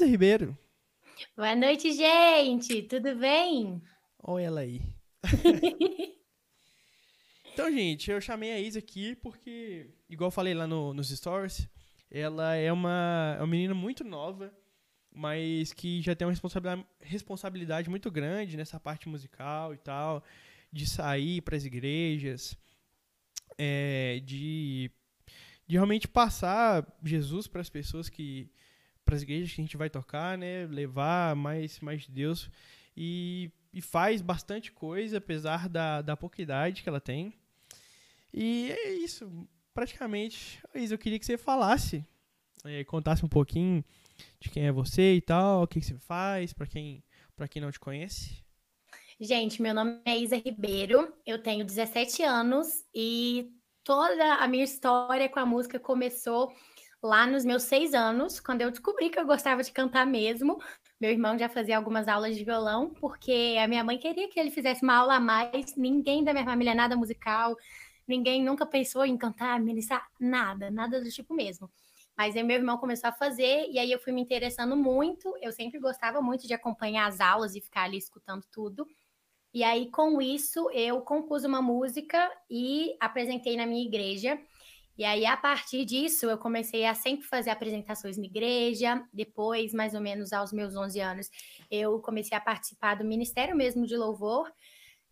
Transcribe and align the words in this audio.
Isa 0.00 0.06
Ribeiro. 0.06 0.56
Boa 1.36 1.54
noite, 1.54 1.92
gente. 1.92 2.84
Tudo 2.84 3.14
bem? 3.16 3.82
Olha 4.18 4.44
ela 4.44 4.60
aí. 4.60 4.80
então, 7.52 7.70
gente, 7.70 8.10
eu 8.10 8.18
chamei 8.18 8.50
a 8.50 8.58
Isa 8.58 8.78
aqui 8.78 9.14
porque, 9.16 9.90
igual 10.08 10.28
eu 10.28 10.32
falei 10.32 10.54
lá 10.54 10.66
no, 10.66 10.94
nos 10.94 11.10
stories, 11.10 11.68
ela 12.10 12.54
é 12.54 12.72
uma, 12.72 13.36
é 13.38 13.42
uma 13.42 13.46
menina 13.46 13.74
muito 13.74 14.02
nova, 14.02 14.50
mas 15.12 15.74
que 15.74 16.00
já 16.00 16.14
tem 16.14 16.26
uma 16.26 16.32
responsabilidade, 16.32 16.86
responsabilidade 17.02 17.90
muito 17.90 18.10
grande 18.10 18.56
nessa 18.56 18.80
parte 18.80 19.06
musical 19.06 19.74
e 19.74 19.76
tal, 19.76 20.24
de 20.72 20.88
sair 20.88 21.42
para 21.42 21.56
as 21.56 21.66
igrejas, 21.66 22.56
é, 23.58 24.22
de, 24.24 24.90
de 25.66 25.76
realmente 25.76 26.08
passar 26.08 26.90
Jesus 27.04 27.46
para 27.46 27.60
as 27.60 27.68
pessoas 27.68 28.08
que 28.08 28.50
para 29.04 29.16
as 29.16 29.22
igrejas 29.22 29.52
que 29.52 29.60
a 29.60 29.64
gente 29.64 29.76
vai 29.76 29.90
tocar, 29.90 30.38
né, 30.38 30.66
levar 30.66 31.34
mais 31.34 31.80
mais 31.80 32.02
de 32.02 32.10
Deus 32.10 32.50
e, 32.96 33.50
e 33.72 33.80
faz 33.80 34.20
bastante 34.20 34.70
coisa 34.72 35.18
apesar 35.18 35.68
da, 35.68 36.02
da 36.02 36.16
pouca 36.16 36.40
idade 36.42 36.82
que 36.82 36.88
ela 36.88 37.00
tem. 37.00 37.34
E 38.32 38.70
é 38.70 38.92
isso, 38.92 39.48
praticamente. 39.74 40.60
Isa, 40.74 40.94
eu 40.94 40.98
queria 40.98 41.18
que 41.18 41.26
você 41.26 41.36
falasse, 41.36 42.04
é, 42.64 42.84
contasse 42.84 43.24
um 43.24 43.28
pouquinho 43.28 43.84
de 44.38 44.50
quem 44.50 44.66
é 44.66 44.72
você 44.72 45.14
e 45.14 45.20
tal, 45.20 45.62
o 45.62 45.66
que, 45.66 45.80
que 45.80 45.86
você 45.86 45.98
faz, 45.98 46.52
para 46.52 46.66
quem 46.66 47.02
para 47.40 47.48
quem 47.48 47.62
não 47.62 47.72
te 47.72 47.80
conhece. 47.80 48.44
Gente, 49.18 49.62
meu 49.62 49.72
nome 49.72 49.98
é 50.04 50.18
Isa 50.18 50.36
Ribeiro, 50.36 51.10
eu 51.24 51.42
tenho 51.42 51.64
17 51.64 52.22
anos 52.22 52.84
e 52.94 53.50
toda 53.82 54.34
a 54.34 54.46
minha 54.46 54.64
história 54.64 55.26
com 55.26 55.38
a 55.38 55.46
música 55.46 55.80
começou 55.80 56.52
lá 57.02 57.26
nos 57.26 57.44
meus 57.44 57.62
seis 57.64 57.94
anos, 57.94 58.40
quando 58.40 58.60
eu 58.60 58.70
descobri 58.70 59.10
que 59.10 59.18
eu 59.18 59.26
gostava 59.26 59.62
de 59.62 59.72
cantar 59.72 60.06
mesmo. 60.06 60.58
Meu 61.00 61.10
irmão 61.10 61.38
já 61.38 61.48
fazia 61.48 61.76
algumas 61.76 62.08
aulas 62.08 62.36
de 62.36 62.44
violão, 62.44 62.90
porque 63.00 63.56
a 63.62 63.66
minha 63.66 63.82
mãe 63.82 63.98
queria 63.98 64.28
que 64.28 64.38
ele 64.38 64.50
fizesse 64.50 64.82
uma 64.82 64.96
aula 64.96 65.14
a 65.16 65.20
mais. 65.20 65.74
Ninguém 65.76 66.22
da 66.22 66.32
minha 66.32 66.44
família 66.44 66.72
é 66.72 66.74
nada 66.74 66.96
musical, 66.96 67.56
ninguém 68.06 68.42
nunca 68.44 68.66
pensou 68.66 69.04
em 69.04 69.16
cantar, 69.16 69.58
ministrar, 69.60 70.06
nada, 70.20 70.70
nada 70.70 71.00
do 71.02 71.10
tipo 71.10 71.32
mesmo. 71.34 71.70
Mas 72.16 72.36
aí 72.36 72.42
meu 72.42 72.56
irmão 72.56 72.76
começou 72.76 73.08
a 73.08 73.12
fazer, 73.12 73.66
e 73.70 73.78
aí 73.78 73.90
eu 73.90 73.98
fui 73.98 74.12
me 74.12 74.20
interessando 74.20 74.76
muito. 74.76 75.34
Eu 75.40 75.52
sempre 75.52 75.78
gostava 75.80 76.20
muito 76.20 76.46
de 76.46 76.52
acompanhar 76.52 77.06
as 77.06 77.20
aulas 77.20 77.54
e 77.54 77.62
ficar 77.62 77.84
ali 77.84 77.96
escutando 77.96 78.44
tudo. 78.52 78.86
E 79.52 79.64
aí, 79.64 79.90
com 79.90 80.22
isso, 80.22 80.70
eu 80.70 81.00
compus 81.00 81.44
uma 81.44 81.60
música 81.60 82.30
e 82.48 82.96
apresentei 83.00 83.56
na 83.56 83.66
minha 83.66 83.84
igreja. 83.84 84.38
E 84.96 85.04
aí, 85.04 85.24
a 85.24 85.36
partir 85.36 85.84
disso, 85.84 86.26
eu 86.26 86.36
comecei 86.36 86.84
a 86.84 86.94
sempre 86.94 87.26
fazer 87.26 87.50
apresentações 87.50 88.18
na 88.18 88.24
igreja. 88.24 89.02
Depois, 89.12 89.72
mais 89.72 89.94
ou 89.94 90.00
menos 90.00 90.32
aos 90.32 90.52
meus 90.52 90.76
11 90.76 91.00
anos, 91.00 91.30
eu 91.70 92.00
comecei 92.00 92.36
a 92.36 92.40
participar 92.40 92.96
do 92.96 93.04
Ministério 93.04 93.56
mesmo 93.56 93.86
de 93.86 93.96
Louvor. 93.96 94.50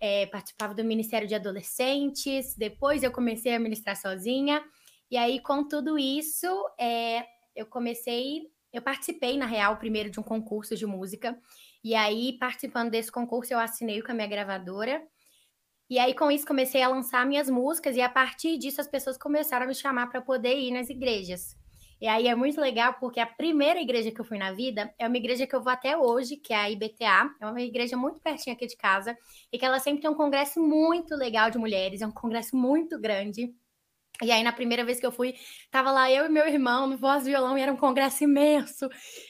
É, 0.01 0.27
participava 0.27 0.75
do 0.75 0.85
Ministério 0.85 1.27
de 1.27 1.35
Adolescentes. 1.35 2.55
Depois, 2.55 3.03
eu 3.03 3.11
comecei 3.11 3.55
a 3.55 3.59
ministrar 3.59 3.97
sozinha. 3.97 4.63
E 5.11 5.17
aí, 5.17 5.41
com 5.41 5.67
tudo 5.67 5.99
isso, 5.99 6.47
é, 6.79 7.25
eu 7.57 7.67
comecei. 7.67 8.43
Eu 8.71 8.83
participei, 8.83 9.39
na 9.39 9.47
real, 9.47 9.79
primeiro 9.79 10.11
de 10.11 10.21
um 10.21 10.23
concurso 10.23 10.77
de 10.77 10.85
música. 10.85 11.39
E 11.83 11.95
aí, 11.95 12.37
participando 12.39 12.91
desse 12.91 13.11
concurso, 13.11 13.55
eu 13.55 13.59
assinei 13.59 14.03
com 14.03 14.13
a 14.13 14.15
minha 14.15 14.27
gravadora. 14.27 15.03
E 15.91 15.99
aí, 15.99 16.15
com 16.15 16.31
isso, 16.31 16.47
comecei 16.47 16.83
a 16.83 16.89
lançar 16.89 17.25
minhas 17.27 17.49
músicas, 17.49 17.97
e 17.97 18.01
a 18.01 18.09
partir 18.09 18.59
disso, 18.59 18.81
as 18.81 18.87
pessoas 18.87 19.17
começaram 19.17 19.65
a 19.65 19.69
me 19.69 19.75
chamar 19.75 20.09
para 20.09 20.21
poder 20.21 20.59
ir 20.59 20.71
nas 20.71 20.91
igrejas. 20.91 21.57
E 22.01 22.07
aí 22.07 22.29
é 22.29 22.35
muito 22.35 22.61
legal, 22.61 22.95
porque 23.01 23.19
a 23.19 23.27
primeira 23.27 23.81
igreja 23.81 24.13
que 24.13 24.21
eu 24.21 24.25
fui 24.25 24.39
na 24.39 24.53
vida 24.53 24.93
é 24.99 25.09
uma 25.09 25.17
igreja 25.17 25.47
que 25.47 25.57
eu 25.57 25.63
vou 25.63 25.73
até 25.73 25.97
hoje, 25.97 26.37
que 26.37 26.53
é 26.53 26.57
a 26.57 26.71
IBTA. 26.71 27.35
É 27.41 27.47
uma 27.47 27.61
igreja 27.61 27.97
muito 27.97 28.21
pertinho 28.21 28.55
aqui 28.55 28.67
de 28.67 28.77
casa, 28.77 29.17
e 29.53 29.59
que 29.59 29.65
ela 29.65 29.81
sempre 29.81 30.03
tem 30.03 30.11
um 30.11 30.15
congresso 30.15 30.61
muito 30.61 31.17
legal 31.17 31.51
de 31.51 31.59
mulheres, 31.59 32.03
é 32.03 32.07
um 32.07 32.13
congresso 32.13 32.57
muito 32.57 33.01
grande. 33.01 33.53
E 34.23 34.33
aí, 34.33 34.43
na 34.43 34.53
primeira 34.53 34.85
vez 34.85 34.99
que 34.99 35.07
eu 35.07 35.13
fui, 35.13 35.35
tava 35.71 35.93
lá 35.93 36.11
eu 36.11 36.27
e 36.27 36.29
meu 36.29 36.47
irmão 36.47 36.89
no 36.89 36.99
voz 36.99 37.25
violão 37.25 37.57
e 37.57 37.61
era 37.61 37.73
um 37.73 37.77
congresso 37.77 38.25
imenso. 38.25 38.89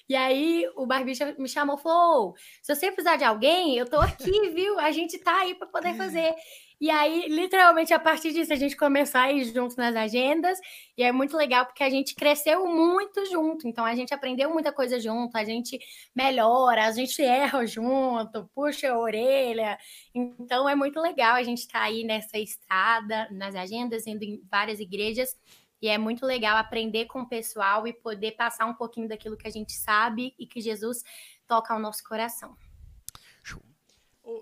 E 0.09 0.17
aí, 0.17 0.65
o 0.77 0.87
Barbicha 0.87 1.35
me 1.39 1.49
chamou 1.49 1.77
e 1.79 1.83
falou: 1.83 2.35
se 2.63 2.75
você 2.75 2.91
precisar 2.91 3.17
de 3.17 3.25
alguém, 3.25 3.77
eu 3.77 3.87
tô 3.89 4.01
aqui, 4.01 4.49
viu? 4.51 4.79
A 4.79 4.91
gente 4.91 5.19
tá 5.19 5.41
aí 5.41 5.55
para 5.55 5.69
poder 5.69 5.95
fazer. 5.95 6.35
E 6.81 6.91
aí, 6.91 7.29
literalmente, 7.29 7.93
a 7.93 7.99
partir 7.99 8.33
disso, 8.33 8.53
a 8.53 8.57
gente 8.57 8.77
começou 8.77 9.21
a 9.21 9.33
ir 9.33 9.45
juntos 9.53 9.77
nas 9.77 9.97
agendas. 9.97 10.61
E 10.97 11.03
é 11.03 11.11
muito 11.11 11.37
legal 11.37 11.67
porque 11.67 11.83
a 11.83 11.91
gente 11.91 12.15
cresceu 12.15 12.67
muito 12.67 13.27
junto. 13.27 13.67
Então, 13.67 13.85
a 13.85 13.97
gente 13.97 14.15
aprendeu 14.15 14.51
muita 14.51 14.73
coisa 14.73 15.01
junto, 15.01 15.37
a 15.37 15.45
gente 15.45 15.79
melhora, 16.15 16.87
a 16.87 16.93
gente 16.93 17.21
erra 17.21 17.67
junto, 17.67 18.49
puxa 18.55 18.91
a 18.91 18.99
orelha. 18.99 19.77
Então, 20.15 20.69
é 20.69 20.77
muito 20.77 21.01
legal 21.01 21.35
a 21.35 21.43
gente 21.43 21.59
estar 21.59 21.81
tá 21.81 21.85
aí 21.87 22.05
nessa 22.05 22.39
estrada, 22.39 23.29
nas 23.33 23.57
agendas, 23.57 24.07
indo 24.07 24.23
em 24.23 24.41
várias 24.49 24.79
igrejas. 24.79 25.37
E 25.83 25.89
é 25.89 25.99
muito 25.99 26.25
legal 26.25 26.57
aprender 26.57 27.07
com 27.07 27.23
o 27.23 27.29
pessoal 27.29 27.89
e 27.89 27.93
poder 27.93 28.33
passar 28.33 28.67
um 28.67 28.75
pouquinho 28.75 29.09
daquilo 29.09 29.37
que 29.37 29.49
a 29.49 29.51
gente 29.51 29.73
sabe 29.73 30.33
e 30.39 30.47
que 30.47 30.61
Jesus 30.61 31.03
toca 31.47 31.75
ao 31.75 31.81
nosso 31.81 32.05
coração. 32.05 32.57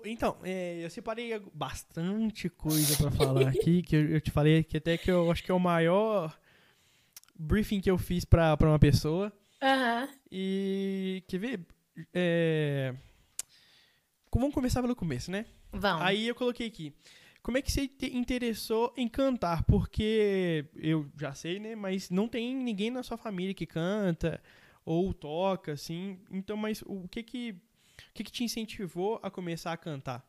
Então, 0.05 0.37
é, 0.43 0.83
eu 0.83 0.89
separei 0.89 1.39
bastante 1.53 2.49
coisa 2.49 2.97
para 2.97 3.11
falar 3.11 3.47
aqui, 3.49 3.81
que 3.81 3.95
eu, 3.95 4.09
eu, 4.09 4.21
te 4.21 4.31
falei 4.31 4.63
que 4.63 4.77
até 4.77 4.97
que 4.97 5.09
eu 5.09 5.31
acho 5.31 5.43
que 5.43 5.51
é 5.51 5.53
o 5.53 5.59
maior 5.59 6.37
briefing 7.37 7.79
que 7.79 7.89
eu 7.89 7.97
fiz 7.97 8.25
para 8.25 8.57
uma 8.61 8.79
pessoa. 8.79 9.31
Uhum. 9.61 10.07
E, 10.31 11.23
quer 11.27 11.37
ver? 11.37 11.65
É, 12.13 12.93
vamos 14.33 14.53
começar 14.53 14.81
pelo 14.81 14.95
começo, 14.95 15.31
né? 15.31 15.45
Vamos. 15.71 16.03
Aí 16.03 16.27
eu 16.27 16.35
coloquei 16.35 16.67
aqui. 16.67 16.93
Como 17.41 17.57
é 17.57 17.61
que 17.61 17.71
você 17.71 17.87
te 17.87 18.15
interessou 18.15 18.93
em 18.97 19.07
cantar? 19.07 19.63
Porque 19.63 20.65
eu 20.75 21.09
já 21.17 21.33
sei, 21.33 21.59
né? 21.59 21.75
Mas 21.75 22.09
não 22.09 22.27
tem 22.27 22.53
ninguém 22.53 22.91
na 22.91 23.03
sua 23.03 23.17
família 23.17 23.53
que 23.53 23.65
canta 23.65 24.41
ou 24.85 25.13
toca, 25.13 25.71
assim. 25.71 26.19
Então, 26.29 26.57
mas 26.57 26.83
o 26.85 27.07
que 27.07 27.23
que 27.23 27.55
que, 28.17 28.23
que 28.23 28.31
te 28.31 28.43
incentivou 28.43 29.19
a 29.21 29.29
começar 29.29 29.71
a 29.71 29.77
cantar? 29.77 30.25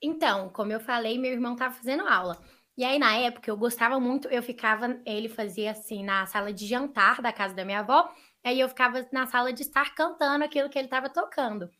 Então, 0.00 0.48
como 0.50 0.72
eu 0.72 0.80
falei, 0.80 1.18
meu 1.18 1.32
irmão 1.32 1.54
estava 1.54 1.74
fazendo 1.74 2.06
aula. 2.06 2.38
E 2.76 2.84
aí, 2.84 2.98
na 2.98 3.16
época, 3.16 3.50
eu 3.50 3.56
gostava 3.56 4.00
muito, 4.00 4.28
eu 4.28 4.42
ficava, 4.42 5.00
ele 5.06 5.28
fazia 5.28 5.70
assim, 5.70 6.02
na 6.04 6.26
sala 6.26 6.52
de 6.52 6.66
jantar 6.66 7.22
da 7.22 7.32
casa 7.32 7.54
da 7.54 7.64
minha 7.64 7.80
avó, 7.80 8.12
aí 8.44 8.58
eu 8.60 8.68
ficava 8.68 9.06
na 9.12 9.26
sala 9.26 9.52
de 9.52 9.62
estar 9.62 9.94
cantando 9.94 10.44
aquilo 10.44 10.68
que 10.68 10.78
ele 10.78 10.86
estava 10.86 11.08
tocando. 11.08 11.70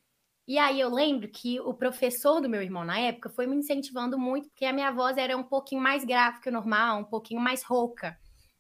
E 0.47 0.59
aí 0.59 0.79
eu 0.79 0.91
lembro 0.91 1.29
que 1.29 1.59
o 1.61 1.75
professor 1.75 2.41
do 2.41 2.49
meu 2.49 2.63
irmão 2.63 2.85
na 2.85 2.99
época 2.99 3.31
foi 3.31 3.47
me 3.47 3.57
incentivando 3.57 4.19
muito, 4.19 4.49
porque 4.51 4.67
a 4.67 4.73
minha 4.73 4.91
voz 4.93 5.17
era 5.17 5.37
um 5.37 5.43
pouquinho 5.43 5.81
mais 5.81 6.05
grave 6.05 6.41
que 6.41 6.49
o 6.49 6.53
normal, 6.53 7.01
um 7.01 7.05
pouquinho 7.05 7.41
mais 7.41 7.65
rouca. 7.65 8.17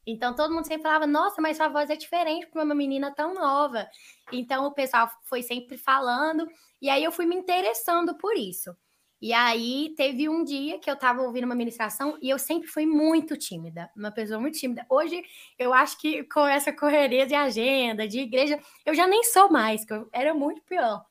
Então 0.07 0.35
todo 0.35 0.53
mundo 0.53 0.67
sempre 0.67 0.83
falava: 0.83 1.07
Nossa, 1.07 1.41
mas 1.41 1.57
sua 1.57 1.69
voz 1.69 1.91
é 1.91 1.97
diferente 1.97 2.47
para 2.47 2.63
uma 2.63 2.75
menina 2.75 3.15
tão 3.15 3.35
nova. 3.35 3.89
Então 4.33 4.67
o 4.67 4.73
pessoal 4.73 5.11
foi 5.25 5.43
sempre 5.43 5.77
falando, 5.79 6.47
e 6.81 6.89
aí 6.91 7.03
eu 7.03 7.13
fui 7.13 7.27
me 7.27 7.37
interessando 7.37 8.17
por 8.17 8.37
isso. 8.37 8.77
E 9.21 9.33
aí 9.33 9.95
teve 9.97 10.29
um 10.29 10.45
dia 10.45 10.79
que 10.79 10.91
eu 10.91 10.95
estava 10.95 11.23
ouvindo 11.23 11.45
uma 11.45 11.55
ministração 11.55 12.19
e 12.21 12.29
eu 12.29 12.39
sempre 12.39 12.69
fui 12.69 12.85
muito 12.85 13.37
tímida, 13.39 13.91
uma 13.97 14.11
pessoa 14.11 14.39
muito 14.39 14.59
tímida. 14.59 14.85
Hoje 14.87 15.23
eu 15.59 15.73
acho 15.73 15.99
que 15.99 16.25
com 16.25 16.47
essa 16.47 16.71
correria 16.73 17.27
de 17.27 17.35
agenda, 17.35 18.07
de 18.07 18.21
igreja, 18.21 18.61
eu 18.85 18.95
já 18.95 19.07
nem 19.07 19.25
sou 19.25 19.51
mais, 19.51 19.83
que 19.85 19.95
eu 19.95 20.09
era 20.13 20.35
muito 20.35 20.61
pior. 20.63 21.03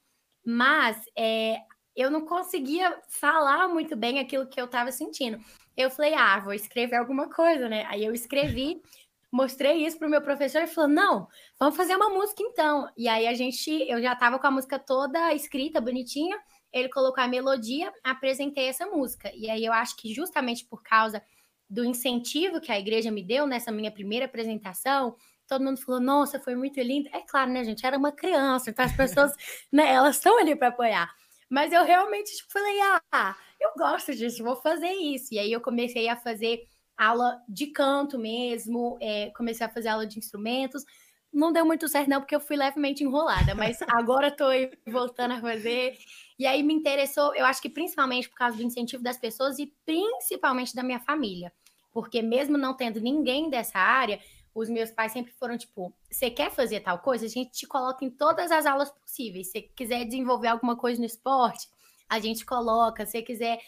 Mas 0.46 1.02
é, 1.18 1.58
eu 1.96 2.09
não 2.09 2.26
conseguia 2.26 3.00
falar 3.08 3.68
muito 3.68 3.96
bem 3.96 4.20
aquilo 4.20 4.48
que 4.48 4.59
eu 4.59 4.66
estava 4.66 4.92
sentindo. 4.92 5.38
Eu 5.76 5.90
falei, 5.90 6.14
ah, 6.14 6.40
vou 6.40 6.54
escrever 6.54 6.96
alguma 6.96 7.30
coisa, 7.30 7.70
né? 7.70 7.86
Aí 7.88 8.04
eu 8.04 8.14
escrevi, 8.14 8.81
mostrei 9.34 9.84
isso 9.84 9.98
pro 9.98 10.09
meu 10.09 10.22
professor 10.22 10.62
e 10.62 10.68
falou: 10.68 10.90
não, 10.90 11.28
vamos 11.59 11.76
fazer 11.76 11.96
uma 11.96 12.09
música 12.09 12.44
então. 12.44 12.88
E 12.96 13.08
aí 13.08 13.26
a 13.28 13.34
gente, 13.34 13.72
eu 13.90 14.00
já 14.00 14.14
estava 14.14 14.38
com 14.38 14.46
a 14.46 14.52
música 14.52 14.78
toda 14.78 15.34
escrita, 15.34 15.82
bonitinha. 15.82 16.40
Ele 16.72 16.90
colocou 16.90 17.23
a 17.23 17.28
melodia, 17.28 17.91
apresentei 18.03 18.67
essa 18.67 18.85
música. 18.85 19.32
E 19.35 19.50
aí 19.50 19.66
eu 19.66 19.73
acho 19.73 19.96
que 19.97 20.14
justamente 20.14 20.66
por 20.66 20.82
causa 20.84 21.22
do 21.70 21.84
incentivo 21.84 22.62
que 22.62 22.72
a 22.72 22.79
igreja 22.79 23.09
me 23.09 23.23
deu 23.23 23.47
nessa 23.47 23.72
minha 23.72 23.91
primeira 23.91 24.26
apresentação, 24.26 25.16
todo 25.47 25.64
mundo 25.64 25.79
falou: 25.82 26.00
"Nossa, 26.00 26.40
foi 26.40 26.56
muito 26.56 26.79
lindo". 26.79 27.09
É 27.12 27.22
claro, 27.22 27.52
né, 27.52 27.64
gente? 27.64 27.85
Era 27.85 27.97
uma 27.97 28.12
criança, 28.12 28.70
então 28.70 28.85
as 28.85 28.96
pessoas, 28.96 29.34
né, 29.72 29.91
elas 29.91 30.17
estão 30.17 30.40
ali 30.40 30.56
para 30.56 30.67
apoiar. 30.67 31.09
Mas 31.53 31.72
eu 31.72 31.84
realmente 31.85 32.35
tipo, 32.35 32.52
falei: 32.52 32.79
"Ah, 33.11 33.38
eu 33.61 33.70
gosto 33.78 34.11
disso, 34.16 34.44
vou 34.44 34.55
fazer 34.55 34.91
isso". 34.91 35.32
E 35.32 35.38
aí 35.38 35.52
eu 35.52 35.61
comecei 35.61 36.09
a 36.09 36.17
fazer 36.17 36.64
aula 36.97 37.40
de 37.47 37.67
canto 37.67 38.17
mesmo, 38.17 38.97
é, 39.00 39.29
comecei 39.38 39.64
a 39.64 39.70
fazer 39.70 39.90
aula 39.90 40.08
de 40.08 40.17
instrumentos. 40.17 40.84
Não 41.32 41.52
deu 41.53 41.64
muito 41.64 41.88
certo, 41.88 42.09
não, 42.09 42.20
porque 42.22 42.35
eu 42.35 42.40
fui 42.40 42.55
levemente 42.55 43.03
enrolada, 43.03 43.53
mas 43.53 43.78
agora 43.88 44.29
estou 44.29 44.50
voltando 44.88 45.35
a 45.35 45.41
fazer. 45.41 45.96
E 46.40 46.47
aí 46.47 46.64
me 46.64 46.73
interessou, 46.73 47.35
eu 47.35 47.46
acho 47.46 47.61
que 47.61 47.70
principalmente 47.70 48.28
por 48.29 48.35
causa 48.35 48.58
do 48.58 48.64
incentivo 48.64 49.03
das 49.03 49.20
pessoas 49.20 49.59
e 49.59 49.72
principalmente 49.85 50.76
da 50.76 50.82
minha 50.82 51.00
família. 51.00 51.53
Porque 51.91 52.23
mesmo 52.23 52.58
não 52.58 52.76
tendo 52.76 53.00
ninguém 53.00 53.47
dessa 53.52 53.78
área, 53.78 54.20
os 54.53 54.70
meus 54.70 54.91
pais 54.91 55.11
sempre 55.11 55.32
foram 55.34 55.58
tipo: 55.58 55.94
você 56.09 56.29
quer 56.29 56.52
fazer 56.52 56.82
tal 56.82 57.00
coisa? 57.00 57.26
A 57.26 57.29
gente 57.29 57.52
te 57.52 57.67
coloca 57.67 58.05
em 58.05 58.09
todas 58.09 58.52
as 58.52 58.66
aulas 58.66 58.91
possíveis. 58.91 59.52
Se 59.52 59.61
quiser 59.61 60.05
desenvolver 60.05 60.47
alguma 60.47 60.76
coisa 60.76 61.00
no 61.00 61.05
esporte, 61.05 61.67
a 62.08 62.20
gente 62.20 62.46
coloca. 62.46 63.05
Se 63.05 63.22
quiser 63.22 63.59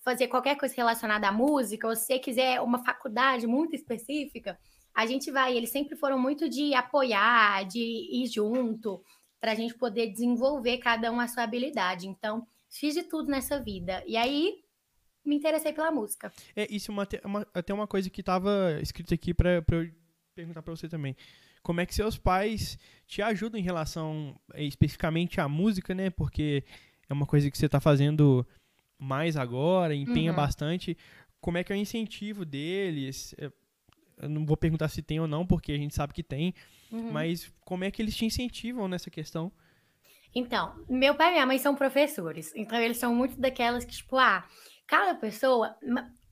fazer 0.00 0.28
qualquer 0.28 0.56
coisa 0.56 0.74
relacionada 0.76 1.28
à 1.28 1.32
música, 1.32 1.88
ou 1.88 1.96
se 1.96 2.18
quiser 2.18 2.60
uma 2.60 2.84
faculdade 2.84 3.46
muito 3.46 3.74
específica, 3.74 4.58
a 4.94 5.06
gente 5.06 5.30
vai. 5.30 5.56
Eles 5.56 5.70
sempre 5.70 5.96
foram 5.96 6.18
muito 6.18 6.48
de 6.48 6.74
apoiar, 6.74 7.64
de 7.64 7.80
ir 7.80 8.26
junto, 8.26 9.02
para 9.40 9.52
a 9.52 9.54
gente 9.54 9.74
poder 9.74 10.08
desenvolver 10.08 10.78
cada 10.78 11.10
um 11.10 11.18
a 11.18 11.28
sua 11.28 11.42
habilidade. 11.42 12.06
Então, 12.06 12.46
fiz 12.68 12.94
de 12.94 13.02
tudo 13.02 13.30
nessa 13.30 13.58
vida. 13.60 14.02
E 14.06 14.16
aí, 14.16 14.62
me 15.24 15.34
interessei 15.34 15.72
pela 15.72 15.90
música. 15.90 16.32
É, 16.54 16.66
isso 16.70 16.90
é 16.90 16.94
uma, 16.94 17.08
uma, 17.24 17.46
até 17.52 17.74
uma 17.74 17.86
coisa 17.86 18.08
que 18.08 18.20
estava 18.20 18.78
escrito 18.80 19.12
aqui 19.12 19.34
para 19.34 19.64
eu 19.72 19.90
perguntar 20.36 20.60
para 20.60 20.76
você 20.76 20.86
também. 20.86 21.16
Como 21.62 21.80
é 21.80 21.86
que 21.86 21.94
seus 21.94 22.18
pais 22.18 22.78
te 23.06 23.22
ajudam 23.22 23.58
em 23.58 23.64
relação 23.64 24.38
é, 24.52 24.62
especificamente 24.62 25.40
à 25.40 25.48
música, 25.48 25.94
né? 25.94 26.10
Porque 26.10 26.62
é 27.08 27.12
uma 27.12 27.26
coisa 27.26 27.50
que 27.50 27.56
você 27.56 27.66
está 27.66 27.80
fazendo 27.80 28.46
mais 28.98 29.36
agora, 29.36 29.94
empenha 29.94 30.30
uhum. 30.30 30.36
bastante. 30.36 30.96
Como 31.40 31.56
é 31.56 31.64
que 31.64 31.72
é 31.72 31.76
o 31.76 31.78
incentivo 31.78 32.44
deles? 32.44 33.34
É, 33.38 33.50
eu 34.18 34.28
não 34.28 34.44
vou 34.44 34.56
perguntar 34.56 34.88
se 34.88 35.02
tem 35.02 35.18
ou 35.18 35.26
não, 35.26 35.46
porque 35.46 35.72
a 35.72 35.78
gente 35.78 35.94
sabe 35.94 36.12
que 36.12 36.22
tem. 36.22 36.54
Uhum. 36.92 37.10
Mas 37.10 37.50
como 37.60 37.84
é 37.84 37.90
que 37.90 38.02
eles 38.02 38.14
te 38.14 38.26
incentivam 38.26 38.86
nessa 38.86 39.10
questão? 39.10 39.50
Então, 40.34 40.84
meu 40.86 41.14
pai 41.14 41.28
e 41.28 41.32
minha 41.32 41.46
mãe 41.46 41.58
são 41.58 41.74
professores. 41.74 42.52
Então, 42.54 42.78
eles 42.78 42.98
são 42.98 43.14
muito 43.14 43.40
daquelas 43.40 43.86
que, 43.86 43.94
tipo, 43.94 44.18
ah, 44.18 44.46
cada 44.86 45.14
pessoa. 45.14 45.74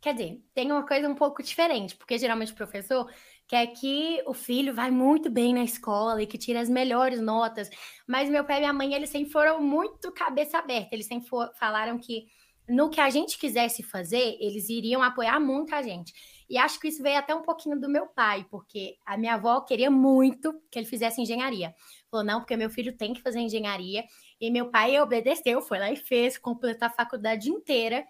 Quer 0.00 0.12
dizer, 0.12 0.42
tem 0.52 0.70
uma 0.70 0.86
coisa 0.86 1.08
um 1.08 1.14
pouco 1.14 1.42
diferente, 1.42 1.96
porque 1.96 2.18
geralmente 2.18 2.52
o 2.52 2.54
professor 2.54 3.10
quer 3.46 3.66
que 3.68 4.22
o 4.26 4.34
filho 4.34 4.74
vai 4.74 4.90
muito 4.90 5.30
bem 5.30 5.54
na 5.54 5.64
escola 5.64 6.22
e 6.22 6.26
que 6.26 6.38
tire 6.38 6.58
as 6.58 6.68
melhores 6.68 7.20
notas. 7.20 7.68
Mas 8.06 8.28
meu 8.28 8.44
pai 8.44 8.56
e 8.56 8.60
minha 8.60 8.72
mãe, 8.72 8.94
eles 8.94 9.10
sempre 9.10 9.30
foram 9.30 9.60
muito 9.60 10.12
cabeça 10.12 10.58
aberta. 10.58 10.94
Eles 10.94 11.06
sempre 11.06 11.28
for, 11.28 11.50
falaram 11.58 11.98
que 11.98 12.26
no 12.68 12.88
que 12.88 13.00
a 13.00 13.10
gente 13.10 13.38
quisesse 13.38 13.82
fazer, 13.82 14.38
eles 14.40 14.68
iriam 14.68 15.02
apoiar 15.02 15.38
muito 15.38 15.74
a 15.74 15.82
gente. 15.82 16.14
E 16.48 16.58
acho 16.58 16.78
que 16.78 16.88
isso 16.88 17.02
veio 17.02 17.18
até 17.18 17.34
um 17.34 17.42
pouquinho 17.42 17.78
do 17.78 17.88
meu 17.88 18.06
pai, 18.06 18.46
porque 18.50 18.96
a 19.04 19.16
minha 19.16 19.34
avó 19.34 19.60
queria 19.60 19.90
muito 19.90 20.52
que 20.70 20.78
ele 20.78 20.86
fizesse 20.86 21.20
engenharia. 21.20 21.74
Falou, 22.10 22.24
não, 22.24 22.40
porque 22.40 22.56
meu 22.56 22.70
filho 22.70 22.96
tem 22.96 23.12
que 23.12 23.20
fazer 23.20 23.40
engenharia. 23.40 24.04
E 24.40 24.50
meu 24.50 24.70
pai 24.70 24.98
obedeceu, 25.00 25.60
foi 25.62 25.78
lá 25.78 25.90
e 25.90 25.96
fez, 25.96 26.38
completou 26.38 26.86
a 26.86 26.90
faculdade 26.90 27.50
inteira. 27.50 28.04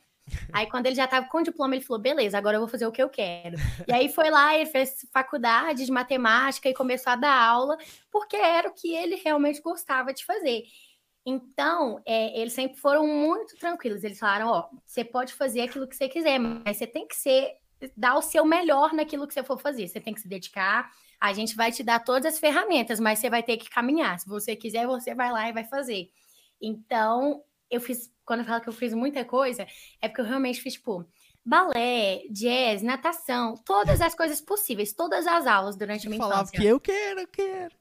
Aí, 0.52 0.66
quando 0.68 0.86
ele 0.86 0.94
já 0.94 1.04
estava 1.04 1.26
com 1.26 1.38
o 1.38 1.42
diploma, 1.42 1.74
ele 1.74 1.84
falou: 1.84 2.00
beleza, 2.00 2.38
agora 2.38 2.56
eu 2.56 2.60
vou 2.60 2.68
fazer 2.68 2.86
o 2.86 2.92
que 2.92 3.02
eu 3.02 3.08
quero. 3.08 3.56
E 3.86 3.92
aí 3.92 4.08
foi 4.08 4.30
lá, 4.30 4.56
ele 4.56 4.66
fez 4.66 5.06
faculdade 5.12 5.84
de 5.84 5.92
matemática 5.92 6.68
e 6.68 6.74
começou 6.74 7.12
a 7.12 7.16
dar 7.16 7.34
aula, 7.34 7.76
porque 8.10 8.36
era 8.36 8.68
o 8.68 8.72
que 8.72 8.94
ele 8.94 9.16
realmente 9.16 9.60
gostava 9.60 10.12
de 10.12 10.24
fazer. 10.24 10.64
Então, 11.26 12.00
é, 12.04 12.38
eles 12.38 12.52
sempre 12.52 12.78
foram 12.78 13.06
muito 13.06 13.56
tranquilos. 13.56 14.04
Eles 14.04 14.18
falaram: 14.18 14.48
ó, 14.48 14.68
você 14.84 15.04
pode 15.04 15.32
fazer 15.34 15.62
aquilo 15.62 15.86
que 15.86 15.96
você 15.96 16.08
quiser, 16.08 16.38
mas 16.38 16.76
você 16.76 16.86
tem 16.86 17.06
que 17.06 17.16
ser, 17.16 17.52
dar 17.96 18.16
o 18.16 18.22
seu 18.22 18.44
melhor 18.44 18.92
naquilo 18.92 19.26
que 19.26 19.34
você 19.34 19.42
for 19.42 19.58
fazer. 19.58 19.88
Você 19.88 20.00
tem 20.00 20.14
que 20.14 20.20
se 20.20 20.28
dedicar. 20.28 20.90
A 21.20 21.32
gente 21.32 21.56
vai 21.56 21.72
te 21.72 21.82
dar 21.82 22.00
todas 22.00 22.34
as 22.34 22.38
ferramentas, 22.38 23.00
mas 23.00 23.18
você 23.18 23.30
vai 23.30 23.42
ter 23.42 23.56
que 23.56 23.70
caminhar. 23.70 24.18
Se 24.18 24.28
você 24.28 24.54
quiser, 24.54 24.86
você 24.86 25.14
vai 25.14 25.32
lá 25.32 25.48
e 25.48 25.52
vai 25.52 25.64
fazer. 25.64 26.10
Então, 26.60 27.42
eu 27.70 27.80
fiz, 27.80 28.12
quando 28.24 28.40
eu 28.40 28.46
falo 28.46 28.60
que 28.60 28.68
eu 28.68 28.72
fiz 28.72 28.94
muita 28.94 29.24
coisa, 29.24 29.66
é 30.00 30.08
porque 30.08 30.20
eu 30.20 30.26
realmente 30.26 30.60
fiz, 30.60 30.74
tipo, 30.74 31.06
balé, 31.44 32.22
jazz, 32.30 32.82
natação, 32.82 33.54
todas 33.64 34.00
as 34.00 34.14
coisas 34.14 34.40
possíveis, 34.40 34.92
todas 34.92 35.26
as 35.26 35.46
aulas 35.46 35.76
durante 35.76 36.06
a 36.06 36.10
minha 36.10 36.20
falava 36.20 36.42
infância. 36.42 36.58
que 36.58 36.66
eu 36.66 36.80
quero, 36.80 37.20
eu 37.20 37.28
quero. 37.28 37.74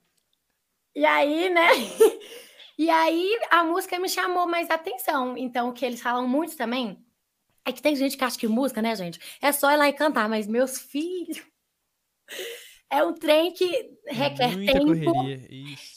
E 0.95 1.05
aí, 1.05 1.49
né? 1.49 1.67
e 2.77 2.89
aí 2.89 3.39
a 3.49 3.63
música 3.63 3.97
me 3.97 4.09
chamou 4.09 4.47
mais 4.47 4.69
atenção. 4.69 5.37
Então, 5.37 5.69
o 5.69 5.73
que 5.73 5.85
eles 5.85 6.01
falam 6.01 6.27
muito 6.27 6.55
também 6.55 7.03
é 7.65 7.71
que 7.71 7.81
tem 7.81 7.95
gente 7.95 8.17
que 8.17 8.23
acha 8.23 8.37
que 8.37 8.47
música, 8.47 8.81
né, 8.81 8.95
gente? 8.95 9.19
É 9.41 9.51
só 9.51 9.71
ir 9.71 9.77
lá 9.77 9.87
e 9.87 9.93
cantar, 9.93 10.27
mas 10.27 10.47
meus 10.47 10.77
filhos 10.79 11.41
é 12.93 13.03
um 13.03 13.11
trem 13.11 13.51
que 13.51 13.89
requer 14.07 14.55
Muita 14.55 14.73
tempo, 14.73 15.23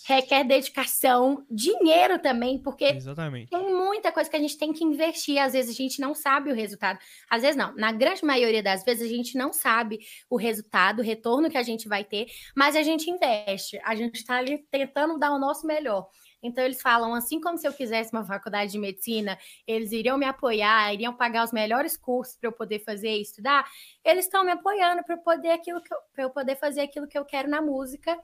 requer 0.07 0.45
dedicação, 0.45 1.45
dinheiro 1.51 2.19
também, 2.19 2.59
porque 2.59 2.87
Exatamente. 2.87 3.51
tem 3.51 3.75
muita 3.75 4.11
coisa 4.11 4.31
que 4.31 4.37
a 4.37 4.41
gente 4.41 4.57
tem 4.57 4.73
que 4.73 4.83
investir. 4.83 5.39
Às 5.39 5.53
vezes 5.53 5.75
a 5.75 5.77
gente 5.77 6.01
não 6.01 6.15
sabe 6.15 6.51
o 6.51 6.55
resultado. 6.55 6.99
Às 7.29 7.43
vezes 7.43 7.57
não. 7.57 7.75
Na 7.77 7.93
grande 7.93 8.25
maioria 8.25 8.63
das 8.63 8.83
vezes 8.83 9.11
a 9.11 9.15
gente 9.15 9.37
não 9.37 9.53
sabe 9.53 9.99
o 10.31 10.39
resultado, 10.39 11.01
o 11.01 11.05
retorno 11.05 11.51
que 11.51 11.59
a 11.59 11.63
gente 11.63 11.87
vai 11.87 12.03
ter, 12.03 12.27
mas 12.57 12.75
a 12.75 12.83
gente 12.83 13.11
investe. 13.11 13.79
A 13.85 13.95
gente 13.95 14.15
está 14.15 14.39
ali 14.39 14.59
tentando 14.71 15.19
dar 15.19 15.33
o 15.33 15.39
nosso 15.39 15.67
melhor. 15.67 16.09
Então 16.47 16.65
eles 16.65 16.81
falam, 16.81 17.15
assim 17.15 17.41
como 17.41 17.59
se 17.59 17.67
eu 17.67 17.73
quisesse 17.73 18.13
uma 18.13 18.25
faculdade 18.25 18.73
de 18.73 18.79
medicina, 18.79 19.39
eles 19.67 19.93
iriam 19.93 20.17
me 20.17 20.27
apoiar, 20.27 20.93
iriam 20.95 21.15
pagar 21.15 21.45
os 21.45 21.53
melhores 21.53 21.97
cursos 21.97 22.37
para 22.37 22.49
eu 22.49 22.53
poder 22.53 22.81
fazer 22.81 23.11
e 23.11 23.23
estudar. 23.23 23.69
Eles 24.05 24.27
estão 24.27 24.45
me 24.45 24.53
apoiando 24.53 25.03
para 25.05 25.17
eu 25.17 25.21
poder 25.21 25.51
aquilo 25.51 25.83
que 25.83 25.93
eu, 25.93 25.99
eu 26.19 26.31
poder 26.31 26.57
fazer 26.57 26.81
aquilo 26.81 27.07
que 27.07 27.19
eu 27.19 27.25
quero 27.25 27.49
na 27.49 27.61
música. 27.61 28.19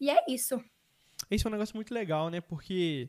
E 0.00 0.10
é 0.10 0.24
isso. 0.28 0.62
Esse 1.30 1.46
é 1.46 1.48
um 1.48 1.52
negócio 1.52 1.76
muito 1.76 1.92
legal, 1.92 2.28
né? 2.28 2.40
Porque 2.40 3.08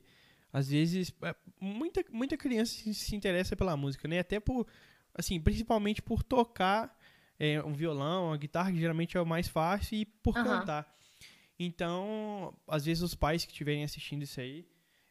às 0.51 0.69
vezes 0.69 1.13
é, 1.23 1.35
muita 1.59 2.03
muita 2.11 2.37
criança 2.37 2.73
se 2.93 3.15
interessa 3.15 3.55
pela 3.55 3.77
música, 3.77 4.07
né? 4.07 4.19
Até 4.19 4.39
por 4.39 4.67
assim, 5.13 5.39
principalmente 5.39 6.01
por 6.01 6.23
tocar 6.23 6.97
é, 7.39 7.63
um 7.63 7.73
violão, 7.73 8.27
uma 8.27 8.37
guitarra, 8.37 8.71
que 8.71 8.79
geralmente 8.79 9.15
é 9.15 9.21
o 9.21 9.25
mais 9.25 9.47
fácil, 9.47 9.97
e 9.97 10.05
por 10.05 10.35
uhum. 10.37 10.43
cantar. 10.43 10.98
Então, 11.59 12.53
às 12.65 12.85
vezes 12.85 13.03
os 13.03 13.13
pais 13.13 13.43
que 13.43 13.51
estiverem 13.51 13.83
assistindo 13.83 14.23
isso 14.23 14.39
aí, 14.39 14.65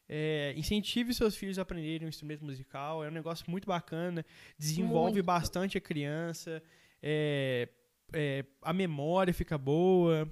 é, 0.08 0.54
incentive 0.56 1.12
seus 1.12 1.36
filhos 1.36 1.58
a 1.58 1.62
aprenderem 1.62 2.06
um 2.06 2.08
instrumento 2.08 2.44
musical. 2.44 3.04
É 3.04 3.08
um 3.08 3.12
negócio 3.12 3.44
muito 3.48 3.66
bacana, 3.66 4.24
desenvolve 4.58 5.14
muito. 5.14 5.26
bastante 5.26 5.76
a 5.76 5.80
criança, 5.80 6.62
é, 7.02 7.68
é, 8.14 8.44
a 8.62 8.72
memória 8.72 9.34
fica 9.34 9.58
boa. 9.58 10.26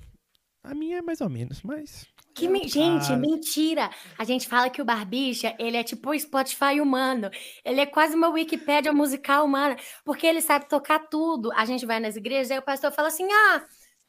A 0.64 0.74
minha 0.74 0.98
é 0.98 1.02
mais 1.02 1.20
ou 1.20 1.28
menos, 1.28 1.62
mas. 1.62 2.06
Que 2.34 2.48
me... 2.48 2.66
Gente, 2.66 3.12
mentira! 3.16 3.90
A 4.19 4.24
gente 4.24 4.48
fala 4.48 4.69
que 4.69 4.82
o 4.82 4.84
Barbicha, 4.84 5.54
ele 5.58 5.76
é 5.76 5.84
tipo 5.84 6.10
o 6.10 6.19
Spotify 6.19 6.80
humano. 6.80 7.30
Ele 7.64 7.80
é 7.80 7.86
quase 7.86 8.16
uma 8.16 8.28
Wikipédia 8.28 8.92
musical 8.92 9.44
humana, 9.44 9.76
porque 10.04 10.26
ele 10.26 10.40
sabe 10.40 10.69
tocar 10.69 10.98
tudo. 11.08 11.52
A 11.52 11.64
gente 11.64 11.86
vai 11.86 12.00
nas 12.00 12.16
igrejas 12.16 12.50
e 12.50 12.58
o 12.58 12.62
pastor 12.62 12.90
fala 12.90 13.08
assim: 13.08 13.28
ah 13.30 13.64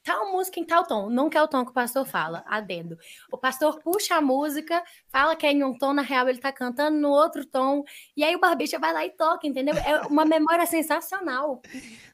tal 0.08 0.32
música 0.32 0.58
em 0.58 0.64
tal 0.64 0.88
tom. 0.88 1.10
Nunca 1.10 1.38
é 1.38 1.44
o 1.44 1.48
tom 1.50 1.66
que 1.66 1.72
o 1.72 1.74
pastor 1.74 2.06
fala, 2.06 2.42
adendo. 2.48 2.98
O 3.30 3.38
pastor 3.38 3.78
puxa 3.84 4.16
a 4.16 4.22
música, 4.22 4.82
fala 5.10 5.36
que 5.36 5.46
é 5.46 5.52
em 5.52 5.66
um 5.66 5.78
tom, 5.78 5.92
na 5.92 6.02
real 6.02 6.30
ele 6.30 6.40
tá 6.40 6.50
cantando 6.50 6.98
no 6.98 7.10
outro 7.10 7.46
tom, 7.46 7.84
e 8.16 8.24
aí 8.24 8.34
o 8.34 8.40
barbicha 8.40 8.80
vai 8.80 8.94
lá 8.94 9.06
e 9.06 9.12
toca, 9.12 9.46
entendeu? 9.46 9.76
É 9.76 10.08
uma 10.08 10.24
memória 10.24 10.66
sensacional. 10.66 11.62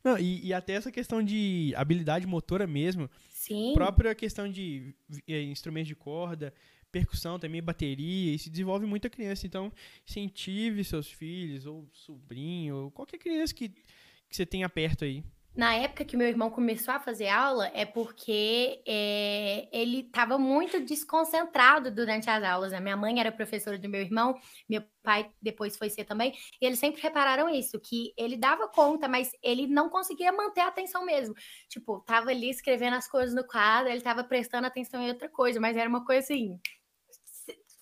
Não, 0.04 0.18
e, 0.18 0.44
e 0.44 0.52
até 0.52 0.74
essa 0.74 0.92
questão 0.92 1.24
de 1.24 1.72
habilidade 1.78 2.26
motora 2.26 2.66
mesmo. 2.66 3.08
Sim. 3.30 3.74
Própria 3.76 4.16
questão 4.16 4.50
de 4.50 4.96
é, 5.28 5.44
instrumentos 5.44 5.90
de 5.90 5.96
corda, 5.96 6.52
percussão 6.92 7.38
também, 7.38 7.62
bateria, 7.62 8.34
isso 8.34 8.50
desenvolve 8.50 8.88
muita 8.88 9.08
criança. 9.08 9.46
Então, 9.46 9.72
incentive 10.08 10.84
seus 10.84 11.12
filhos, 11.12 11.68
ou 11.68 11.88
sobrinho, 11.94 12.76
ou 12.76 12.92
qualquer 12.92 13.20
criança 13.20 13.54
que, 13.54 13.70
que 13.70 14.36
você 14.36 14.48
tenha 14.48 14.68
perto 14.68 15.06
aí 15.06 15.24
na 15.56 15.76
época 15.76 16.04
que 16.04 16.18
meu 16.18 16.28
irmão 16.28 16.50
começou 16.50 16.94
a 16.94 17.00
fazer 17.00 17.28
aula, 17.28 17.70
é 17.74 17.86
porque 17.86 18.82
é, 18.88 19.68
ele 19.72 20.00
estava 20.00 20.38
muito 20.38 20.80
desconcentrado 20.80 21.92
durante 21.92 22.30
as 22.30 22.44
aulas. 22.44 22.72
Né? 22.72 22.80
Minha 22.80 22.98
mãe 22.98 23.20
era 23.20 23.32
professora 23.32 23.78
do 23.78 23.88
meu 23.88 24.02
irmão, 24.02 24.36
meu 24.68 24.84
pai 25.04 25.30
depois 25.42 25.78
foi 25.78 25.90
ser 25.90 26.06
também, 26.06 26.34
e 26.62 26.66
eles 26.66 26.80
sempre 26.80 27.02
repararam 27.02 27.50
isso, 27.50 27.80
que 27.80 28.14
ele 28.18 28.36
dava 28.38 28.68
conta, 28.68 29.08
mas 29.08 29.32
ele 29.44 29.68
não 29.68 29.90
conseguia 29.90 30.32
manter 30.32 30.62
a 30.62 30.68
atenção 30.68 31.06
mesmo. 31.06 31.36
Tipo, 31.70 32.00
tava 32.02 32.32
ali 32.32 32.50
escrevendo 32.50 32.96
as 32.96 33.08
coisas 33.08 33.36
no 33.36 33.46
quadro, 33.46 33.90
ele 33.90 33.98
estava 33.98 34.24
prestando 34.24 34.66
atenção 34.66 35.02
em 35.02 35.10
outra 35.10 35.30
coisa, 35.30 35.60
mas 35.60 35.78
era 35.78 35.90
uma 35.90 36.04
coisa 36.04 36.22
assim, 36.22 36.60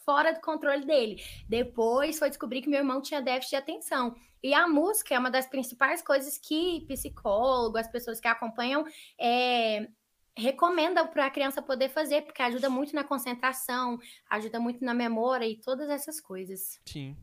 fora 0.05 0.33
do 0.33 0.41
controle 0.41 0.85
dele. 0.85 1.21
Depois 1.47 2.19
foi 2.19 2.29
descobrir 2.29 2.61
que 2.61 2.69
meu 2.69 2.79
irmão 2.79 3.01
tinha 3.01 3.21
déficit 3.21 3.51
de 3.51 3.55
atenção. 3.57 4.15
E 4.43 4.53
a 4.53 4.67
música 4.67 5.13
é 5.13 5.19
uma 5.19 5.29
das 5.29 5.45
principais 5.45 6.01
coisas 6.01 6.37
que 6.37 6.83
psicólogo, 6.87 7.77
as 7.77 7.87
pessoas 7.87 8.19
que 8.19 8.27
acompanham, 8.27 8.85
é, 9.19 9.87
recomendam 10.35 11.07
para 11.07 11.27
a 11.27 11.29
criança 11.29 11.61
poder 11.61 11.89
fazer, 11.89 12.23
porque 12.23 12.41
ajuda 12.41 12.69
muito 12.69 12.95
na 12.95 13.03
concentração, 13.03 13.99
ajuda 14.29 14.59
muito 14.59 14.83
na 14.83 14.93
memória 14.93 15.45
e 15.45 15.57
todas 15.57 15.89
essas 15.89 16.19
coisas. 16.19 16.79
Sim. 16.85 17.15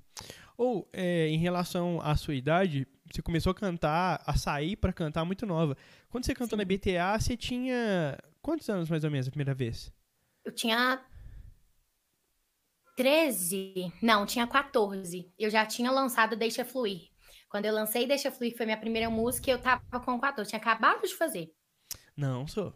Ou, 0.57 0.89
é, 0.93 1.29
em 1.29 1.39
relação 1.39 2.01
à 2.03 2.17
sua 2.17 2.35
idade, 2.35 2.87
você 3.11 3.23
começou 3.23 3.51
a 3.51 3.55
cantar, 3.55 4.23
a 4.27 4.37
sair 4.37 4.77
para 4.77 4.93
cantar 4.93 5.25
muito 5.25 5.47
nova. 5.47 5.77
Quando 6.09 6.25
você 6.25 6.35
cantou 6.35 6.59
Sim. 6.59 6.65
na 6.65 6.77
BTA, 6.77 7.19
você 7.19 7.37
tinha 7.37 8.19
quantos 8.43 8.69
anos 8.69 8.89
mais 8.89 9.05
ou 9.05 9.11
menos 9.11 9.29
a 9.29 9.31
primeira 9.31 9.55
vez? 9.55 9.93
Eu 10.45 10.53
tinha 10.53 11.01
13, 12.99 13.93
não, 14.03 14.27
tinha 14.27 14.45
14. 14.45 15.33
Eu 15.39 15.49
já 15.49 15.65
tinha 15.65 15.89
lançado 15.89 16.35
Deixa 16.35 16.65
Fluir. 16.65 17.03
Quando 17.49 17.65
eu 17.65 17.73
lancei 17.73 18.09
Deixa 18.09 18.29
Fluir, 18.29 18.51
que 18.51 18.57
foi 18.57 18.67
minha 18.67 18.77
primeira 18.77 19.09
música, 19.09 19.49
eu 19.49 19.59
tava 19.61 20.01
com 20.05 20.19
14. 20.19 20.41
Eu 20.41 20.51
tinha 20.51 20.61
acabado 20.61 21.07
de 21.07 21.15
fazer. 21.15 21.49
Não, 22.17 22.45
sou. 22.49 22.75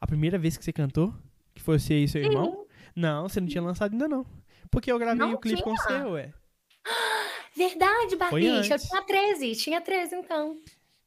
a 0.00 0.06
primeira 0.06 0.38
vez 0.38 0.56
que 0.56 0.64
você 0.64 0.72
cantou? 0.72 1.14
Que 1.54 1.60
foi 1.60 1.78
você 1.78 1.94
e 1.98 2.08
seu 2.08 2.22
Sim. 2.22 2.28
irmão? 2.28 2.66
Não, 2.96 3.28
você 3.28 3.38
não 3.38 3.46
tinha 3.46 3.62
lançado 3.62 3.92
ainda 3.92 4.08
não. 4.08 4.24
Porque 4.70 4.90
eu 4.90 4.98
gravei 4.98 5.18
Não 5.18 5.34
o 5.34 5.38
clipe 5.38 5.62
com 5.62 5.74
tinha? 5.74 6.04
você, 6.04 6.08
ué. 6.08 6.32
Verdade, 7.54 8.16
Barbicha. 8.16 8.76
Eu 8.76 8.78
tinha 8.78 9.02
13. 9.02 9.56
Tinha 9.56 9.80
13, 9.82 10.16
então. 10.16 10.58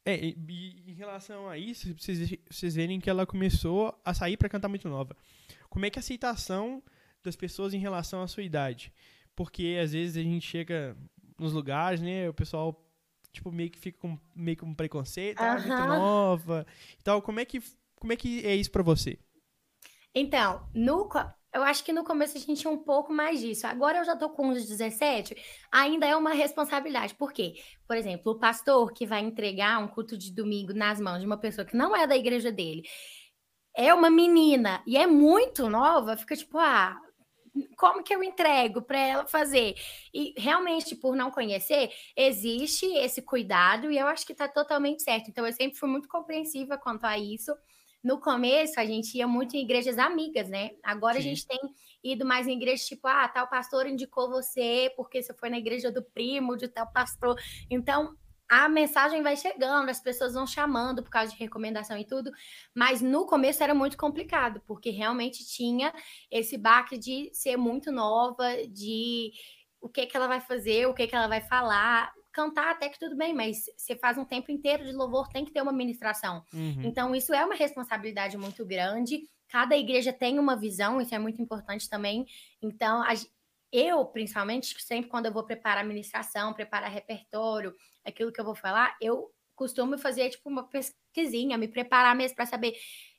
É, 0.05 0.15
e, 0.15 0.37
e 0.47 0.91
em 0.91 0.93
relação 0.93 1.49
a 1.49 1.57
isso, 1.57 1.91
vocês, 1.97 2.37
vocês 2.47 2.75
verem 2.75 2.99
que 2.99 3.09
ela 3.09 3.25
começou 3.25 3.99
a 4.05 4.13
sair 4.13 4.37
pra 4.37 4.47
cantar 4.47 4.67
muito 4.69 4.87
nova. 4.87 5.17
Como 5.71 5.87
é 5.87 5.89
que 5.89 5.97
a 5.97 6.01
aceitação 6.01 6.83
das 7.27 7.35
pessoas 7.35 7.73
em 7.73 7.79
relação 7.79 8.21
à 8.21 8.27
sua 8.27 8.43
idade? 8.43 8.91
Porque 9.35 9.77
às 9.81 9.93
vezes 9.93 10.17
a 10.17 10.23
gente 10.23 10.45
chega 10.45 10.97
nos 11.37 11.53
lugares, 11.53 12.01
né, 12.01 12.27
o 12.27 12.33
pessoal 12.33 12.83
tipo 13.31 13.51
meio 13.51 13.69
que 13.69 13.77
fica 13.77 13.99
com 13.99 14.17
meio 14.35 14.57
com 14.57 14.65
um 14.65 14.73
preconceito, 14.73 15.39
ah, 15.39 15.53
muito 15.53 15.67
nova. 15.67 16.65
Então, 16.99 17.21
como 17.21 17.39
é 17.39 17.45
que 17.45 17.61
como 17.99 18.13
é 18.13 18.15
que 18.15 18.45
é 18.45 18.55
isso 18.55 18.71
pra 18.71 18.83
você? 18.83 19.19
Então, 20.13 20.67
no, 20.73 21.07
eu 21.53 21.63
acho 21.63 21.83
que 21.83 21.93
no 21.93 22.03
começo 22.03 22.37
a 22.37 22.39
gente 22.39 22.61
tinha 22.61 22.71
um 22.71 22.83
pouco 22.83 23.13
mais 23.13 23.39
disso. 23.39 23.67
Agora 23.67 23.99
eu 23.99 24.03
já 24.03 24.15
tô 24.15 24.29
com 24.29 24.49
uns 24.49 24.65
17, 24.65 25.35
ainda 25.71 26.05
é 26.05 26.15
uma 26.15 26.33
responsabilidade. 26.33 27.15
Por 27.15 27.31
quê? 27.31 27.55
Por 27.87 27.95
exemplo, 27.95 28.31
o 28.31 28.39
pastor 28.39 28.91
que 28.93 29.05
vai 29.05 29.21
entregar 29.21 29.79
um 29.79 29.87
culto 29.87 30.17
de 30.17 30.33
domingo 30.33 30.73
nas 30.73 30.99
mãos 30.99 31.19
de 31.19 31.25
uma 31.25 31.37
pessoa 31.37 31.65
que 31.65 31.77
não 31.77 31.95
é 31.95 32.07
da 32.07 32.15
igreja 32.15 32.51
dele, 32.51 32.83
é 33.75 33.93
uma 33.93 34.09
menina 34.09 34.81
e 34.87 34.97
é 34.97 35.05
muito 35.05 35.69
nova, 35.69 36.17
fica 36.17 36.35
tipo, 36.35 36.57
ah, 36.57 36.99
como 37.77 38.03
que 38.03 38.13
eu 38.13 38.23
entrego 38.23 38.81
para 38.81 38.99
ela 38.99 39.27
fazer? 39.27 39.75
E 40.13 40.33
realmente, 40.37 40.95
por 40.95 41.15
não 41.15 41.31
conhecer, 41.31 41.91
existe 42.15 42.85
esse 42.97 43.21
cuidado 43.21 43.91
e 43.91 43.97
eu 43.97 44.07
acho 44.07 44.25
que 44.25 44.33
tá 44.33 44.47
totalmente 44.47 45.03
certo. 45.03 45.29
Então, 45.29 45.45
eu 45.45 45.53
sempre 45.53 45.77
fui 45.77 45.89
muito 45.89 46.07
compreensiva 46.07 46.77
quanto 46.77 47.05
a 47.05 47.17
isso. 47.17 47.53
No 48.03 48.19
começo, 48.19 48.79
a 48.79 48.85
gente 48.85 49.17
ia 49.17 49.27
muito 49.27 49.55
em 49.55 49.63
igrejas 49.63 49.97
amigas, 49.97 50.47
né? 50.47 50.71
Agora 50.83 51.17
a 51.17 51.21
Sim. 51.21 51.29
gente 51.29 51.47
tem 51.47 51.59
ido 52.03 52.25
mais 52.25 52.47
em 52.47 52.55
igrejas 52.55 52.85
tipo, 52.85 53.07
ah, 53.07 53.27
tal 53.27 53.47
pastor 53.47 53.87
indicou 53.87 54.29
você 54.29 54.93
porque 54.95 55.21
você 55.21 55.33
foi 55.33 55.49
na 55.49 55.57
igreja 55.57 55.91
do 55.91 56.03
primo 56.03 56.55
de 56.55 56.67
tal 56.67 56.91
pastor. 56.91 57.35
Então, 57.69 58.15
a 58.49 58.69
mensagem 58.69 59.21
vai 59.21 59.35
chegando, 59.35 59.89
as 59.89 59.99
pessoas 59.99 60.33
vão 60.33 60.47
chamando 60.47 61.03
por 61.03 61.09
causa 61.09 61.31
de 61.31 61.37
recomendação 61.37 61.97
e 61.97 62.05
tudo, 62.05 62.31
mas 62.73 63.01
no 63.01 63.25
começo 63.25 63.61
era 63.61 63.73
muito 63.73 63.97
complicado, 63.97 64.61
porque 64.65 64.89
realmente 64.89 65.45
tinha 65.45 65.93
esse 66.31 66.57
baque 66.57 66.97
de 66.97 67.29
ser 67.33 67.57
muito 67.57 67.91
nova, 67.91 68.45
de 68.67 69.31
o 69.81 69.89
que 69.89 70.05
que 70.05 70.15
ela 70.15 70.27
vai 70.27 70.39
fazer, 70.39 70.87
o 70.87 70.93
que 70.93 71.07
que 71.07 71.15
ela 71.15 71.27
vai 71.27 71.41
falar. 71.41 72.11
Cantar 72.31 72.71
até 72.71 72.87
que 72.87 72.99
tudo 72.99 73.17
bem, 73.17 73.33
mas 73.33 73.63
você 73.75 73.95
faz 73.95 74.17
um 74.17 74.25
tempo 74.25 74.51
inteiro 74.51 74.85
de 74.85 74.91
louvor, 74.91 75.27
tem 75.27 75.43
que 75.43 75.51
ter 75.51 75.61
uma 75.61 75.71
ministração. 75.71 76.43
Uhum. 76.53 76.83
Então, 76.83 77.15
isso 77.15 77.33
é 77.33 77.43
uma 77.43 77.55
responsabilidade 77.55 78.37
muito 78.37 78.63
grande. 78.65 79.27
Cada 79.49 79.75
igreja 79.75 80.13
tem 80.13 80.37
uma 80.37 80.55
visão, 80.55 81.01
isso 81.01 81.15
é 81.15 81.19
muito 81.19 81.41
importante 81.41 81.89
também. 81.89 82.27
Então, 82.61 83.01
a 83.01 83.13
eu, 83.71 84.05
principalmente, 84.05 84.81
sempre 84.81 85.09
quando 85.09 85.25
eu 85.25 85.33
vou 85.33 85.43
preparar 85.43 85.83
a 85.83 85.87
ministração, 85.87 86.53
preparar 86.53 86.89
repertório, 86.89 87.75
aquilo 88.05 88.31
que 88.31 88.39
eu 88.39 88.45
vou 88.45 88.55
falar, 88.55 88.95
eu 89.01 89.31
costumo 89.55 89.97
fazer 89.97 90.29
tipo 90.29 90.49
uma 90.49 90.63
pesquisinha, 90.63 91.57
me 91.57 91.67
preparar 91.67 92.15
mesmo 92.15 92.35
para 92.35 92.45
saber 92.45 92.75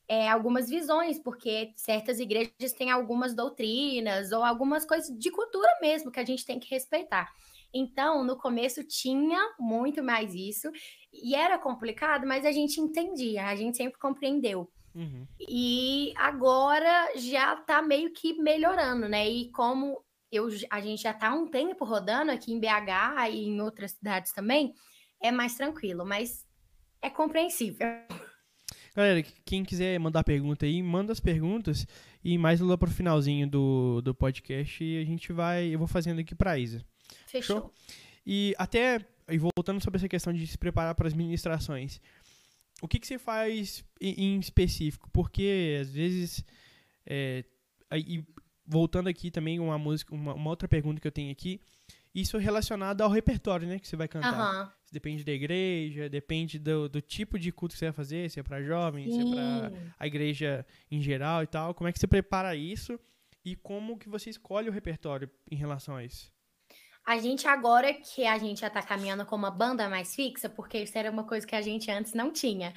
é, 0.08 0.28
algumas 0.28 0.68
visões, 0.70 1.18
porque 1.18 1.72
certas 1.76 2.18
igrejas 2.18 2.72
têm 2.76 2.90
algumas 2.90 3.34
doutrinas 3.34 4.32
ou 4.32 4.42
algumas 4.42 4.86
coisas 4.86 5.16
de 5.18 5.30
cultura 5.30 5.68
mesmo 5.82 6.10
que 6.10 6.20
a 6.20 6.24
gente 6.24 6.46
tem 6.46 6.58
que 6.58 6.70
respeitar. 6.70 7.30
Então, 7.74 8.24
no 8.24 8.38
começo 8.38 8.82
tinha 8.82 9.54
muito 9.58 10.02
mais 10.02 10.34
isso, 10.34 10.70
e 11.12 11.34
era 11.34 11.58
complicado, 11.58 12.26
mas 12.26 12.46
a 12.46 12.52
gente 12.52 12.80
entendia, 12.80 13.46
a 13.46 13.54
gente 13.54 13.76
sempre 13.76 13.98
compreendeu. 13.98 14.70
Uhum. 14.94 15.26
E 15.38 16.14
agora 16.16 17.12
já 17.16 17.54
tá 17.56 17.82
meio 17.82 18.10
que 18.12 18.32
melhorando, 18.40 19.06
né? 19.08 19.28
E 19.28 19.50
como 19.52 20.02
eu, 20.30 20.48
a 20.70 20.80
gente 20.80 21.02
já 21.02 21.12
tá 21.12 21.28
há 21.28 21.34
um 21.34 21.48
tempo 21.48 21.84
rodando 21.84 22.30
aqui 22.30 22.52
em 22.52 22.60
BH 22.60 23.30
e 23.30 23.46
em 23.46 23.60
outras 23.60 23.92
cidades 23.92 24.32
também, 24.32 24.74
é 25.20 25.30
mais 25.30 25.54
tranquilo, 25.54 26.04
mas 26.04 26.46
é 27.02 27.10
compreensível. 27.10 27.86
Galera, 28.94 29.22
quem 29.44 29.64
quiser 29.64 29.98
mandar 30.00 30.24
pergunta 30.24 30.66
aí, 30.66 30.82
manda 30.82 31.12
as 31.12 31.20
perguntas 31.20 31.86
e 32.24 32.36
mais 32.36 32.60
lá 32.60 32.76
pro 32.76 32.90
finalzinho 32.90 33.48
do, 33.48 34.00
do 34.02 34.14
podcast 34.14 34.82
e 34.82 35.00
a 35.00 35.04
gente 35.04 35.32
vai, 35.32 35.66
eu 35.68 35.78
vou 35.78 35.88
fazendo 35.88 36.20
aqui 36.20 36.34
pra 36.34 36.58
Isa. 36.58 36.84
Fechou. 37.26 37.72
E 38.26 38.54
até, 38.58 39.00
e 39.28 39.38
voltando 39.38 39.82
sobre 39.82 39.98
essa 39.98 40.08
questão 40.08 40.32
de 40.32 40.46
se 40.46 40.58
preparar 40.58 40.94
para 40.94 41.06
as 41.06 41.14
ministrações, 41.14 42.00
o 42.82 42.88
que, 42.88 42.98
que 42.98 43.06
você 43.06 43.18
faz 43.18 43.84
em, 44.00 44.34
em 44.34 44.40
específico? 44.40 45.08
Porque 45.12 45.78
às 45.80 45.90
vezes, 45.90 46.44
é, 47.06 47.44
aí, 47.88 48.24
voltando 48.68 49.08
aqui 49.08 49.30
também 49.30 49.58
uma 49.58 49.78
música, 49.78 50.14
uma, 50.14 50.34
uma 50.34 50.50
outra 50.50 50.68
pergunta 50.68 51.00
que 51.00 51.06
eu 51.06 51.12
tenho 51.12 51.32
aqui, 51.32 51.60
isso 52.14 52.36
é 52.36 52.40
relacionado 52.40 53.00
ao 53.00 53.10
repertório, 53.10 53.66
né, 53.66 53.78
que 53.78 53.88
você 53.88 53.96
vai 53.96 54.06
cantar. 54.06 54.32
Aham. 54.32 54.72
Depende 54.90 55.22
da 55.24 55.32
igreja, 55.32 56.08
depende 56.08 56.58
do, 56.58 56.88
do 56.88 57.00
tipo 57.00 57.38
de 57.38 57.52
culto 57.52 57.74
que 57.74 57.78
você 57.78 57.86
vai 57.86 57.92
fazer, 57.92 58.30
se 58.30 58.40
é 58.40 58.42
para 58.42 58.62
jovens, 58.62 59.14
se 59.14 59.20
é 59.20 59.24
para 59.24 59.70
Sim. 59.70 59.90
a 59.98 60.06
igreja 60.06 60.66
em 60.90 61.00
geral 61.02 61.42
e 61.42 61.46
tal. 61.46 61.74
Como 61.74 61.88
é 61.88 61.92
que 61.92 61.98
você 61.98 62.06
prepara 62.06 62.56
isso 62.56 62.98
e 63.44 63.54
como 63.54 63.98
que 63.98 64.08
você 64.08 64.30
escolhe 64.30 64.68
o 64.68 64.72
repertório 64.72 65.30
em 65.50 65.56
relação 65.56 65.96
a 65.96 66.04
isso? 66.04 66.32
A 67.04 67.18
gente 67.18 67.48
agora 67.48 67.94
que 67.94 68.26
a 68.26 68.36
gente 68.36 68.60
já 68.60 68.68
tá 68.68 68.82
caminhando 68.82 69.24
com 69.24 69.34
uma 69.34 69.50
banda 69.50 69.88
mais 69.88 70.14
fixa, 70.14 70.48
porque 70.48 70.78
isso 70.78 70.96
era 70.96 71.10
uma 71.10 71.24
coisa 71.24 71.46
que 71.46 71.54
a 71.54 71.62
gente 71.62 71.90
antes 71.90 72.12
não 72.12 72.30
tinha. 72.30 72.74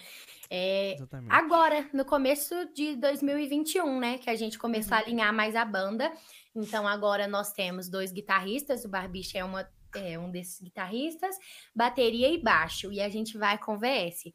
É. 0.49 0.97
Agora, 1.29 1.89
no 1.93 2.05
começo 2.05 2.53
de 2.73 2.95
2021, 2.95 3.99
né, 3.99 4.17
que 4.17 4.29
a 4.29 4.35
gente 4.35 4.57
começou 4.57 4.95
a 4.95 4.99
alinhar 4.99 5.33
mais 5.33 5.55
a 5.55 5.65
banda. 5.65 6.11
Então, 6.55 6.87
agora 6.87 7.27
nós 7.27 7.53
temos 7.53 7.89
dois 7.89 8.11
guitarristas, 8.11 8.83
o 8.83 8.89
Barbicha 8.89 9.37
é, 9.37 9.43
uma, 9.43 9.69
é 9.95 10.19
um 10.19 10.29
desses 10.29 10.61
guitarristas, 10.61 11.35
bateria 11.73 12.29
e 12.29 12.37
baixo, 12.37 12.91
e 12.91 12.99
a 12.99 13.07
gente 13.07 13.37
vai 13.37 13.57
com 13.57 13.77
VS. 13.77 14.33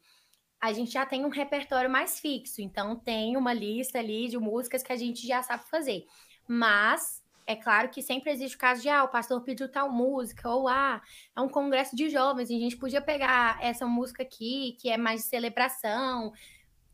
A 0.59 0.73
gente 0.73 0.91
já 0.91 1.05
tem 1.05 1.23
um 1.23 1.29
repertório 1.29 1.89
mais 1.89 2.19
fixo, 2.19 2.61
então 2.61 2.95
tem 2.95 3.37
uma 3.37 3.53
lista 3.53 3.99
ali 3.99 4.27
de 4.27 4.39
músicas 4.39 4.81
que 4.81 4.91
a 4.91 4.95
gente 4.95 5.25
já 5.25 5.43
sabe 5.43 5.69
fazer. 5.69 6.03
Mas 6.47 7.23
é 7.47 7.55
claro 7.55 7.89
que 7.89 8.01
sempre 8.01 8.31
existe 8.31 8.55
o 8.55 8.59
caso 8.59 8.81
de, 8.81 8.89
ah, 8.89 9.03
o 9.05 9.09
pastor 9.09 9.41
pediu 9.43 9.71
tal 9.71 9.91
música, 9.91 10.49
ou 10.49 10.67
ah, 10.67 11.01
é 11.35 11.41
um 11.41 11.49
congresso 11.49 11.95
de 11.95 12.09
jovens, 12.09 12.49
e 12.49 12.55
a 12.55 12.59
gente 12.59 12.77
podia 12.77 13.01
pegar 13.01 13.57
essa 13.63 13.87
música 13.87 14.23
aqui, 14.23 14.77
que 14.81 14.89
é 14.89 14.97
mais 14.97 15.21
de 15.23 15.27
celebração. 15.27 16.33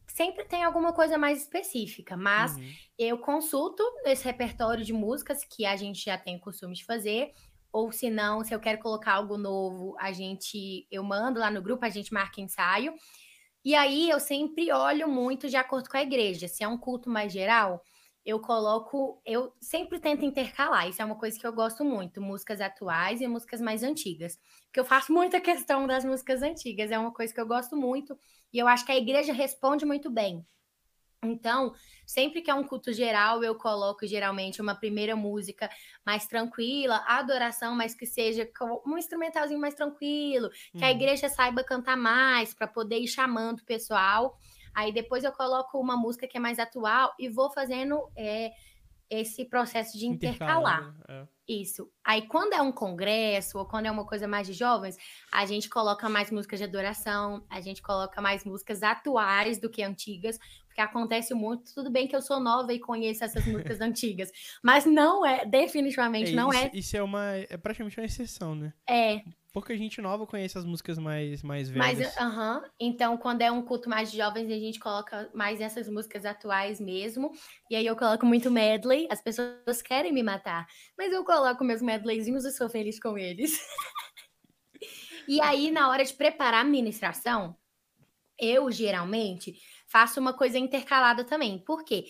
Sempre 0.07 0.45
tem 0.45 0.63
alguma 0.63 0.93
coisa 0.93 1.17
mais 1.17 1.41
específica, 1.41 2.15
mas 2.17 2.55
Uhum. 2.57 2.77
eu 2.97 3.17
consulto 3.19 3.83
esse 4.05 4.23
repertório 4.25 4.83
de 4.85 4.93
músicas 4.93 5.43
que 5.43 5.65
a 5.65 5.75
gente 5.75 6.03
já 6.05 6.17
tem 6.17 6.37
o 6.37 6.39
costume 6.41 6.75
de 6.75 6.85
fazer, 6.85 7.31
ou 7.71 7.91
se 7.91 8.09
não, 8.11 8.43
se 8.43 8.53
eu 8.53 8.59
quero 8.59 8.79
colocar 8.79 9.13
algo 9.15 9.37
novo, 9.37 9.95
a 9.99 10.11
gente 10.11 10.87
eu 10.91 11.03
mando 11.03 11.39
lá 11.39 11.49
no 11.49 11.61
grupo, 11.61 11.85
a 11.85 11.89
gente 11.89 12.13
marca 12.13 12.39
ensaio. 12.41 12.93
E 13.65 13.75
aí 13.75 14.09
eu 14.09 14.19
sempre 14.19 14.71
olho 14.71 15.07
muito 15.07 15.49
de 15.49 15.55
acordo 15.55 15.89
com 15.89 15.97
a 15.97 16.01
igreja. 16.01 16.47
Se 16.47 16.63
é 16.63 16.67
um 16.67 16.77
culto 16.77 17.09
mais 17.09 17.31
geral, 17.33 17.81
eu 18.25 18.39
coloco, 18.39 19.21
eu 19.25 19.53
sempre 19.61 19.99
tento 19.99 20.23
intercalar. 20.25 20.87
Isso 20.87 21.01
é 21.01 21.05
uma 21.05 21.17
coisa 21.17 21.37
que 21.39 21.45
eu 21.45 21.53
gosto 21.53 21.83
muito, 21.83 22.21
músicas 22.21 22.61
atuais 22.61 23.21
e 23.21 23.27
músicas 23.27 23.61
mais 23.61 23.83
antigas. 23.83 24.39
Porque 24.65 24.79
eu 24.79 24.85
faço 24.85 25.11
muita 25.13 25.41
questão 25.41 25.85
das 25.87 26.05
músicas 26.05 26.41
antigas, 26.41 26.91
é 26.91 26.97
uma 26.97 27.13
coisa 27.13 27.33
que 27.33 27.39
eu 27.41 27.47
gosto 27.47 27.75
muito 27.75 28.17
e 28.51 28.59
eu 28.59 28.67
acho 28.67 28.85
que 28.85 28.91
a 28.91 28.97
igreja 28.97 29.33
responde 29.33 29.85
muito 29.85 30.09
bem. 30.09 30.45
Então, 31.25 31.73
sempre 32.05 32.41
que 32.41 32.51
é 32.51 32.53
um 32.53 32.65
culto 32.65 32.91
geral, 32.91 33.41
eu 33.43 33.55
coloco 33.55 34.05
geralmente 34.05 34.61
uma 34.61 34.75
primeira 34.75 35.15
música 35.15 35.69
mais 36.05 36.27
tranquila, 36.27 37.01
adoração, 37.07 37.73
mas 37.75 37.95
que 37.95 38.05
seja 38.05 38.49
um 38.85 38.97
instrumentalzinho 38.97 39.59
mais 39.59 39.73
tranquilo, 39.73 40.49
que 40.77 40.83
a 40.83 40.89
Uhum. 40.89 40.95
igreja 40.95 41.29
saiba 41.29 41.63
cantar 41.63 41.95
mais, 41.95 42.53
para 42.53 42.67
poder 42.67 42.99
ir 42.99 43.07
chamando 43.07 43.59
o 43.61 43.65
pessoal. 43.65 44.37
Aí 44.73 44.91
depois 44.91 45.23
eu 45.23 45.31
coloco 45.31 45.79
uma 45.79 45.95
música 45.95 46.27
que 46.27 46.37
é 46.37 46.39
mais 46.39 46.59
atual 46.59 47.13
e 47.19 47.29
vou 47.29 47.51
fazendo 47.51 48.09
é, 48.15 48.51
esse 49.09 49.45
processo 49.45 49.97
de 49.97 50.07
intercalar. 50.07 50.95
É. 51.07 51.27
Isso. 51.47 51.91
Aí, 52.03 52.25
quando 52.27 52.53
é 52.53 52.61
um 52.61 52.71
congresso 52.71 53.57
ou 53.59 53.65
quando 53.65 53.85
é 53.85 53.91
uma 53.91 54.05
coisa 54.05 54.27
mais 54.27 54.47
de 54.47 54.53
jovens, 54.53 54.97
a 55.31 55.45
gente 55.45 55.69
coloca 55.69 56.07
mais 56.07 56.31
músicas 56.31 56.59
de 56.59 56.63
adoração, 56.63 57.45
a 57.49 57.59
gente 57.59 57.81
coloca 57.81 58.21
mais 58.21 58.45
músicas 58.45 58.81
atuais 58.81 59.59
do 59.59 59.69
que 59.69 59.83
antigas, 59.83 60.39
porque 60.65 60.79
acontece 60.79 61.33
muito. 61.33 61.73
Tudo 61.75 61.91
bem 61.91 62.07
que 62.07 62.15
eu 62.15 62.21
sou 62.21 62.39
nova 62.39 62.73
e 62.73 62.79
conheço 62.79 63.23
essas 63.23 63.45
músicas 63.45 63.79
antigas, 63.81 64.31
mas 64.63 64.85
não 64.85 65.25
é, 65.25 65.45
definitivamente 65.45 66.31
É, 66.31 66.35
não 66.35 66.49
isso, 66.49 66.59
é. 66.59 66.71
Isso 66.73 66.97
é 66.97 67.03
uma. 67.03 67.35
É 67.35 67.57
praticamente 67.57 67.99
uma 67.99 68.05
exceção, 68.05 68.55
né? 68.55 68.73
É, 68.89 69.21
Pouca 69.53 69.77
gente 69.77 70.01
nova 70.01 70.25
conhece 70.25 70.57
as 70.57 70.65
músicas 70.65 70.97
mais, 70.97 71.43
mais 71.43 71.69
mas, 71.75 71.99
velhas. 71.99 72.17
aham. 72.17 72.63
Então, 72.79 73.17
quando 73.17 73.43
é 73.43 73.51
um 73.51 73.61
culto 73.63 73.87
mais 73.87 74.11
de 74.11 74.17
jovens, 74.17 74.47
a 74.51 74.59
gente 74.59 74.79
coloca 74.79 75.29
mais 75.33 75.61
essas 75.61 75.87
músicas 75.87 76.25
atuais 76.25 76.79
mesmo. 76.79 77.31
E 77.69 77.75
aí 77.75 77.85
eu 77.85 77.95
coloco 77.95 78.25
muito 78.25 78.49
medley. 78.49 79.07
As 79.11 79.21
pessoas 79.21 79.81
querem 79.83 80.11
me 80.11 80.23
matar, 80.23 80.65
mas 80.97 81.13
eu 81.13 81.23
coloco 81.23 81.63
meus 81.63 81.81
medleyzinhos 81.83 82.45
e 82.45 82.51
sou 82.51 82.67
feliz 82.67 82.99
com 82.99 83.15
eles. 83.17 83.59
e 85.27 85.39
aí, 85.39 85.71
na 85.71 85.89
hora 85.89 86.03
de 86.03 86.13
preparar 86.13 86.61
a 86.61 86.67
ministração, 86.67 87.55
eu 88.39 88.71
geralmente 88.71 89.53
faço 89.87 90.19
uma 90.19 90.33
coisa 90.33 90.57
intercalada 90.57 91.23
também. 91.23 91.59
Por 91.59 91.83
quê? 91.83 92.05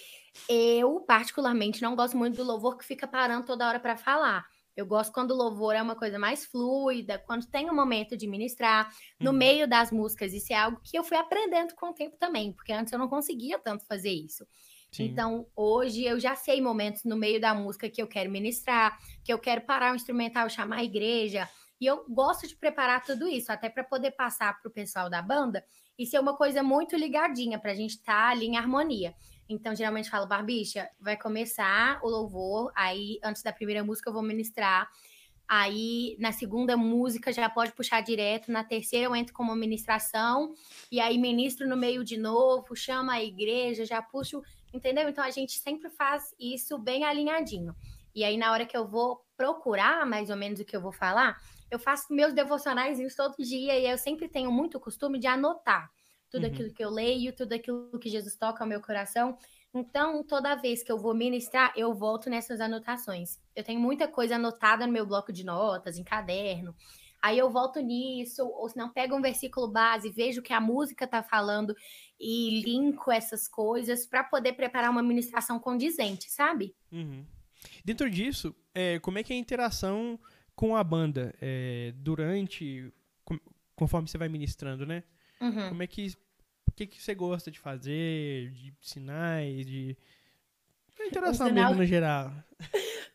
Eu, 0.50 1.02
particularmente, 1.02 1.82
não 1.82 1.96
gosto 1.96 2.18
muito 2.18 2.38
do 2.38 2.44
louvor 2.44 2.78
que 2.78 2.86
fica 2.86 3.08
parando 3.08 3.46
toda 3.46 3.68
hora 3.68 3.80
para 3.80 3.98
falar. 3.98 4.46
Eu 4.75 4.86
gosto 4.86 5.13
quando 5.13 5.32
o 5.32 5.36
louvor 5.36 5.75
é 5.75 5.82
uma 5.82 5.96
coisa 5.96 6.18
mais 6.18 6.46
fluida, 6.46 7.20
quando 7.20 7.46
tem 7.46 7.70
um 7.70 7.75
momento 7.75 8.18
de 8.18 8.27
ministrar, 8.27 8.89
no 9.20 9.32
uhum. 9.32 9.38
meio 9.38 9.68
das 9.68 9.92
músicas. 9.92 10.34
Isso 10.34 10.51
é 10.51 10.56
algo 10.56 10.82
que 10.84 10.98
eu 10.98 11.03
fui 11.03 11.18
aprendendo 11.18 11.75
com 11.75 11.92
o 11.92 11.94
tempo 11.94 12.18
também, 12.18 12.51
porque 12.51 12.74
antes 12.74 12.92
eu 12.92 13.00
não 13.00 13.08
conseguia 13.08 13.60
tanto 13.60 13.86
fazer 13.86 14.12
isso. 14.12 14.46
Sim. 14.92 15.06
Então, 15.06 15.48
hoje 15.56 16.03
eu 16.03 16.20
já 16.20 16.36
sei 16.36 16.62
momentos 16.62 17.03
no 17.03 17.15
meio 17.15 17.42
da 17.42 17.53
música 17.53 17.89
que 17.89 18.01
eu 18.01 18.08
quero 18.08 18.30
ministrar, 18.30 18.98
que 19.24 19.34
eu 19.34 19.39
quero 19.39 19.62
parar 19.62 19.92
o 19.92 19.96
instrumental, 19.96 20.50
chamar 20.50 20.77
a 20.77 20.84
igreja. 20.84 21.50
E 21.82 21.86
eu 21.86 22.06
gosto 22.08 22.48
de 22.48 22.56
preparar 22.56 23.03
tudo 23.03 23.27
isso, 23.27 23.51
até 23.51 23.70
para 23.70 23.84
poder 23.84 24.12
passar 24.12 24.60
para 24.60 24.70
o 24.70 24.74
pessoal 24.74 25.10
da 25.10 25.22
banda 25.22 25.63
e 25.98 26.06
ser 26.06 26.20
uma 26.20 26.36
coisa 26.36 26.63
muito 26.63 26.96
ligadinha, 26.96 27.60
para 27.60 27.72
a 27.72 27.75
gente 27.75 27.96
estar 27.96 28.13
tá 28.13 28.30
ali 28.30 28.46
em 28.46 28.58
harmonia. 28.58 29.13
Então, 29.48 29.76
geralmente 29.76 30.10
falo, 30.10 30.28
Barbicha, 30.28 30.90
vai 31.00 31.18
começar 31.18 32.00
o 32.02 32.10
louvor, 32.10 32.72
aí 32.76 33.20
antes 33.24 33.44
da 33.44 33.52
primeira 33.52 33.84
música 33.84 34.10
eu 34.10 34.14
vou 34.14 34.24
ministrar. 34.24 34.90
Aí, 35.48 36.16
na 36.20 36.32
segunda 36.32 36.78
música, 36.78 37.32
já 37.32 37.50
pode 37.50 37.74
puxar 37.74 38.02
direto. 38.02 38.52
Na 38.52 38.64
terceira, 38.64 39.06
eu 39.06 39.16
entro 39.16 39.34
com 39.34 39.44
uma 39.44 39.56
ministração. 39.56 40.54
E 40.92 41.00
aí, 41.00 41.18
ministro 41.18 41.68
no 41.68 41.76
meio 41.76 42.04
de 42.04 42.18
novo, 42.18 42.76
chama 42.76 43.14
a 43.14 43.24
igreja, 43.24 43.86
já 43.86 44.02
puxo. 44.02 44.42
Entendeu? 44.74 45.08
Então, 45.10 45.24
a 45.24 45.30
gente 45.30 45.60
sempre 45.60 45.90
faz 45.90 46.34
isso 46.40 46.78
bem 46.80 47.04
alinhadinho. 47.04 47.76
E 48.16 48.24
aí, 48.24 48.38
na 48.38 48.52
hora 48.52 48.66
que 48.66 48.76
eu 48.76 48.88
vou 48.88 49.24
procurar 49.36 50.06
mais 50.06 50.30
ou 50.30 50.38
menos 50.38 50.60
o 50.60 50.66
que 50.66 50.76
eu 50.76 50.82
vou 50.82 50.94
falar, 50.94 51.38
eu 51.70 51.78
faço 51.78 52.14
meus 52.14 52.34
devocionais 52.34 52.98
todo 53.16 53.36
dia. 53.38 53.78
E 53.78 53.88
eu 53.88 53.98
sempre 53.98 54.30
tenho 54.30 54.52
muito 54.52 54.80
costume 54.80 55.20
de 55.20 55.28
anotar 55.28 55.92
tudo 56.34 56.48
uhum. 56.48 56.52
aquilo 56.52 56.74
que 56.74 56.84
eu 56.84 56.90
leio, 56.90 57.32
tudo 57.32 57.54
aquilo 57.54 58.00
que 58.00 58.10
Jesus 58.10 58.36
toca 58.36 58.63
ao 58.63 58.68
meu 58.68 58.82
coração. 58.82 59.38
Então, 59.72 60.24
toda 60.24 60.56
vez 60.56 60.82
que 60.82 60.92
eu 60.92 60.98
vou 60.98 61.13
ministrar, 61.13 61.72
eu 61.75 61.94
volto 61.94 62.28
nessas 62.28 62.60
anotações. 62.60 63.40
Eu 63.56 63.63
tenho 63.63 63.80
muita 63.80 64.08
coisa 64.08 64.36
anotada 64.36 64.88
no 64.88 64.92
meu 64.92 65.06
bloco 65.06 65.32
de 65.32 65.44
notas, 65.46 66.00
em 66.00 66.04
caderno. 66.04 66.75
Aí 67.22 67.38
eu 67.38 67.52
volto 67.52 67.80
nisso, 67.80 68.44
ou 68.46 68.68
se 68.68 68.75
não, 68.75 68.90
pego 68.90 69.16
um 69.16 69.22
versículo 69.22 69.68
base, 69.68 70.10
vejo 70.10 70.42
o 70.42 70.44
que 70.44 70.52
a 70.52 70.60
música 70.60 71.06
está 71.06 71.22
falando 71.22 71.75
e 72.20 72.62
linko 72.62 73.12
essas 73.12 73.48
coisas 73.48 74.06
para 74.08 74.24
poder 74.24 74.54
preparar 74.54 74.90
uma 74.90 75.04
ministração 75.04 75.60
condizente, 75.60 76.32
sabe? 76.32 76.75
Uhum. 76.92 77.24
Dentro 77.86 78.10
disso, 78.10 78.56
é, 78.74 79.00
como 79.00 79.20
é 79.20 79.24
que 79.24 79.32
é 79.32 79.36
a 79.36 79.40
interação 79.40 80.20
com 80.56 80.75
a 80.75 80.84
banda 80.84 81.34
é, 81.40 81.94
durante, 81.96 82.92
conforme 83.75 84.08
você 84.08 84.18
vai 84.18 84.28
ministrando, 84.28 84.86
né? 84.86 85.04
Uhum. 85.44 85.70
Como 85.70 85.84
é 85.84 85.88
que 85.88 86.13
que, 86.75 86.88
que 86.88 87.01
você 87.01 87.13
gosta 87.13 87.51
de 87.51 87.60
fazer, 87.60 88.51
de 88.51 88.74
sinais, 88.82 89.65
de. 89.65 89.98
interação 91.00 91.48
sinal... 91.48 91.70
mesmo 91.70 91.82
no 91.82 91.86
geral. 91.86 92.32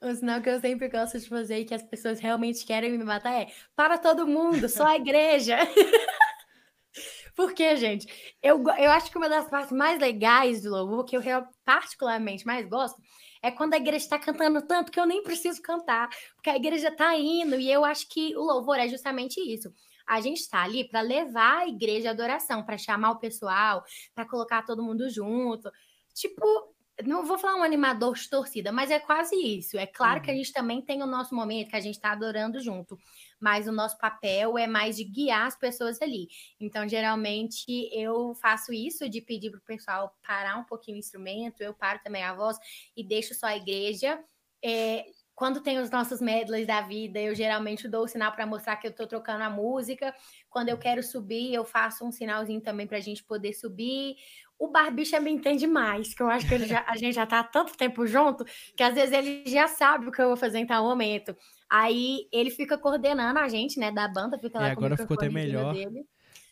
O 0.00 0.14
sinal 0.14 0.40
que 0.40 0.48
eu 0.48 0.60
sempre 0.60 0.88
gosto 0.88 1.18
de 1.18 1.28
fazer 1.28 1.58
e 1.58 1.64
que 1.64 1.74
as 1.74 1.82
pessoas 1.82 2.20
realmente 2.20 2.64
querem 2.64 2.92
me 2.92 3.04
matar 3.04 3.32
é 3.32 3.52
para 3.74 3.98
todo 3.98 4.26
mundo, 4.26 4.68
só 4.68 4.86
a 4.86 4.96
igreja. 4.96 5.56
Porque, 7.34 7.76
gente, 7.76 8.06
eu, 8.42 8.64
eu 8.78 8.90
acho 8.90 9.12
que 9.12 9.16
uma 9.16 9.28
das 9.28 9.48
partes 9.48 9.70
mais 9.70 10.00
legais 10.00 10.62
do 10.62 10.70
louvor, 10.70 11.04
que 11.04 11.16
eu 11.16 11.22
particularmente 11.64 12.44
mais 12.44 12.68
gosto, 12.68 13.00
é 13.40 13.48
quando 13.48 13.74
a 13.74 13.76
igreja 13.76 14.04
está 14.04 14.18
cantando 14.18 14.60
tanto 14.66 14.90
que 14.90 14.98
eu 14.98 15.06
nem 15.06 15.22
preciso 15.22 15.62
cantar, 15.62 16.08
porque 16.34 16.50
a 16.50 16.56
igreja 16.56 16.88
está 16.88 17.16
indo, 17.16 17.54
e 17.54 17.70
eu 17.70 17.84
acho 17.84 18.08
que 18.08 18.36
o 18.36 18.42
louvor 18.42 18.76
é 18.76 18.88
justamente 18.88 19.40
isso 19.40 19.72
a 20.08 20.20
gente 20.20 20.38
está 20.38 20.62
ali 20.62 20.88
para 20.88 21.02
levar 21.02 21.58
a 21.58 21.68
igreja 21.68 22.08
à 22.08 22.12
adoração, 22.12 22.64
para 22.64 22.78
chamar 22.78 23.10
o 23.10 23.18
pessoal, 23.18 23.84
para 24.14 24.26
colocar 24.26 24.62
todo 24.62 24.82
mundo 24.82 25.10
junto. 25.10 25.70
Tipo, 26.14 26.74
não 27.04 27.24
vou 27.24 27.38
falar 27.38 27.56
um 27.56 27.62
animador 27.62 28.14
de 28.14 28.28
torcida, 28.28 28.72
mas 28.72 28.90
é 28.90 28.98
quase 28.98 29.36
isso. 29.36 29.78
É 29.78 29.86
claro 29.86 30.16
uhum. 30.16 30.22
que 30.24 30.30
a 30.30 30.32
uhum. 30.32 30.38
gente 30.38 30.52
também 30.52 30.82
tem 30.82 31.02
o 31.02 31.06
nosso 31.06 31.34
momento 31.34 31.68
que 31.68 31.76
a 31.76 31.80
gente 31.80 31.94
está 31.94 32.12
adorando 32.12 32.58
junto, 32.60 32.98
mas 33.38 33.68
o 33.68 33.72
nosso 33.72 33.98
papel 33.98 34.58
é 34.58 34.66
mais 34.66 34.96
de 34.96 35.04
guiar 35.04 35.46
as 35.46 35.56
pessoas 35.56 36.00
ali. 36.00 36.28
Então, 36.58 36.88
geralmente, 36.88 37.66
eu 37.92 38.34
faço 38.34 38.72
isso 38.72 39.08
de 39.08 39.20
pedir 39.20 39.50
para 39.50 39.58
o 39.58 39.62
pessoal 39.62 40.16
parar 40.26 40.56
um 40.56 40.64
pouquinho 40.64 40.96
o 40.96 41.00
instrumento, 41.00 41.60
eu 41.60 41.74
paro 41.74 42.00
também 42.02 42.24
a 42.24 42.34
voz 42.34 42.56
e 42.96 43.04
deixo 43.04 43.34
só 43.34 43.46
a 43.46 43.56
igreja. 43.56 44.18
É, 44.64 45.04
quando 45.38 45.60
tem 45.60 45.78
os 45.78 45.88
nossos 45.88 46.20
medleys 46.20 46.66
da 46.66 46.80
vida, 46.80 47.20
eu 47.20 47.32
geralmente 47.32 47.86
dou 47.86 48.02
o 48.02 48.08
sinal 48.08 48.32
para 48.32 48.44
mostrar 48.44 48.74
que 48.74 48.88
eu 48.88 48.90
estou 48.90 49.06
trocando 49.06 49.44
a 49.44 49.48
música. 49.48 50.12
Quando 50.50 50.68
eu 50.68 50.76
quero 50.76 51.00
subir, 51.00 51.54
eu 51.54 51.64
faço 51.64 52.04
um 52.04 52.10
sinalzinho 52.10 52.60
também 52.60 52.88
para 52.88 52.96
a 52.96 53.00
gente 53.00 53.22
poder 53.22 53.52
subir. 53.52 54.16
O 54.58 54.66
Barbicha 54.66 55.20
me 55.20 55.30
entende 55.30 55.64
mais, 55.64 56.12
que 56.12 56.20
eu 56.20 56.28
acho 56.28 56.48
que 56.48 56.58
já, 56.66 56.84
a 56.88 56.96
gente 56.96 57.14
já 57.14 57.22
está 57.22 57.38
há 57.38 57.44
tanto 57.44 57.76
tempo 57.76 58.04
junto, 58.04 58.44
que 58.76 58.82
às 58.82 58.96
vezes 58.96 59.12
ele 59.12 59.44
já 59.46 59.68
sabe 59.68 60.08
o 60.08 60.10
que 60.10 60.20
eu 60.20 60.26
vou 60.26 60.36
fazer 60.36 60.58
em 60.58 60.66
tal 60.66 60.82
momento. 60.82 61.36
Aí 61.70 62.26
ele 62.32 62.50
fica 62.50 62.76
coordenando 62.76 63.38
a 63.38 63.46
gente, 63.46 63.78
né, 63.78 63.92
da 63.92 64.08
banda, 64.08 64.40
fica 64.40 64.58
lá 64.58 64.72
e 64.72 64.74
com 64.74 64.80
agora 64.80 64.96
ficou 64.96 65.14
até 65.14 65.28
melhor. 65.28 65.72
Dele. 65.72 66.04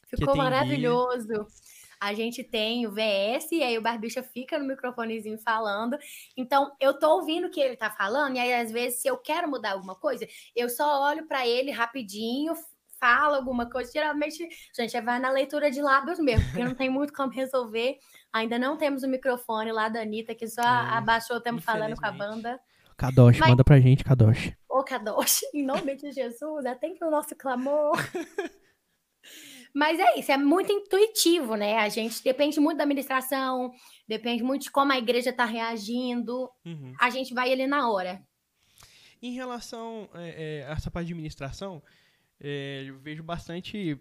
Ficou 0.09 0.37
maravilhoso. 0.37 1.27
Guia 1.27 1.76
a 2.01 2.15
gente 2.15 2.45
tem 2.45 2.87
o 2.87 2.91
VS, 2.91 3.53
e 3.53 3.63
aí 3.63 3.79
o 3.79 3.83
Barbicha 3.83 4.23
fica 4.23 4.59
no 4.59 4.67
microfonezinho 4.67 5.39
falando. 5.39 5.97
Então, 6.37 6.73
eu 6.81 6.99
tô 6.99 7.17
ouvindo 7.17 7.47
o 7.47 7.51
que 7.51 7.61
ele 7.61 7.77
tá 7.77 7.91
falando, 7.91 8.37
e 8.37 8.39
aí, 8.39 8.55
às 8.55 8.71
vezes, 8.71 9.01
se 9.01 9.09
eu 9.09 9.17
quero 9.17 9.49
mudar 9.49 9.73
alguma 9.73 9.95
coisa, 9.95 10.27
eu 10.55 10.69
só 10.69 11.03
olho 11.03 11.27
para 11.27 11.47
ele 11.47 11.71
rapidinho, 11.71 12.55
falo 12.99 13.35
alguma 13.35 13.69
coisa. 13.69 13.91
Geralmente, 13.93 14.49
gente, 14.75 15.01
vai 15.01 15.19
na 15.19 15.31
leitura 15.31 15.71
de 15.71 15.81
lábios 15.81 16.19
mesmo, 16.19 16.45
porque 16.47 16.65
não 16.65 16.75
tem 16.75 16.91
muito 16.91 17.13
como 17.13 17.33
resolver. 17.33 17.99
Ainda 18.33 18.59
não 18.59 18.77
temos 18.77 19.03
o 19.03 19.09
microfone 19.09 19.73
lá 19.73 19.89
da 19.89 20.01
Anitta, 20.01 20.35
que 20.35 20.49
só 20.49 20.63
é, 20.63 20.67
abaixou, 20.67 21.39
estamos 21.39 21.65
falando 21.65 21.97
com 21.97 22.07
a 22.07 22.13
banda. 22.13 22.61
Kadosh, 22.97 23.39
Mas... 23.39 23.51
manda 23.51 23.65
pra 23.65 23.79
gente, 23.79 24.03
Kadosh. 24.03 24.53
Ô, 24.69 24.83
Kadosh, 24.83 25.43
em 25.55 25.65
nome 25.65 25.95
de 25.97 26.13
Jesus, 26.13 26.65
atende 26.65 27.03
o 27.05 27.11
nosso 27.11 27.35
clamor. 27.37 27.97
Mas 29.77 30.01
é 30.01 30.19
isso, 30.19 30.33
é 30.33 30.39
muito 30.39 30.73
intuitivo, 30.73 31.55
né? 31.55 31.77
A 31.77 31.91
gente 31.91 32.25
depende 32.25 32.59
muito 32.59 32.79
da 32.79 32.85
administração, 32.85 33.71
depende 34.09 34.43
muito 34.43 34.63
de 34.63 34.71
como 34.71 34.91
a 34.91 34.97
igreja 34.97 35.29
está 35.29 35.45
reagindo. 35.45 36.51
Uhum. 36.65 36.95
A 36.99 37.11
gente 37.11 37.35
vai 37.35 37.53
ali 37.53 37.67
na 37.67 37.91
hora. 37.91 38.27
Em 39.21 39.35
relação 39.35 40.09
é, 40.15 40.63
é, 40.63 40.67
a 40.67 40.71
essa 40.71 40.91
parte 40.91 41.09
de 41.09 41.13
administração, 41.13 41.83
é, 42.41 42.85
eu 42.87 42.99
vejo 43.01 43.23
bastante 43.23 44.01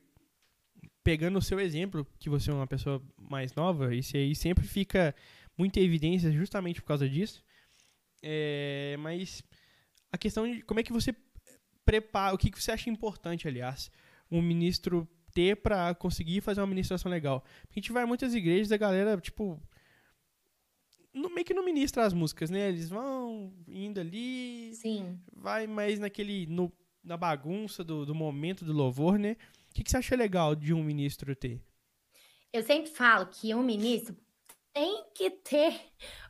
pegando 1.03 1.39
o 1.39 1.41
seu 1.41 1.59
exemplo, 1.59 2.07
que 2.17 2.29
você 2.29 2.51
é 2.51 2.53
uma 2.53 2.65
pessoa 2.65 3.03
mais 3.17 3.53
nova, 3.53 3.93
isso 3.93 4.15
aí 4.15 4.33
sempre 4.33 4.65
fica 4.65 5.13
muita 5.57 5.81
evidência 5.81 6.31
justamente 6.31 6.81
por 6.81 6.87
causa 6.87 7.09
disso. 7.09 7.43
É, 8.23 8.95
mas 8.99 9.43
a 10.09 10.17
questão 10.17 10.49
de 10.49 10.61
como 10.61 10.79
é 10.79 10.83
que 10.83 10.93
você 10.93 11.13
prepara, 11.83 12.33
o 12.33 12.37
que, 12.37 12.49
que 12.49 12.63
você 12.63 12.71
acha 12.71 12.89
importante, 12.89 13.45
aliás, 13.45 13.91
um 14.31 14.41
ministro 14.41 15.05
ter 15.35 15.57
para 15.57 15.93
conseguir 15.93 16.41
fazer 16.41 16.61
uma 16.61 16.67
ministração 16.67 17.11
legal. 17.11 17.43
Porque 17.61 17.79
a 17.79 17.81
gente 17.81 17.91
vai 17.91 18.03
em 18.03 18.07
muitas 18.07 18.33
igrejas 18.33 18.71
a 18.71 18.77
galera, 18.77 19.19
tipo, 19.19 19.61
no, 21.13 21.29
meio 21.29 21.45
que 21.45 21.53
não 21.53 21.63
ministra 21.63 22.05
as 22.05 22.13
músicas, 22.13 22.49
né? 22.49 22.69
Eles 22.69 22.89
vão 22.89 23.53
indo 23.67 23.99
ali. 23.99 24.73
Sim. 24.73 25.19
Vai 25.35 25.67
mais 25.67 25.99
naquele. 25.99 26.47
No, 26.47 26.71
na 27.03 27.17
bagunça 27.17 27.83
do, 27.83 28.05
do 28.05 28.15
momento 28.15 28.65
do 28.65 28.73
louvor, 28.73 29.19
né? 29.19 29.35
O 29.69 29.73
que, 29.75 29.83
que 29.83 29.91
você 29.91 29.97
acha 29.97 30.15
legal 30.15 30.55
de 30.55 30.73
um 30.73 30.83
ministro 30.83 31.35
ter? 31.35 31.61
Eu 32.51 32.63
sempre 32.63 32.89
falo 32.89 33.27
que 33.27 33.53
um 33.53 33.61
ministro 33.61 34.15
tem 34.75 35.05
que 35.13 35.29
ter 35.31 35.79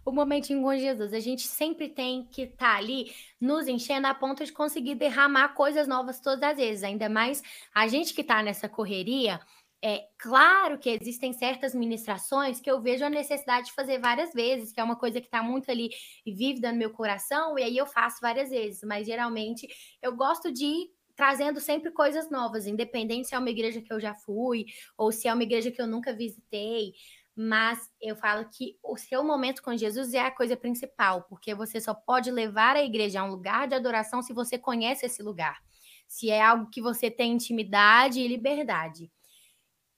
o 0.05 0.12
momentinho 0.12 0.62
com 0.62 0.77
Jesus. 0.77 1.13
A 1.13 1.19
gente 1.19 1.47
sempre 1.47 1.89
tem 1.89 2.27
que 2.27 2.43
estar 2.43 2.73
tá 2.73 2.77
ali 2.77 3.12
nos 3.41 3.67
enchendo 3.67 4.05
a 4.05 4.13
ponto 4.13 4.45
de 4.45 4.53
conseguir 4.53 4.93
derramar 4.93 5.55
coisas 5.55 5.88
novas 5.88 6.19
todas 6.19 6.51
as 6.51 6.58
vezes. 6.58 6.84
Ainda 6.84 7.10
mais 7.10 7.41
a 7.73 7.88
gente 7.88 8.13
que 8.13 8.21
está 8.21 8.43
nessa 8.43 8.69
correria. 8.69 9.39
É 9.84 10.08
claro 10.19 10.77
que 10.77 10.89
existem 10.89 11.34
certas 11.34 11.73
ministrações 11.73 12.60
que 12.60 12.69
eu 12.69 12.79
vejo 12.81 13.03
a 13.03 13.10
necessidade 13.10 13.67
de 13.67 13.73
fazer 13.73 13.99
várias 13.99 14.31
vezes, 14.31 14.71
que 14.71 14.79
é 14.79 14.84
uma 14.84 14.95
coisa 14.95 15.19
que 15.19 15.27
está 15.27 15.41
muito 15.41 15.69
ali 15.69 15.89
vívida 16.25 16.71
no 16.71 16.77
meu 16.77 16.91
coração, 16.91 17.58
e 17.60 17.63
aí 17.63 17.77
eu 17.77 17.86
faço 17.86 18.17
várias 18.21 18.49
vezes. 18.51 18.81
Mas 18.84 19.08
geralmente 19.08 19.67
eu 20.01 20.15
gosto 20.15 20.51
de 20.51 20.65
ir 20.65 20.89
trazendo 21.15 21.60
sempre 21.60 21.91
coisas 21.91 22.29
novas, 22.29 22.67
independente 22.67 23.27
se 23.27 23.36
é 23.36 23.39
uma 23.39 23.49
igreja 23.49 23.81
que 23.81 23.91
eu 23.91 23.99
já 23.99 24.13
fui 24.13 24.65
ou 24.97 25.12
se 25.12 25.27
é 25.27 25.34
uma 25.34 25.43
igreja 25.43 25.71
que 25.71 25.81
eu 25.81 25.88
nunca 25.88 26.13
visitei 26.13 26.93
mas 27.35 27.91
eu 28.01 28.15
falo 28.15 28.47
que 28.49 28.77
o 28.81 28.95
seu 28.95 29.23
momento 29.23 29.61
com 29.61 29.75
Jesus 29.75 30.13
é 30.13 30.21
a 30.21 30.31
coisa 30.31 30.55
principal, 30.55 31.23
porque 31.23 31.53
você 31.53 31.81
só 31.81 31.93
pode 31.93 32.31
levar 32.31 32.75
a 32.75 32.83
igreja 32.83 33.19
a 33.19 33.23
um 33.25 33.29
lugar 33.29 33.67
de 33.67 33.75
adoração 33.75 34.21
se 34.21 34.31
você 34.31 34.57
conhece 34.57 35.05
esse 35.05 35.21
lugar, 35.21 35.59
se 36.07 36.29
é 36.29 36.41
algo 36.41 36.69
que 36.69 36.81
você 36.81 37.11
tem 37.11 37.33
intimidade 37.33 38.21
e 38.21 38.27
liberdade. 38.27 39.11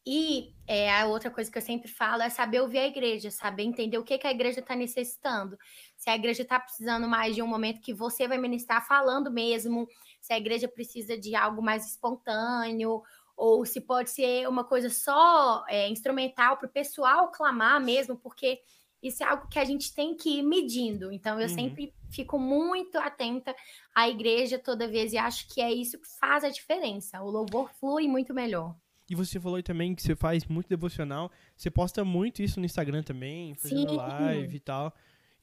E 0.10 0.56
é, 0.66 0.90
a 0.90 1.06
outra 1.06 1.30
coisa 1.30 1.52
que 1.52 1.58
eu 1.58 1.62
sempre 1.62 1.90
falo 1.90 2.24
é 2.24 2.30
saber 2.30 2.62
ouvir 2.62 2.78
a 2.80 2.88
igreja, 2.88 3.30
saber 3.30 3.64
entender 3.64 3.98
o 3.98 4.06
que, 4.06 4.18
que 4.18 4.26
a 4.26 4.32
igreja 4.32 4.62
está 4.62 4.74
necessitando. 4.74 5.58
Se 5.98 6.10
a 6.10 6.16
igreja 6.16 6.44
está 6.44 6.58
precisando 6.58 7.10
mais 7.10 7.36
de 7.36 7.42
um 7.42 7.48
momento 7.48 7.82
que 7.82 7.94
você 7.94 8.26
vai 8.26 8.38
ministrar 8.38 8.88
falando 8.88 9.30
mesmo, 9.30 9.86
se 10.22 10.32
a 10.32 10.38
igreja 10.38 10.66
precisa 10.66 11.18
de 11.18 11.36
algo 11.36 11.62
mais 11.62 11.86
espontâneo, 11.86 13.04
ou 13.38 13.64
se 13.64 13.80
pode 13.80 14.10
ser 14.10 14.50
uma 14.50 14.64
coisa 14.64 14.90
só 14.90 15.64
é, 15.70 15.88
instrumental 15.88 16.58
para 16.58 16.66
o 16.66 16.72
pessoal 16.72 17.32
clamar 17.32 17.80
mesmo, 17.80 18.18
porque 18.18 18.60
isso 19.02 19.24
é 19.24 19.28
algo 19.28 19.48
que 19.48 19.60
a 19.60 19.64
gente 19.64 19.94
tem 19.94 20.18
que 20.18 20.40
ir 20.40 20.44
medindo. 20.44 21.12
Então, 21.12 21.40
eu 21.40 21.48
uhum. 21.48 21.54
sempre 21.54 21.94
fico 22.10 22.40
muito 22.40 22.98
atenta 22.98 23.56
à 23.94 24.10
igreja 24.10 24.58
toda 24.58 24.88
vez 24.88 25.14
e 25.14 25.18
acho 25.20 25.48
que 25.54 25.62
é 25.62 25.72
isso 25.72 26.00
que 26.00 26.08
faz 26.20 26.44
a 26.44 26.50
diferença. 26.50 27.22
O 27.22 27.30
louvor 27.30 27.70
flui 27.80 28.08
muito 28.08 28.34
melhor. 28.34 28.76
E 29.08 29.16
você 29.16 29.40
falou 29.40 29.62
também 29.62 29.94
que 29.94 30.02
você 30.02 30.16
faz 30.16 30.44
muito 30.46 30.68
devocional. 30.68 31.32
Você 31.56 31.70
posta 31.70 32.04
muito 32.04 32.42
isso 32.42 32.60
no 32.60 32.66
Instagram 32.66 33.04
também, 33.04 33.54
fazendo 33.54 33.92
Sim. 33.92 33.96
live 33.98 34.56
e 34.56 34.60
tal. 34.60 34.94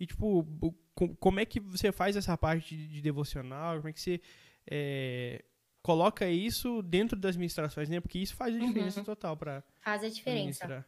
E, 0.00 0.06
tipo, 0.06 0.44
como 1.20 1.38
é 1.38 1.44
que 1.44 1.60
você 1.60 1.92
faz 1.92 2.16
essa 2.16 2.36
parte 2.36 2.76
de 2.76 3.00
devocional? 3.00 3.76
Como 3.76 3.88
é 3.88 3.92
que 3.92 4.00
você 4.00 4.20
é, 4.68 5.44
coloca 5.84 6.26
isso 6.26 6.80
dentro 6.80 7.14
das 7.14 7.36
ministrações, 7.36 7.90
né? 7.90 8.00
Porque 8.00 8.18
isso 8.18 8.34
faz 8.34 8.56
a 8.56 8.58
diferença 8.58 9.00
uhum. 9.00 9.04
total 9.04 9.36
para 9.36 9.62
Faz 9.82 10.02
a 10.02 10.08
diferença. 10.08 10.86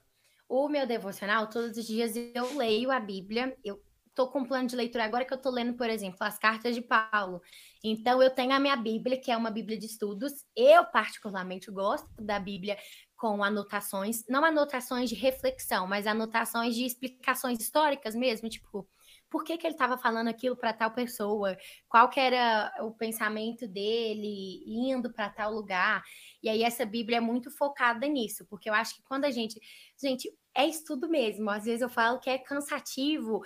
O 0.48 0.70
meu 0.70 0.87
devocional, 0.87 1.48
todos 1.48 1.76
os 1.76 1.87
dias 1.87 2.14
eu 2.16 2.56
leio 2.56 2.90
a 2.90 2.98
Bíblia. 2.98 3.54
Eu 3.62 3.78
tô 4.14 4.26
com 4.28 4.38
um 4.40 4.46
plano 4.46 4.66
de 4.66 4.74
leitura 4.74 5.04
agora 5.04 5.26
que 5.26 5.35
eu 5.35 5.38
tô 5.38 5.50
lendo, 5.50 5.74
por 5.74 5.90
exemplo, 5.90 6.16
as 6.20 6.38
cartas 6.38 6.74
de 6.74 6.80
Paulo. 6.80 7.42
Então 7.85 8.22
eu 8.22 8.30
tenho 8.30 8.52
a 8.52 8.59
minha 8.59 8.74
Bíblia, 8.74 9.20
que 9.20 9.30
é 9.30 9.37
uma 9.37 9.50
Bíblia 9.50 9.78
de 9.78 9.85
estudos. 9.85 10.32
Eu 10.56 10.87
particularmente 10.87 11.70
gosto 11.70 12.09
da 12.18 12.40
Bíblia 12.40 12.78
com 13.18 13.44
anotações, 13.44 14.24
não 14.26 14.46
anotações 14.46 15.11
de 15.11 15.14
reflexão, 15.14 15.87
mas 15.87 16.06
anotações 16.06 16.74
de 16.74 16.87
explicações 16.87 17.61
históricas 17.61 18.14
mesmo, 18.14 18.48
tipo, 18.48 18.88
por 19.30 19.44
que, 19.44 19.56
que 19.58 19.66
ele 19.66 19.74
estava 19.74 19.98
falando 19.98 20.28
aquilo 20.28 20.56
para 20.56 20.72
tal 20.72 20.90
pessoa, 20.92 21.56
qual 21.88 22.08
que 22.08 22.20
era 22.20 22.72
o 22.80 22.92
pensamento 22.92 23.66
dele 23.66 24.62
indo 24.66 25.12
para 25.12 25.30
tal 25.30 25.52
lugar. 25.52 26.02
E 26.42 26.48
aí 26.48 26.62
essa 26.62 26.86
Bíblia 26.86 27.18
é 27.18 27.20
muito 27.20 27.50
focada 27.50 28.06
nisso, 28.06 28.46
porque 28.48 28.68
eu 28.68 28.74
acho 28.74 28.94
que 28.96 29.02
quando 29.02 29.24
a 29.24 29.30
gente, 29.30 29.60
gente, 30.00 30.30
é 30.54 30.66
estudo 30.66 31.08
mesmo. 31.08 31.50
Às 31.50 31.64
vezes 31.64 31.82
eu 31.82 31.88
falo 31.88 32.18
que 32.18 32.30
é 32.30 32.38
cansativo 32.38 33.42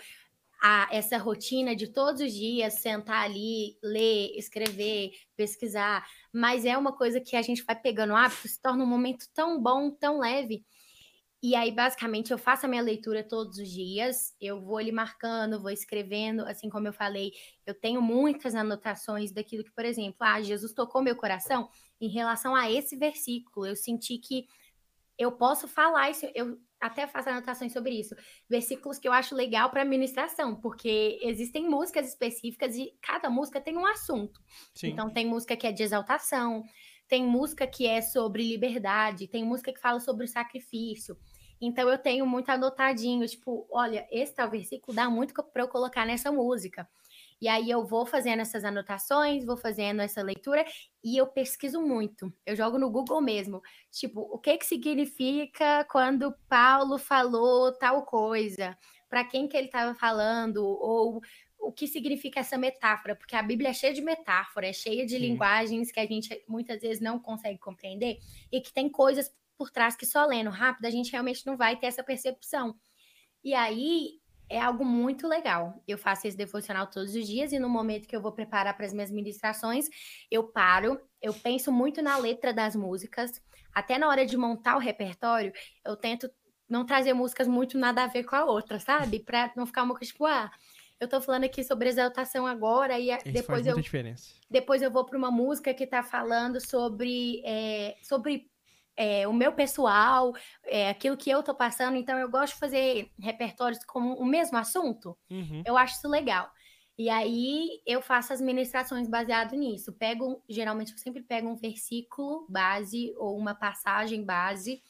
a, 0.62 0.88
essa 0.92 1.16
rotina 1.16 1.74
de 1.74 1.88
todos 1.88 2.20
os 2.20 2.32
dias 2.32 2.74
sentar 2.74 3.24
ali, 3.24 3.78
ler, 3.82 4.36
escrever, 4.36 5.12
pesquisar, 5.34 6.06
mas 6.32 6.64
é 6.66 6.76
uma 6.76 6.92
coisa 6.94 7.20
que 7.20 7.34
a 7.34 7.42
gente 7.42 7.64
vai 7.64 7.74
pegando 7.74 8.14
hábito, 8.14 8.46
se 8.46 8.60
torna 8.60 8.84
um 8.84 8.86
momento 8.86 9.26
tão 9.34 9.60
bom, 9.60 9.90
tão 9.90 10.18
leve. 10.18 10.64
E 11.42 11.54
aí, 11.54 11.72
basicamente, 11.72 12.30
eu 12.30 12.36
faço 12.36 12.66
a 12.66 12.68
minha 12.68 12.82
leitura 12.82 13.24
todos 13.24 13.56
os 13.56 13.68
dias, 13.68 14.34
eu 14.38 14.60
vou 14.60 14.76
ali 14.76 14.92
marcando, 14.92 15.60
vou 15.60 15.70
escrevendo, 15.70 16.42
assim 16.42 16.68
como 16.68 16.86
eu 16.86 16.92
falei, 16.92 17.32
eu 17.64 17.74
tenho 17.74 18.02
muitas 18.02 18.54
anotações 18.54 19.32
daquilo 19.32 19.64
que, 19.64 19.72
por 19.72 19.86
exemplo, 19.86 20.18
ah, 20.20 20.42
Jesus 20.42 20.74
tocou 20.74 21.02
meu 21.02 21.16
coração 21.16 21.70
em 21.98 22.08
relação 22.08 22.54
a 22.54 22.70
esse 22.70 22.94
versículo. 22.94 23.66
Eu 23.66 23.74
senti 23.74 24.18
que 24.18 24.46
eu 25.16 25.32
posso 25.32 25.66
falar 25.66 26.10
isso, 26.10 26.26
eu 26.34 26.58
até 26.78 27.06
faço 27.06 27.28
anotações 27.28 27.72
sobre 27.72 27.98
isso. 27.98 28.14
Versículos 28.48 28.98
que 28.98 29.08
eu 29.08 29.12
acho 29.12 29.34
legal 29.34 29.70
para 29.70 29.84
ministração, 29.84 30.56
porque 30.56 31.18
existem 31.22 31.68
músicas 31.68 32.08
específicas 32.08 32.76
e 32.76 32.94
cada 33.02 33.30
música 33.30 33.60
tem 33.60 33.76
um 33.76 33.86
assunto. 33.86 34.40
Sim. 34.74 34.88
Então, 34.88 35.10
tem 35.10 35.26
música 35.26 35.56
que 35.56 35.66
é 35.66 35.72
de 35.72 35.82
exaltação, 35.82 36.64
tem 37.06 37.26
música 37.26 37.66
que 37.66 37.86
é 37.86 38.00
sobre 38.00 38.42
liberdade, 38.44 39.26
tem 39.26 39.44
música 39.44 39.72
que 39.72 39.80
fala 39.80 40.00
sobre 40.00 40.24
o 40.24 40.28
sacrifício. 40.28 41.18
Então 41.60 41.88
eu 41.88 41.98
tenho 41.98 42.26
muito 42.26 42.48
anotadinho, 42.48 43.26
tipo, 43.26 43.66
olha, 43.70 44.06
esse 44.10 44.34
tal 44.34 44.50
versículo 44.50 44.94
dá 44.94 45.10
muito 45.10 45.34
para 45.34 45.62
eu 45.62 45.68
colocar 45.68 46.06
nessa 46.06 46.32
música. 46.32 46.88
E 47.40 47.48
aí 47.48 47.70
eu 47.70 47.86
vou 47.86 48.04
fazendo 48.04 48.40
essas 48.40 48.64
anotações, 48.64 49.44
vou 49.44 49.56
fazendo 49.56 50.02
essa 50.02 50.22
leitura 50.22 50.64
e 51.02 51.16
eu 51.16 51.26
pesquiso 51.26 51.80
muito. 51.80 52.32
Eu 52.44 52.54
jogo 52.54 52.78
no 52.78 52.90
Google 52.90 53.20
mesmo, 53.22 53.62
tipo, 53.90 54.20
o 54.20 54.38
que 54.38 54.58
que 54.58 54.66
significa 54.66 55.84
quando 55.90 56.34
Paulo 56.48 56.98
falou 56.98 57.72
tal 57.72 58.04
coisa? 58.04 58.76
Para 59.08 59.24
quem 59.24 59.48
que 59.48 59.56
ele 59.56 59.66
estava 59.66 59.94
falando 59.94 60.64
ou 60.64 61.22
o 61.58 61.72
que 61.72 61.86
significa 61.86 62.40
essa 62.40 62.56
metáfora, 62.56 63.14
porque 63.14 63.36
a 63.36 63.42
Bíblia 63.42 63.70
é 63.70 63.74
cheia 63.74 63.92
de 63.92 64.00
metáfora, 64.00 64.66
é 64.66 64.72
cheia 64.72 65.04
de 65.04 65.12
Sim. 65.12 65.18
linguagens 65.18 65.92
que 65.92 66.00
a 66.00 66.06
gente 66.06 66.42
muitas 66.48 66.80
vezes 66.80 67.00
não 67.00 67.18
consegue 67.18 67.58
compreender 67.58 68.18
e 68.50 68.60
que 68.60 68.72
tem 68.72 68.88
coisas 68.88 69.30
por 69.60 69.70
trás 69.70 69.94
que 69.94 70.06
só 70.06 70.24
lendo 70.24 70.48
rápido 70.48 70.86
a 70.86 70.90
gente 70.90 71.12
realmente 71.12 71.44
não 71.44 71.54
vai 71.54 71.76
ter 71.76 71.86
essa 71.86 72.02
percepção. 72.02 72.74
E 73.44 73.52
aí 73.52 74.12
é 74.48 74.58
algo 74.58 74.86
muito 74.86 75.28
legal. 75.28 75.84
Eu 75.86 75.98
faço 75.98 76.26
esse 76.26 76.34
devocional 76.34 76.86
todos 76.86 77.14
os 77.14 77.26
dias 77.26 77.52
e 77.52 77.58
no 77.58 77.68
momento 77.68 78.08
que 78.08 78.16
eu 78.16 78.22
vou 78.22 78.32
preparar 78.32 78.74
para 78.74 78.86
as 78.86 78.94
minhas 78.94 79.10
ministrações, 79.10 79.84
eu 80.30 80.44
paro, 80.44 80.98
eu 81.20 81.34
penso 81.34 81.70
muito 81.70 82.00
na 82.00 82.16
letra 82.16 82.54
das 82.54 82.74
músicas, 82.74 83.42
até 83.74 83.98
na 83.98 84.08
hora 84.08 84.24
de 84.24 84.34
montar 84.34 84.76
o 84.76 84.80
repertório, 84.80 85.52
eu 85.84 85.94
tento 85.94 86.30
não 86.66 86.86
trazer 86.86 87.12
músicas 87.12 87.46
muito 87.46 87.76
nada 87.76 88.04
a 88.04 88.06
ver 88.06 88.24
com 88.24 88.36
a 88.36 88.46
outra, 88.46 88.80
sabe? 88.80 89.20
Para 89.20 89.52
não 89.54 89.66
ficar 89.66 89.82
uma 89.82 89.94
coisa 89.94 90.10
tipo, 90.10 90.24
ah, 90.24 90.50
eu 90.98 91.06
tô 91.06 91.20
falando 91.20 91.44
aqui 91.44 91.62
sobre 91.62 91.90
exaltação 91.90 92.46
agora 92.46 92.98
e 92.98 93.10
Isso 93.10 93.30
depois 93.30 93.66
eu 93.66 93.78
diferença. 93.78 94.34
depois 94.50 94.80
eu 94.80 94.90
vou 94.90 95.04
para 95.04 95.18
uma 95.18 95.30
música 95.30 95.74
que 95.74 95.86
tá 95.86 96.02
falando 96.02 96.60
sobre 96.60 97.42
é, 97.44 97.96
sobre 98.02 98.49
é, 99.00 99.26
o 99.26 99.32
meu 99.32 99.50
pessoal, 99.52 100.34
é, 100.64 100.90
aquilo 100.90 101.16
que 101.16 101.30
eu 101.30 101.42
tô 101.42 101.54
passando. 101.54 101.96
Então 101.96 102.18
eu 102.18 102.30
gosto 102.30 102.52
de 102.52 102.60
fazer 102.60 103.10
repertórios 103.18 103.82
com 103.86 104.12
o 104.12 104.26
mesmo 104.26 104.58
assunto. 104.58 105.16
Uhum. 105.30 105.62
Eu 105.64 105.78
acho 105.78 105.96
isso 105.96 106.06
legal. 106.06 106.52
E 106.98 107.08
aí 107.08 107.80
eu 107.86 108.02
faço 108.02 108.34
as 108.34 108.42
ministrações 108.42 109.08
baseado 109.08 109.56
nisso. 109.56 109.90
Pego, 109.94 110.44
geralmente 110.46 110.92
eu 110.92 110.98
sempre 110.98 111.22
pego 111.22 111.48
um 111.48 111.56
versículo 111.56 112.46
base 112.46 113.14
ou 113.16 113.38
uma 113.38 113.54
passagem 113.54 114.22
base 114.22 114.82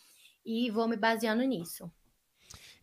e 0.44 0.68
vou 0.73 0.88
me 0.88 0.96
baseando 0.96 1.44
nisso. 1.44 1.88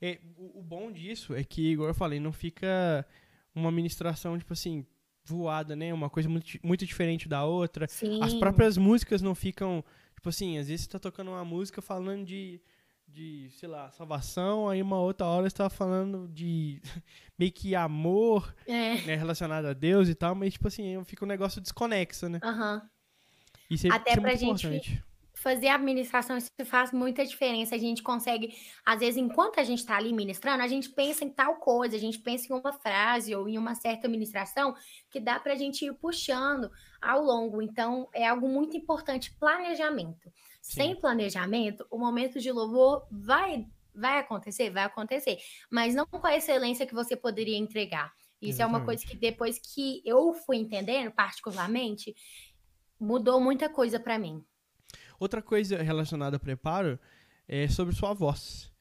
É, 0.02 0.20
o, 0.38 0.60
o, 0.60 0.64
bom 0.64 0.90
disso 0.90 1.36
é 1.36 1.44
que, 1.44 1.74
igual 1.74 1.90
eu 1.90 1.94
falei, 1.94 2.22
não 2.22 2.32
fica 2.32 3.06
uma 3.54 3.70
ministração, 3.70 4.38
tipo 4.38 4.54
assim, 4.54 4.86
voada, 5.26 5.76
né? 5.76 5.94
Uma 5.94 6.10
coisa 6.10 6.30
muito, 6.30 6.58
muito 6.64 6.86
diferente 6.86 7.28
da 7.28 7.44
outra. 7.44 7.86
Sim. 7.90 8.24
As 8.24 8.34
próprias 8.34 8.78
músicas 8.78 9.22
não 9.22 9.36
ficam, 9.36 9.84
tipo 10.28 10.30
assim, 10.30 10.58
às 10.58 10.68
vezes 10.68 10.86
você 10.86 10.90
tá 10.90 11.00
tocando 11.00 11.30
uma 11.32 11.46
música 11.46 11.82
falando 11.82 12.26
de, 12.26 12.60
de 13.08 13.50
sei 13.52 13.70
lá, 13.70 13.90
salvação, 13.92 14.68
aí 14.68 14.82
uma 14.82 15.00
outra 15.00 15.26
hora 15.26 15.50
você 15.50 15.56
tá 15.56 15.70
falando 15.70 16.28
de 16.28 16.82
meio 17.40 17.52
que 17.52 17.76
amor, 17.76 18.54
é. 18.68 19.02
né, 19.04 19.16
relacionado 19.16 19.66
a 19.66 19.74
Deus 19.74 20.10
e 20.10 20.16
tal, 20.16 20.36
mas, 20.36 20.54
tipo 20.54 20.68
assim, 20.68 21.02
fica 21.06 21.24
um 21.24 21.28
negócio 21.28 21.62
desconexo, 21.62 22.28
né? 22.28 22.40
Aham. 22.44 22.76
Uhum. 22.76 22.90
Isso 23.70 23.88
é, 23.88 23.90
Até 23.92 24.12
isso 24.12 24.20
é 24.20 24.22
pra 24.22 24.32
muito 24.32 24.40
gente... 24.40 24.68
importante 24.68 25.08
fazer 25.38 25.68
a 25.68 25.76
administração 25.76 26.36
isso 26.36 26.50
faz 26.66 26.92
muita 26.92 27.24
diferença. 27.26 27.76
A 27.76 27.78
gente 27.78 28.02
consegue, 28.02 28.56
às 28.86 29.00
vezes, 29.00 29.18
enquanto 29.18 29.60
a 29.60 29.64
gente 29.64 29.80
está 29.80 29.96
ali 29.96 30.12
ministrando, 30.12 30.64
a 30.64 30.68
gente 30.68 30.90
pensa 30.90 31.24
em 31.24 31.30
tal 31.30 31.58
coisa, 31.58 31.96
a 31.96 32.00
gente 32.00 32.20
pensa 32.20 32.52
em 32.52 32.56
uma 32.56 32.74
frase 32.74 33.36
ou 33.36 33.48
em 33.48 33.58
uma 33.58 33.76
certa 33.76 34.08
administração 34.08 34.76
que 35.10 35.20
dá 35.20 35.40
para 35.40 35.54
a 35.54 35.56
gente 35.56 35.86
ir 35.86 35.94
puxando 35.94 36.72
ao 37.02 37.22
longo. 37.22 37.62
Então, 37.62 38.10
é 38.14 38.28
algo 38.28 38.48
muito 38.48 38.76
importante 38.76 39.34
planejamento. 39.40 40.32
Sim. 40.62 40.82
Sem 40.82 40.96
planejamento, 40.96 41.86
o 41.90 41.98
momento 41.98 42.40
de 42.40 42.52
louvor 42.52 43.08
vai 43.12 43.66
vai 43.98 44.20
acontecer, 44.20 44.70
vai 44.70 44.84
acontecer, 44.84 45.40
mas 45.72 45.96
não 45.96 46.06
com 46.06 46.26
a 46.28 46.38
excelência 46.38 46.86
que 46.86 46.94
você 46.94 47.16
poderia 47.16 47.58
entregar. 47.58 48.14
Isso 48.40 48.58
Exatamente. 48.58 48.62
é 48.62 48.66
uma 48.68 48.86
coisa 48.86 49.04
que 49.04 49.18
depois 49.18 49.58
que 49.58 50.04
eu 50.06 50.34
fui 50.36 50.58
entendendo, 50.58 51.12
particularmente, 51.12 52.16
mudou 53.00 53.42
muita 53.42 53.68
coisa 53.68 54.00
para 54.00 54.20
mim. 54.20 54.46
Outra 55.20 55.42
coisa 55.42 55.82
relacionada 55.82 56.36
ao 56.36 56.40
preparo 56.40 57.00
é 57.48 57.68
sobre 57.68 57.96
sua 57.96 58.14
voz. 58.14 58.72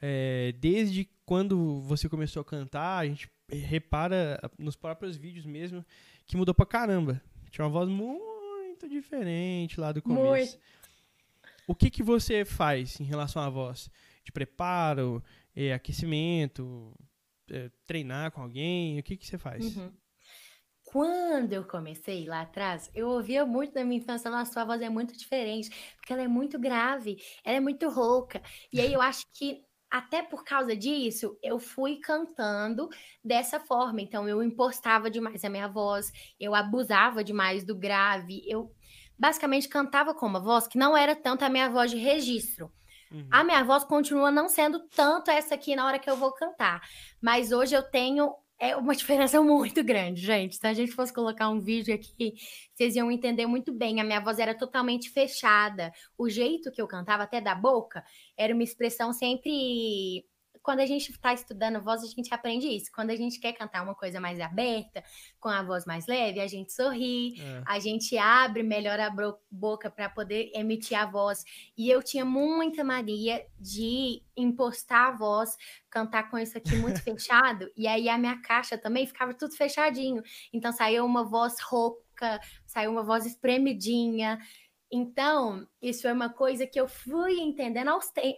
É, 0.00 0.54
desde 0.58 1.10
quando 1.26 1.82
você 1.82 2.08
começou 2.08 2.40
a 2.40 2.44
cantar, 2.44 2.98
a 2.98 3.06
gente 3.06 3.30
repara 3.50 4.40
nos 4.58 4.76
próprios 4.76 5.16
vídeos 5.16 5.44
mesmo 5.44 5.84
que 6.26 6.36
mudou 6.36 6.54
pra 6.54 6.64
caramba. 6.64 7.22
Tinha 7.54 7.64
uma 7.64 7.70
voz 7.70 7.88
muito 7.88 8.88
diferente 8.88 9.78
lá 9.78 9.92
do 9.92 10.02
começo. 10.02 10.58
Muito. 10.58 10.58
O 11.68 11.74
que, 11.74 11.88
que 11.88 12.02
você 12.02 12.44
faz 12.44 12.98
em 12.98 13.04
relação 13.04 13.40
à 13.40 13.48
voz? 13.48 13.88
De 14.24 14.32
preparo, 14.32 15.22
é, 15.54 15.72
aquecimento, 15.72 16.92
é, 17.48 17.70
treinar 17.86 18.32
com 18.32 18.42
alguém? 18.42 18.98
O 18.98 19.04
que, 19.04 19.16
que 19.16 19.24
você 19.24 19.38
faz? 19.38 19.76
Uhum. 19.76 19.92
Quando 20.82 21.52
eu 21.52 21.62
comecei 21.62 22.24
lá 22.24 22.40
atrás, 22.40 22.90
eu 22.92 23.08
ouvia 23.08 23.46
muito 23.46 23.72
na 23.76 23.84
minha 23.84 24.00
infância, 24.00 24.28
nossa, 24.28 24.52
sua 24.52 24.64
voz 24.64 24.82
é 24.82 24.88
muito 24.88 25.16
diferente, 25.16 25.70
porque 25.94 26.12
ela 26.12 26.22
é 26.22 26.28
muito 26.28 26.58
grave, 26.58 27.22
ela 27.44 27.58
é 27.58 27.60
muito 27.60 27.88
rouca. 27.88 28.42
E 28.72 28.80
aí 28.80 28.92
eu 28.92 29.00
acho 29.00 29.24
que 29.32 29.64
até 29.94 30.22
por 30.22 30.42
causa 30.42 30.74
disso, 30.74 31.38
eu 31.40 31.56
fui 31.60 32.00
cantando 32.00 32.88
dessa 33.22 33.60
forma. 33.60 34.00
Então, 34.00 34.28
eu 34.28 34.42
impostava 34.42 35.08
demais 35.08 35.44
a 35.44 35.48
minha 35.48 35.68
voz, 35.68 36.10
eu 36.40 36.52
abusava 36.52 37.22
demais 37.22 37.62
do 37.64 37.76
grave. 37.76 38.42
Eu 38.44 38.74
basicamente 39.16 39.68
cantava 39.68 40.12
com 40.12 40.26
uma 40.26 40.40
voz 40.40 40.66
que 40.66 40.76
não 40.76 40.96
era 40.96 41.14
tanto 41.14 41.44
a 41.44 41.48
minha 41.48 41.70
voz 41.70 41.92
de 41.92 41.96
registro. 41.96 42.72
Uhum. 43.08 43.28
A 43.30 43.44
minha 43.44 43.62
voz 43.62 43.84
continua 43.84 44.32
não 44.32 44.48
sendo 44.48 44.80
tanto 44.88 45.30
essa 45.30 45.54
aqui 45.54 45.76
na 45.76 45.86
hora 45.86 46.00
que 46.00 46.10
eu 46.10 46.16
vou 46.16 46.32
cantar. 46.32 46.82
Mas 47.22 47.52
hoje 47.52 47.76
eu 47.76 47.82
tenho 47.84 48.34
é 48.58 48.76
uma 48.76 48.94
diferença 48.94 49.40
muito 49.42 49.82
grande, 49.84 50.20
gente. 50.20 50.56
Se 50.56 50.66
a 50.66 50.72
gente 50.72 50.92
fosse 50.92 51.12
colocar 51.12 51.48
um 51.48 51.60
vídeo 51.60 51.94
aqui, 51.94 52.34
vocês 52.74 52.96
iam 52.96 53.10
entender 53.10 53.46
muito 53.46 53.72
bem. 53.72 54.00
A 54.00 54.04
minha 54.04 54.20
voz 54.20 54.38
era 54.38 54.54
totalmente 54.56 55.10
fechada. 55.10 55.92
O 56.16 56.28
jeito 56.28 56.70
que 56.70 56.80
eu 56.80 56.86
cantava, 56.86 57.22
até 57.24 57.40
da 57.40 57.54
boca, 57.54 58.04
era 58.36 58.54
uma 58.54 58.62
expressão 58.62 59.12
sempre 59.12 60.24
quando 60.64 60.80
a 60.80 60.86
gente 60.86 61.10
está 61.10 61.34
estudando 61.34 61.80
voz, 61.82 62.02
a 62.02 62.06
gente 62.06 62.32
aprende 62.32 62.66
isso. 62.66 62.90
Quando 62.90 63.10
a 63.10 63.16
gente 63.16 63.38
quer 63.38 63.52
cantar 63.52 63.82
uma 63.82 63.94
coisa 63.94 64.18
mais 64.18 64.40
aberta, 64.40 65.04
com 65.38 65.50
a 65.50 65.62
voz 65.62 65.84
mais 65.84 66.06
leve, 66.06 66.40
a 66.40 66.46
gente 66.46 66.72
sorri, 66.72 67.38
é. 67.38 67.62
a 67.66 67.78
gente 67.78 68.16
abre 68.16 68.62
melhor 68.62 68.98
a 68.98 69.14
boca 69.50 69.90
para 69.90 70.08
poder 70.08 70.50
emitir 70.54 70.98
a 70.98 71.04
voz. 71.04 71.44
E 71.76 71.90
eu 71.90 72.02
tinha 72.02 72.24
muita 72.24 72.82
mania 72.82 73.44
de 73.60 74.22
impostar 74.34 75.08
a 75.08 75.10
voz, 75.12 75.54
cantar 75.90 76.30
com 76.30 76.38
isso 76.38 76.56
aqui 76.56 76.74
muito 76.76 76.98
fechado, 77.04 77.70
e 77.76 77.86
aí 77.86 78.08
a 78.08 78.16
minha 78.16 78.40
caixa 78.40 78.78
também 78.78 79.06
ficava 79.06 79.34
tudo 79.34 79.54
fechadinho. 79.54 80.22
Então 80.50 80.72
saiu 80.72 81.04
uma 81.04 81.24
voz 81.24 81.60
rouca, 81.60 82.40
saiu 82.64 82.90
uma 82.90 83.02
voz 83.02 83.26
espremidinha. 83.26 84.38
Então, 84.96 85.66
isso 85.82 86.06
é 86.06 86.12
uma 86.12 86.32
coisa 86.32 86.68
que 86.68 86.78
eu 86.78 86.86
fui 86.86 87.40
entendendo 87.40 87.90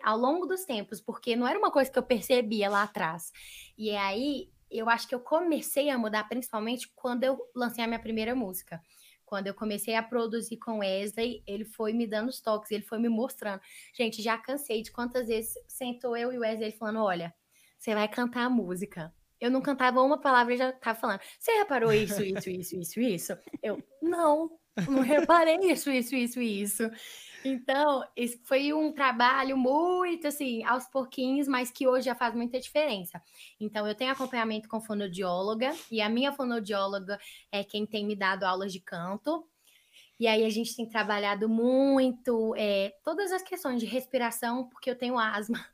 ao 0.03 0.17
longo 0.17 0.47
dos 0.47 0.65
tempos, 0.65 1.03
porque 1.03 1.37
não 1.37 1.47
era 1.47 1.59
uma 1.59 1.71
coisa 1.71 1.91
que 1.91 1.99
eu 1.99 2.03
percebia 2.03 2.71
lá 2.71 2.85
atrás. 2.85 3.31
E 3.77 3.95
aí, 3.95 4.51
eu 4.71 4.89
acho 4.89 5.07
que 5.07 5.15
eu 5.15 5.21
comecei 5.21 5.91
a 5.91 5.99
mudar 5.99 6.27
principalmente 6.27 6.91
quando 6.97 7.25
eu 7.25 7.39
lancei 7.55 7.85
a 7.85 7.87
minha 7.87 8.01
primeira 8.01 8.35
música. 8.35 8.81
Quando 9.27 9.49
eu 9.49 9.55
comecei 9.55 9.97
a 9.97 10.03
produzir 10.03 10.57
com 10.57 10.79
Wesley, 10.79 11.43
ele 11.47 11.67
foi 11.67 11.93
me 11.93 12.07
dando 12.07 12.31
os 12.31 12.41
toques, 12.41 12.71
ele 12.71 12.85
foi 12.85 12.99
me 12.99 13.11
mostrando. 13.11 13.61
Gente, 13.93 14.23
já 14.23 14.39
cansei 14.39 14.81
de 14.81 14.91
quantas 14.91 15.29
vezes 15.29 15.53
sentou 15.69 16.17
eu 16.17 16.33
e 16.33 16.39
o 16.39 16.41
Wesley 16.41 16.73
falando: 16.73 17.01
olha, 17.01 17.35
você 17.79 17.95
vai 17.95 18.09
cantar 18.09 18.47
a 18.47 18.51
música. 18.51 19.13
Eu 19.39 19.51
não 19.51 19.61
cantava 19.61 20.01
uma 20.01 20.19
palavra 20.19 20.55
e 20.55 20.57
já 20.57 20.71
estava 20.71 20.99
falando. 20.99 21.21
Você 21.39 21.53
reparou 21.53 21.93
isso, 21.93 22.23
isso, 22.23 22.49
isso, 22.49 22.77
isso, 22.77 23.01
isso? 23.01 23.39
Eu, 23.63 23.83
não, 24.01 24.59
não 24.89 25.03
reparei 25.03 25.57
isso, 25.71 25.91
isso, 25.91 26.15
isso, 26.15 26.41
isso. 26.41 26.91
Então, 27.45 28.05
foi 28.45 28.73
um 28.73 28.93
trabalho 28.93 29.57
muito 29.57 30.27
assim, 30.27 30.65
aos 30.65 30.87
pouquinhos, 30.89 31.47
mas 31.47 31.71
que 31.71 31.87
hoje 31.87 32.07
já 32.07 32.15
faz 32.15 32.35
muita 32.35 32.59
diferença. 32.59 33.23
Então, 33.61 33.87
eu 33.87 33.95
tenho 33.95 34.11
acompanhamento 34.11 34.69
com 34.69 34.81
fonoaudióloga, 34.81 35.73
e 35.91 36.01
a 36.01 36.09
minha 36.09 36.33
fonoaudióloga 36.33 37.19
é 37.53 37.63
quem 37.63 37.87
tem 37.87 38.05
me 38.05 38.17
dado 38.17 38.45
aulas 38.45 38.73
de 38.73 38.81
canto. 38.81 39.47
E 40.19 40.27
aí 40.27 40.45
a 40.45 40.51
gente 40.51 40.75
tem 40.75 40.89
trabalhado 40.89 41.49
muito 41.49 42.55
é, 42.57 42.95
todas 43.05 43.31
as 43.31 43.43
questões 43.43 43.81
de 43.81 43.87
respiração, 43.87 44.69
porque 44.69 44.91
eu 44.91 44.97
tenho 44.97 45.19
asma. 45.19 45.65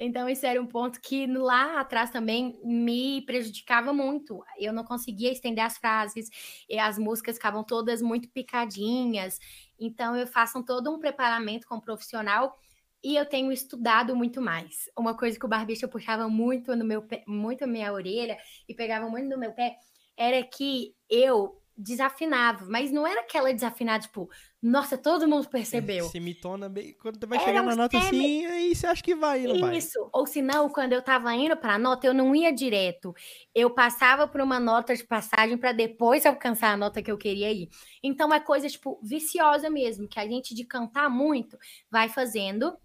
Então, 0.00 0.28
esse 0.28 0.46
era 0.46 0.60
um 0.60 0.66
ponto 0.66 1.00
que 1.00 1.26
lá 1.26 1.80
atrás 1.80 2.10
também 2.10 2.60
me 2.64 3.22
prejudicava 3.22 3.92
muito. 3.92 4.42
Eu 4.58 4.72
não 4.72 4.84
conseguia 4.84 5.32
estender 5.32 5.64
as 5.64 5.76
frases, 5.78 6.28
e 6.68 6.78
as 6.78 6.98
músicas 6.98 7.36
ficavam 7.36 7.64
todas 7.64 8.00
muito 8.00 8.28
picadinhas. 8.30 9.38
Então, 9.78 10.16
eu 10.16 10.26
faço 10.26 10.62
todo 10.64 10.92
um 10.94 10.98
preparamento 10.98 11.66
com 11.66 11.76
o 11.76 11.80
profissional 11.82 12.56
e 13.02 13.16
eu 13.16 13.26
tenho 13.26 13.52
estudado 13.52 14.14
muito 14.16 14.40
mais. 14.42 14.90
Uma 14.98 15.16
coisa 15.16 15.38
que 15.38 15.46
o 15.46 15.48
Barbicha 15.48 15.86
puxava 15.88 16.28
muito 16.28 16.74
no 16.76 16.84
meu 16.84 17.02
pé, 17.02 17.22
muito 17.26 17.64
a 17.64 17.66
minha 17.66 17.92
orelha 17.92 18.38
e 18.68 18.74
pegava 18.74 19.08
muito 19.08 19.28
no 19.28 19.38
meu 19.38 19.52
pé 19.52 19.76
era 20.16 20.42
que 20.42 20.94
eu 21.08 21.57
desafinava, 21.78 22.66
mas 22.68 22.90
não 22.90 23.06
era 23.06 23.20
aquela 23.20 23.54
desafinada, 23.54 24.02
tipo, 24.02 24.28
nossa, 24.60 24.98
todo 24.98 25.28
mundo 25.28 25.48
percebeu. 25.48 26.06
É, 26.06 26.08
semitona 26.08 26.68
bem. 26.68 26.92
Quando 27.00 27.24
vai 27.24 27.38
chegar 27.38 27.62
na 27.62 27.76
nota 27.76 28.00
semi... 28.00 28.44
assim, 28.44 28.46
aí 28.46 28.74
você 28.74 28.86
acha 28.88 29.02
que 29.02 29.14
vai, 29.14 29.44
não 29.44 29.60
vai. 29.60 29.76
Isso. 29.76 30.10
Ou 30.12 30.26
se 30.26 30.42
não, 30.42 30.68
quando 30.68 30.92
eu 30.92 31.00
tava 31.00 31.32
indo 31.34 31.56
pra 31.56 31.78
nota, 31.78 32.04
eu 32.08 32.12
não 32.12 32.34
ia 32.34 32.52
direto. 32.52 33.14
Eu 33.54 33.70
passava 33.70 34.26
por 34.26 34.40
uma 34.40 34.58
nota 34.58 34.94
de 34.94 35.04
passagem 35.04 35.56
para 35.56 35.70
depois 35.70 36.26
alcançar 36.26 36.72
a 36.72 36.76
nota 36.76 37.00
que 37.00 37.12
eu 37.12 37.16
queria 37.16 37.52
ir. 37.52 37.68
Então 38.02 38.34
é 38.34 38.40
coisa, 38.40 38.68
tipo, 38.68 38.98
viciosa 39.00 39.70
mesmo, 39.70 40.08
que 40.08 40.18
a 40.18 40.26
gente 40.26 40.56
de 40.56 40.64
cantar 40.64 41.08
muito 41.08 41.56
vai 41.88 42.08
fazendo 42.08 42.76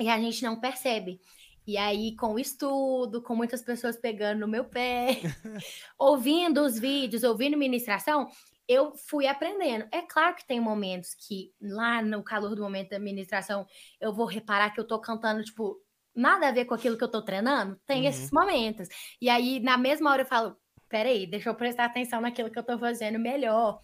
e 0.00 0.08
a 0.08 0.18
gente 0.18 0.42
não 0.42 0.58
percebe. 0.58 1.20
E 1.66 1.76
aí, 1.76 2.14
com 2.16 2.34
o 2.34 2.38
estudo, 2.38 3.22
com 3.22 3.34
muitas 3.34 3.62
pessoas 3.62 3.96
pegando 3.96 4.40
no 4.40 4.48
meu 4.48 4.64
pé, 4.64 5.20
ouvindo 5.98 6.60
os 6.62 6.78
vídeos, 6.78 7.24
ouvindo 7.24 7.56
ministração, 7.56 8.28
eu 8.68 8.94
fui 8.94 9.26
aprendendo. 9.26 9.86
É 9.90 10.02
claro 10.02 10.34
que 10.34 10.46
tem 10.46 10.60
momentos 10.60 11.14
que, 11.14 11.52
lá 11.60 12.02
no 12.02 12.22
calor 12.22 12.54
do 12.54 12.62
momento 12.62 12.90
da 12.90 12.98
ministração, 12.98 13.66
eu 14.00 14.12
vou 14.12 14.26
reparar 14.26 14.70
que 14.70 14.80
eu 14.80 14.86
tô 14.86 14.98
cantando, 15.00 15.42
tipo, 15.42 15.80
nada 16.14 16.48
a 16.48 16.52
ver 16.52 16.64
com 16.64 16.74
aquilo 16.74 16.96
que 16.96 17.04
eu 17.04 17.10
tô 17.10 17.22
treinando. 17.22 17.80
Tem 17.86 18.02
uhum. 18.02 18.08
esses 18.08 18.30
momentos. 18.30 18.88
E 19.20 19.28
aí, 19.28 19.60
na 19.60 19.76
mesma 19.76 20.10
hora, 20.10 20.22
eu 20.22 20.26
falo: 20.26 20.56
peraí, 20.88 21.26
deixa 21.26 21.50
eu 21.50 21.54
prestar 21.54 21.86
atenção 21.86 22.20
naquilo 22.20 22.50
que 22.50 22.58
eu 22.58 22.62
tô 22.62 22.78
fazendo 22.78 23.18
melhor. 23.18 23.80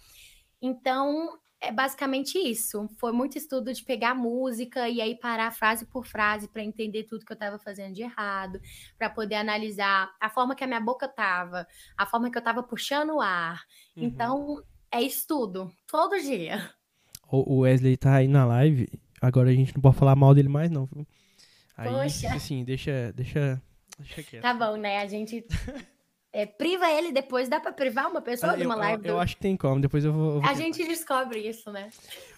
Então, 0.62 1.38
é 1.60 1.70
basicamente 1.70 2.38
isso. 2.38 2.88
Foi 2.98 3.12
muito 3.12 3.36
estudo 3.36 3.72
de 3.72 3.82
pegar 3.84 4.14
música 4.14 4.88
e 4.88 5.00
aí 5.00 5.14
parar 5.14 5.50
frase 5.50 5.84
por 5.84 6.06
frase 6.06 6.48
para 6.48 6.64
entender 6.64 7.04
tudo 7.04 7.24
que 7.24 7.32
eu 7.32 7.34
estava 7.34 7.58
fazendo 7.58 7.94
de 7.94 8.02
errado, 8.02 8.60
para 8.96 9.10
poder 9.10 9.34
analisar 9.34 10.10
a 10.18 10.30
forma 10.30 10.54
que 10.54 10.64
a 10.64 10.66
minha 10.66 10.80
boca 10.80 11.06
estava, 11.06 11.66
a 11.96 12.06
forma 12.06 12.30
que 12.30 12.38
eu 12.38 12.40
estava 12.40 12.62
puxando 12.62 13.16
o 13.16 13.20
ar. 13.20 13.62
Uhum. 13.96 14.04
Então, 14.04 14.64
é 14.90 15.02
estudo, 15.02 15.70
todo 15.86 16.20
dia. 16.20 16.70
O 17.30 17.60
Wesley 17.60 17.96
tá 17.96 18.16
aí 18.16 18.26
na 18.26 18.44
live, 18.44 18.88
agora 19.20 19.50
a 19.50 19.54
gente 19.54 19.74
não 19.74 19.82
pode 19.82 19.96
falar 19.96 20.16
mal 20.16 20.34
dele 20.34 20.48
mais, 20.48 20.70
não. 20.70 20.88
Aí, 21.76 21.88
Poxa. 21.88 22.34
assim, 22.34 22.64
deixa, 22.64 23.12
deixa, 23.12 23.62
deixa 23.98 24.22
quieto. 24.22 24.42
Tá 24.42 24.52
bom, 24.52 24.76
né? 24.76 24.98
A 24.98 25.06
gente 25.06 25.46
É, 26.32 26.46
priva 26.46 26.88
ele 26.90 27.10
depois, 27.10 27.48
dá 27.48 27.58
pra 27.58 27.72
privar 27.72 28.08
uma 28.08 28.22
pessoa 28.22 28.52
ah, 28.52 28.56
de 28.56 28.64
uma 28.64 28.74
eu, 28.74 28.78
live? 28.78 29.08
Eu, 29.08 29.14
eu, 29.14 29.20
acho 29.20 29.34
que 29.36 29.42
tem 29.42 29.56
como, 29.56 29.80
depois 29.80 30.04
eu 30.04 30.12
vou. 30.12 30.34
Eu 30.36 30.40
vou 30.40 30.50
a 30.50 30.54
gente 30.54 30.84
descobre 30.86 31.40
isso, 31.40 31.72
né? 31.72 31.90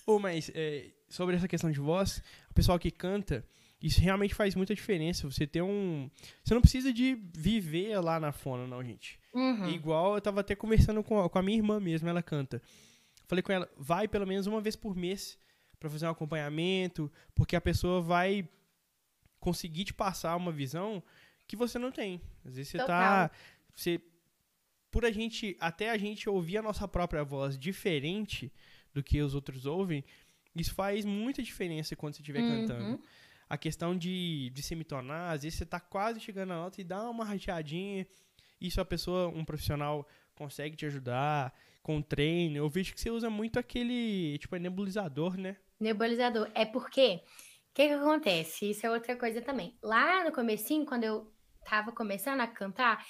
Oh, 0.06 0.18
mas 0.18 0.50
é, 0.54 0.86
sobre 1.08 1.36
essa 1.36 1.46
questão 1.46 1.70
de 1.70 1.78
voz, 1.78 2.22
o 2.50 2.54
pessoal 2.54 2.78
que 2.78 2.90
canta, 2.90 3.44
isso 3.82 4.00
realmente 4.00 4.34
faz 4.34 4.54
muita 4.54 4.74
diferença. 4.74 5.30
Você 5.30 5.46
ter 5.46 5.60
um. 5.60 6.10
Você 6.42 6.54
não 6.54 6.62
precisa 6.62 6.92
de 6.92 7.18
viver 7.36 7.98
lá 8.00 8.18
na 8.18 8.32
fona, 8.32 8.66
não, 8.66 8.82
gente. 8.82 9.20
Uhum. 9.34 9.68
Igual 9.68 10.14
eu 10.14 10.20
tava 10.20 10.40
até 10.40 10.54
conversando 10.54 11.02
com 11.02 11.20
a, 11.20 11.28
com 11.28 11.38
a 11.38 11.42
minha 11.42 11.58
irmã 11.58 11.78
mesmo, 11.78 12.08
ela 12.08 12.22
canta. 12.22 12.62
Falei 13.26 13.42
com 13.42 13.52
ela, 13.52 13.68
vai 13.76 14.08
pelo 14.08 14.26
menos 14.26 14.46
uma 14.46 14.60
vez 14.60 14.74
por 14.76 14.96
mês 14.96 15.38
para 15.78 15.90
fazer 15.90 16.06
um 16.06 16.10
acompanhamento, 16.10 17.10
porque 17.34 17.56
a 17.56 17.60
pessoa 17.60 18.00
vai 18.00 18.48
conseguir 19.40 19.84
te 19.84 19.92
passar 19.92 20.36
uma 20.36 20.52
visão 20.52 21.02
que 21.46 21.56
você 21.56 21.78
não 21.78 21.90
tem. 21.90 22.20
Às 22.44 22.56
vezes 22.56 22.70
você 22.70 22.78
tá 22.78 22.84
Total. 22.84 23.28
tá 23.28 23.30
você 23.74 24.00
por 24.90 25.06
a 25.06 25.10
gente 25.10 25.56
até 25.58 25.90
a 25.90 25.96
gente 25.96 26.28
ouvir 26.28 26.58
a 26.58 26.62
nossa 26.62 26.86
própria 26.86 27.24
voz 27.24 27.58
diferente 27.58 28.52
do 28.92 29.02
que 29.02 29.22
os 29.22 29.34
outros 29.34 29.64
ouvem, 29.64 30.04
isso 30.54 30.74
faz 30.74 31.04
muita 31.04 31.42
diferença 31.42 31.96
quando 31.96 32.14
você 32.14 32.20
estiver 32.20 32.40
uhum. 32.40 32.66
cantando. 32.66 33.02
A 33.48 33.56
questão 33.56 33.96
de, 33.96 34.50
de 34.50 34.62
semitonar, 34.62 35.32
às 35.32 35.42
vezes 35.42 35.58
você 35.58 35.64
está 35.64 35.80
quase 35.80 36.20
chegando 36.20 36.50
na 36.50 36.56
nota 36.56 36.80
e 36.80 36.84
dá 36.84 37.08
uma 37.08 37.24
rateadinha. 37.24 38.06
Isso 38.60 38.80
a 38.80 38.84
pessoa, 38.84 39.28
um 39.28 39.44
profissional, 39.44 40.06
consegue 40.34 40.76
te 40.76 40.86
ajudar 40.86 41.54
com 41.82 42.00
treino. 42.00 42.56
Eu 42.56 42.68
vejo 42.68 42.94
que 42.94 43.00
você 43.00 43.10
usa 43.10 43.28
muito 43.28 43.58
aquele, 43.58 44.38
tipo, 44.38 44.54
é 44.56 44.58
nebulizador, 44.58 45.36
né? 45.36 45.56
Nebulizador. 45.80 46.50
É 46.54 46.64
porque, 46.64 47.16
o 47.16 47.74
que, 47.74 47.88
que 47.88 47.94
acontece? 47.94 48.70
Isso 48.70 48.86
é 48.86 48.90
outra 48.90 49.16
coisa 49.16 49.42
também. 49.42 49.76
Lá 49.82 50.24
no 50.24 50.32
comecinho, 50.32 50.86
quando 50.86 51.04
eu 51.04 51.32
tava 51.64 51.92
começando 51.92 52.40
a 52.40 52.46
cantar, 52.46 53.04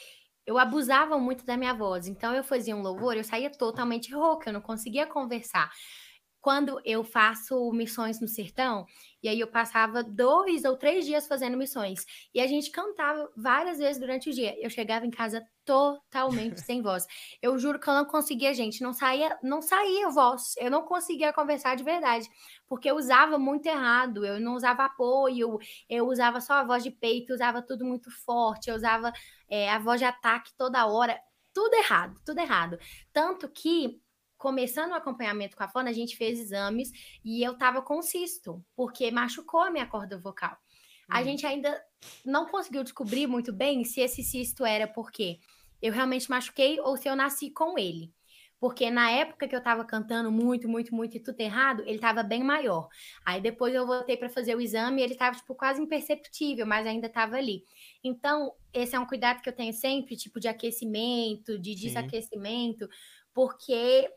eu 0.47 0.59
abusava 0.59 1.19
muito 1.19 1.45
da 1.45 1.57
minha 1.57 1.75
voz. 1.75 2.07
Então 2.07 2.35
eu 2.35 2.45
fazia 2.45 2.77
um 2.77 2.83
louvor, 2.83 3.17
eu 3.17 3.25
saía 3.25 3.51
totalmente 3.51 4.13
rouca, 4.15 4.49
eu 4.51 4.55
não 4.55 4.61
conseguia 4.61 5.07
conversar. 5.07 5.71
Quando 6.43 6.81
eu 6.85 7.05
faço 7.05 7.71
missões 7.71 8.21
no 8.21 8.27
sertão, 8.27 8.85
e 9.23 9.29
aí 9.29 9.39
eu 9.39 9.47
passava 9.47 10.03
dois 10.03 10.65
ou 10.65 10.77
três 10.77 11.07
dias 11.07 11.29
fazendo 11.29 11.57
missões, 11.57 12.05
e 12.35 12.41
a 12.41 12.49
gente 12.49 12.69
cantava 12.73 13.31
várias 13.37 13.79
vezes 13.79 14.01
durante 14.01 14.29
o 14.29 14.33
dia. 14.33 14.53
Eu 14.61 14.69
chegava 14.69 15.07
em 15.07 15.11
casa 15.11 15.47
totalmente 15.65 16.59
sem 16.67 16.83
voz. 16.83 17.07
Eu 17.41 17.57
juro 17.61 17.79
que 17.79 17.89
eu 17.89 17.95
não 17.95 18.05
conseguia, 18.05 18.53
gente, 18.53 18.83
não 18.83 18.93
saía, 18.93 19.39
não 19.41 19.63
saía 19.63 20.09
voz. 20.09 20.57
Eu 20.59 20.69
não 20.69 20.83
conseguia 20.83 21.33
conversar 21.33 21.77
de 21.77 21.85
verdade, 21.85 22.29
porque 22.69 22.91
eu 22.91 22.97
usava 22.97 23.39
muito 23.39 23.67
errado. 23.67 24.27
Eu 24.27 24.41
não 24.41 24.57
usava 24.57 24.87
apoio, 24.87 25.61
eu 25.89 26.09
usava 26.09 26.41
só 26.41 26.55
a 26.55 26.65
voz 26.65 26.83
de 26.83 26.91
peito, 26.91 27.33
usava 27.33 27.63
tudo 27.63 27.85
muito 27.85 28.11
forte, 28.25 28.69
eu 28.69 28.75
usava 28.75 29.13
é, 29.49 29.71
a 29.71 29.79
voz 29.79 30.01
de 30.01 30.07
ataque 30.07 30.51
toda 30.59 30.89
hora. 30.89 31.17
Tudo 31.55 31.75
errado, 31.75 32.21
tudo 32.25 32.41
errado. 32.41 32.79
Tanto 33.13 33.49
que 33.49 34.01
começando 34.43 34.91
o 34.91 34.95
acompanhamento 34.95 35.57
com 35.57 35.63
a 35.63 35.69
Fona, 35.69 35.91
a 35.91 35.93
gente 35.93 36.17
fez 36.17 36.41
exames 36.41 36.91
e 37.25 37.45
eu 37.45 37.57
tava 37.57 37.81
com 37.81 38.03
cisto, 38.03 38.61
porque 38.75 39.09
machucou 39.09 39.61
a 39.61 39.71
minha 39.71 39.87
corda 39.87 40.19
vocal. 40.19 40.57
A 41.09 41.19
uhum. 41.19 41.25
gente 41.25 41.47
ainda 41.47 41.81
não 42.27 42.47
conseguiu 42.47 42.83
descobrir 42.83 43.29
muito 43.29 43.53
bem 43.53 43.85
se 43.85 44.01
esse 44.01 44.21
cisto 44.25 44.65
era 44.67 44.89
porque 44.89 45.39
eu 45.81 45.93
realmente 45.93 46.29
machuquei 46.29 46.81
ou 46.81 46.97
se 46.97 47.09
eu 47.09 47.15
nasci 47.15 47.53
com 47.53 47.79
ele. 47.79 48.13
Porque 48.59 48.91
na 48.91 49.13
época 49.13 49.47
que 49.47 49.55
eu 49.55 49.63
tava 49.63 49.85
cantando 49.85 50.31
muito, 50.33 50.69
muito, 50.69 50.93
muito 50.93 51.17
e 51.17 51.21
tudo 51.21 51.41
errado, 51.41 51.85
ele 51.87 52.01
tava 52.01 52.25
bem 52.25 52.43
maior. 52.43 52.89
Aí 53.25 53.41
depois 53.41 53.73
eu 53.73 53.87
voltei 53.87 54.17
para 54.17 54.29
fazer 54.29 54.57
o 54.57 54.61
exame 54.61 55.01
e 55.03 55.05
ele 55.05 55.15
tava, 55.15 55.37
tipo, 55.37 55.55
quase 55.55 55.81
imperceptível, 55.81 56.67
mas 56.67 56.85
ainda 56.85 57.09
tava 57.09 57.37
ali. 57.37 57.65
Então, 58.03 58.53
esse 58.73 58.97
é 58.97 58.99
um 58.99 59.07
cuidado 59.07 59.41
que 59.41 59.49
eu 59.49 59.53
tenho 59.53 59.73
sempre, 59.73 60.17
tipo, 60.17 60.41
de 60.41 60.49
aquecimento, 60.49 61.59
de 61.59 61.75
desaquecimento, 61.77 62.89
porque 63.35 64.09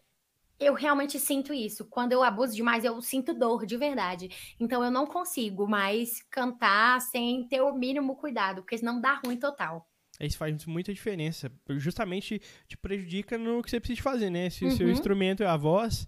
eu 0.60 0.74
realmente 0.74 1.20
sinto 1.20 1.54
isso. 1.54 1.86
Quando 1.86 2.12
eu 2.12 2.24
abuso 2.24 2.56
demais, 2.56 2.84
eu 2.84 3.02
sinto 3.02 3.34
dor 3.34 3.65
de 3.65 3.78
verdade. 3.78 4.30
Então 4.60 4.84
eu 4.84 4.91
não 4.91 5.06
consigo 5.06 5.68
mais 5.68 6.22
cantar 6.30 7.02
sem 7.02 7.48
ter 7.48 7.62
o 7.62 7.74
mínimo 7.74 8.15
cuidado, 8.15 8.62
porque 8.62 8.78
senão 8.78 9.00
dá 9.00 9.20
ruim 9.26 9.38
total. 9.38 9.88
Isso 10.20 10.38
faz 10.38 10.65
muita 10.65 10.94
diferença. 10.94 11.52
Justamente 11.72 12.41
te 12.68 12.78
prejudica 12.78 13.38
no 13.38 13.62
que 13.62 13.70
você 13.70 13.80
precisa 13.80 14.02
fazer, 14.02 14.30
né? 14.30 14.50
Se 14.50 14.63
o 14.63 14.70
uhum. 14.70 14.78
seu 14.78 14.89
instrumento 14.89 15.44
é 15.44 15.46
a 15.46 15.58
voz, 15.58 16.08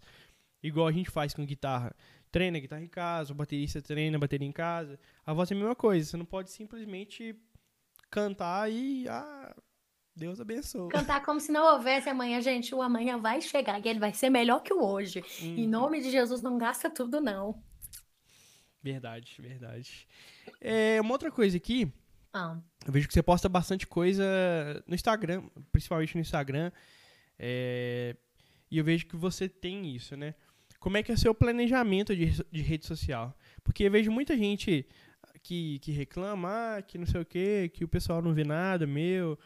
igual 0.63 0.87
a 0.87 0.91
gente 0.91 1.09
faz 1.09 1.33
com 1.33 1.45
guitarra. 1.45 1.93
Treina 2.31 2.59
guitarra 2.59 2.83
em 2.83 2.87
casa, 2.87 3.33
o 3.33 3.35
baterista 3.35 3.81
treina 3.81 4.17
bateria 4.17 4.47
em 4.47 4.51
casa. 4.51 4.99
A 5.25 5.33
voz 5.33 5.51
é 5.51 5.53
a 5.53 5.57
mesma 5.57 5.75
coisa. 5.75 6.09
Você 6.09 6.17
não 6.17 6.25
pode 6.25 6.51
simplesmente 6.51 7.35
cantar 8.09 8.71
e 8.71 9.07
ah, 9.09 9.55
Deus 10.17 10.41
abençoe. 10.41 10.89
Cantar 10.89 11.23
como 11.23 11.39
se 11.39 11.51
não 11.51 11.73
houvesse 11.73 12.09
amanhã, 12.09 12.41
gente. 12.41 12.73
O 12.73 12.81
amanhã 12.81 13.19
vai 13.19 13.39
chegar 13.39 13.79
e 13.79 13.87
ele 13.87 13.99
vai 13.99 14.13
ser 14.13 14.31
melhor 14.31 14.61
que 14.63 14.73
o 14.73 14.83
hoje. 14.83 15.23
Em 15.39 15.63
uhum. 15.63 15.69
nome 15.69 16.01
de 16.01 16.09
Jesus, 16.09 16.41
não 16.41 16.57
gasta 16.57 16.89
tudo, 16.89 17.21
não. 17.21 17.61
Verdade, 18.81 19.35
verdade. 19.39 20.07
É, 20.59 20.99
uma 20.99 21.11
outra 21.11 21.29
coisa 21.29 21.55
aqui. 21.55 21.93
Ah. 22.33 22.57
Eu 22.85 22.91
vejo 22.91 23.07
que 23.07 23.13
você 23.13 23.21
posta 23.21 23.47
bastante 23.47 23.85
coisa 23.85 24.23
no 24.87 24.95
Instagram, 24.95 25.43
principalmente 25.71 26.15
no 26.15 26.21
Instagram. 26.21 26.71
É, 27.37 28.15
e 28.71 28.77
eu 28.79 28.83
vejo 28.83 29.05
que 29.05 29.15
você 29.15 29.47
tem 29.47 29.95
isso, 29.95 30.17
né? 30.17 30.33
Como 30.79 30.97
é 30.97 31.03
que 31.03 31.11
é 31.11 31.15
o 31.15 31.17
seu 31.17 31.33
planejamento 31.33 32.15
de, 32.15 32.43
de 32.51 32.61
rede 32.61 32.87
social? 32.87 33.37
Porque 33.63 33.83
eu 33.83 33.91
vejo 33.91 34.11
muita 34.11 34.35
gente 34.35 34.87
que, 35.43 35.77
que 35.79 35.91
reclama, 35.91 36.49
ah, 36.49 36.81
que 36.81 36.97
não 36.97 37.05
sei 37.05 37.21
o 37.21 37.25
quê, 37.25 37.69
que 37.71 37.83
o 37.83 37.87
pessoal 37.87 38.21
não 38.21 38.33
vê 38.33 38.43
nada 38.43 38.87
meu 38.87 39.37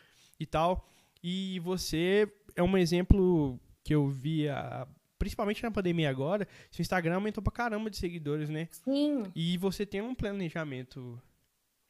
e 0.42 0.46
tal. 0.48 0.84
E 1.24 1.60
você 1.60 2.28
é 2.56 2.64
um 2.64 2.76
exemplo 2.76 3.60
que 3.84 3.94
eu 3.94 4.08
vi, 4.08 4.50
a, 4.50 4.88
principalmente 5.20 5.62
na 5.62 5.70
pandemia 5.70 6.10
agora, 6.10 6.48
seu 6.72 6.82
Instagram 6.82 7.16
aumentou 7.16 7.44
pra 7.44 7.54
caramba 7.54 7.92
de 7.92 7.98
seguidores, 7.98 8.50
né? 8.50 8.68
Sim. 8.72 9.32
E 9.36 9.56
você 9.60 9.86
tem 9.86 10.02
um 10.02 10.16
planejamento, 10.16 11.22